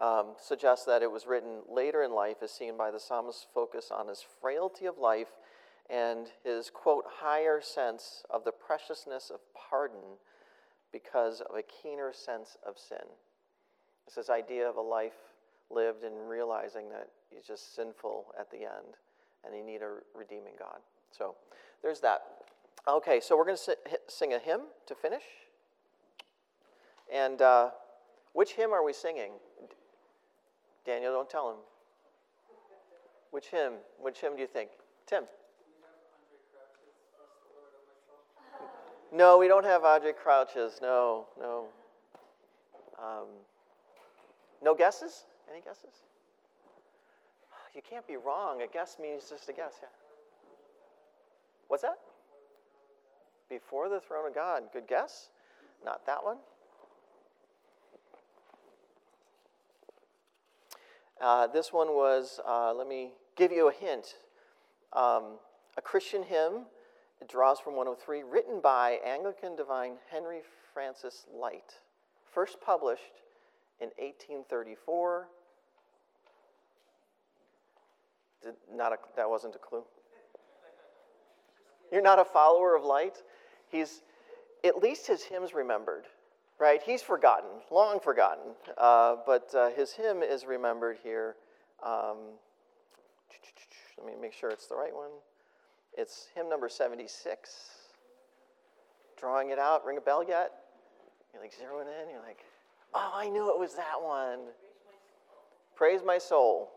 um, 0.00 0.34
suggests 0.40 0.84
that 0.86 1.02
it 1.02 1.10
was 1.10 1.26
written 1.26 1.62
later 1.68 2.02
in 2.02 2.12
life 2.12 2.38
as 2.42 2.52
seen 2.52 2.76
by 2.76 2.90
the 2.90 3.00
psalmist's 3.00 3.46
focus 3.52 3.90
on 3.90 4.08
his 4.08 4.24
frailty 4.40 4.86
of 4.86 4.98
life 4.98 5.28
and 5.90 6.28
his, 6.44 6.70
quote, 6.70 7.04
higher 7.20 7.60
sense 7.60 8.24
of 8.30 8.44
the 8.44 8.52
preciousness 8.52 9.30
of 9.30 9.40
pardon 9.54 10.18
because 10.92 11.40
of 11.40 11.56
a 11.56 11.62
keener 11.62 12.12
sense 12.12 12.56
of 12.66 12.78
sin. 12.78 13.06
It's 14.06 14.16
this 14.16 14.30
idea 14.30 14.68
of 14.68 14.76
a 14.76 14.80
life 14.80 15.12
lived 15.70 16.04
in 16.04 16.12
realizing 16.28 16.88
that 16.90 17.08
he's 17.30 17.44
just 17.44 17.74
sinful 17.74 18.26
at 18.38 18.50
the 18.50 18.58
end 18.58 18.96
and 19.44 19.54
he 19.54 19.62
need 19.62 19.82
a 19.82 19.98
redeeming 20.16 20.54
God. 20.58 20.78
So 21.10 21.34
there's 21.82 22.00
that. 22.00 22.22
Okay, 22.86 23.18
so 23.20 23.36
we're 23.36 23.46
going 23.46 23.56
to 23.56 23.76
sing 24.08 24.34
a 24.34 24.38
hymn 24.38 24.60
to 24.86 24.94
finish. 24.94 25.22
And 27.12 27.40
uh, 27.40 27.70
which 28.34 28.52
hymn 28.52 28.72
are 28.72 28.84
we 28.84 28.92
singing? 28.92 29.32
Daniel, 30.84 31.12
don't 31.12 31.30
tell 31.30 31.50
him. 31.50 31.56
Which 33.30 33.46
hymn? 33.46 33.74
Which 34.00 34.20
hymn 34.20 34.36
do 34.36 34.42
you 34.42 34.46
think? 34.46 34.70
Tim? 35.06 35.24
No, 39.12 39.38
we 39.38 39.48
don't 39.48 39.64
have 39.64 39.82
Andraé 39.82 40.12
Crouch's. 40.14 40.80
No, 40.82 41.26
no. 41.40 41.66
Um, 42.98 43.28
no 44.62 44.74
guesses? 44.74 45.24
Any 45.50 45.62
guesses? 45.62 46.02
You 47.74 47.80
can't 47.88 48.06
be 48.06 48.16
wrong. 48.16 48.62
A 48.62 48.66
guess 48.66 48.98
means 49.00 49.30
just 49.30 49.48
a 49.48 49.52
guess, 49.52 49.74
yeah. 49.82 49.88
What's 51.68 51.82
that? 51.82 51.98
Before 53.48 53.88
the 53.88 54.00
throne 54.00 54.26
of 54.28 54.34
God. 54.34 54.64
Good 54.72 54.88
guess. 54.88 55.28
Not 55.84 56.06
that 56.06 56.24
one. 56.24 56.38
Uh, 61.20 61.46
this 61.46 61.72
one 61.72 61.88
was, 61.88 62.40
uh, 62.46 62.72
let 62.74 62.88
me 62.88 63.12
give 63.36 63.52
you 63.52 63.68
a 63.68 63.72
hint. 63.72 64.16
Um, 64.92 65.38
a 65.76 65.82
Christian 65.82 66.22
hymn. 66.22 66.66
It 67.20 67.28
draws 67.28 67.60
from 67.60 67.76
103, 67.76 68.22
written 68.22 68.60
by 68.60 68.98
Anglican 69.04 69.56
divine 69.56 69.94
Henry 70.10 70.40
Francis 70.72 71.26
Lyte. 71.32 71.80
First 72.32 72.60
published 72.60 73.22
in 73.80 73.88
1834. 73.96 75.28
Did 78.42 78.54
not 78.74 78.92
a, 78.92 78.96
that 79.16 79.30
wasn't 79.30 79.54
a 79.54 79.58
clue. 79.58 79.84
You're 81.94 82.02
not 82.02 82.18
a 82.18 82.24
follower 82.24 82.74
of 82.74 82.82
Lyte. 82.82 83.22
He's, 83.70 84.02
at 84.64 84.82
least 84.82 85.06
his 85.06 85.22
hymns 85.22 85.54
remembered, 85.54 86.06
right? 86.58 86.82
He's 86.84 87.02
forgotten, 87.02 87.48
long 87.70 88.00
forgotten, 88.00 88.54
uh, 88.76 89.18
but 89.24 89.54
uh, 89.54 89.70
his 89.70 89.92
hymn 89.92 90.20
is 90.20 90.44
remembered 90.44 90.96
here. 91.04 91.36
Um, 91.86 92.16
Let 93.96 94.08
me 94.08 94.14
make 94.20 94.32
sure 94.32 94.50
it's 94.50 94.66
the 94.66 94.74
right 94.74 94.92
one. 94.92 95.12
It's 95.96 96.26
hymn 96.34 96.48
number 96.48 96.68
76. 96.68 97.54
Drawing 99.16 99.50
it 99.50 99.60
out, 99.60 99.86
ring 99.86 99.96
a 99.96 100.00
bell 100.00 100.24
yet? 100.26 100.50
You're 101.32 101.42
like 101.42 101.52
zeroing 101.52 101.86
in, 101.86 102.10
you're 102.10 102.26
like, 102.26 102.40
oh, 102.94 103.12
I 103.14 103.28
knew 103.28 103.54
it 103.54 103.60
was 103.60 103.76
that 103.76 104.02
one. 104.02 104.40
Praise 105.76 106.00
my 106.04 106.18
soul, 106.18 106.72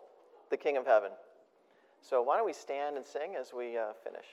the 0.52 0.58
King 0.58 0.78
of 0.78 0.86
Heaven. 0.86 1.10
So 2.08 2.22
why 2.22 2.38
don't 2.38 2.46
we 2.46 2.54
stand 2.54 2.98
and 2.98 3.06
sing 3.06 3.34
as 3.36 3.52
we 3.52 3.80
uh, 3.80 3.94
finish? 4.04 4.28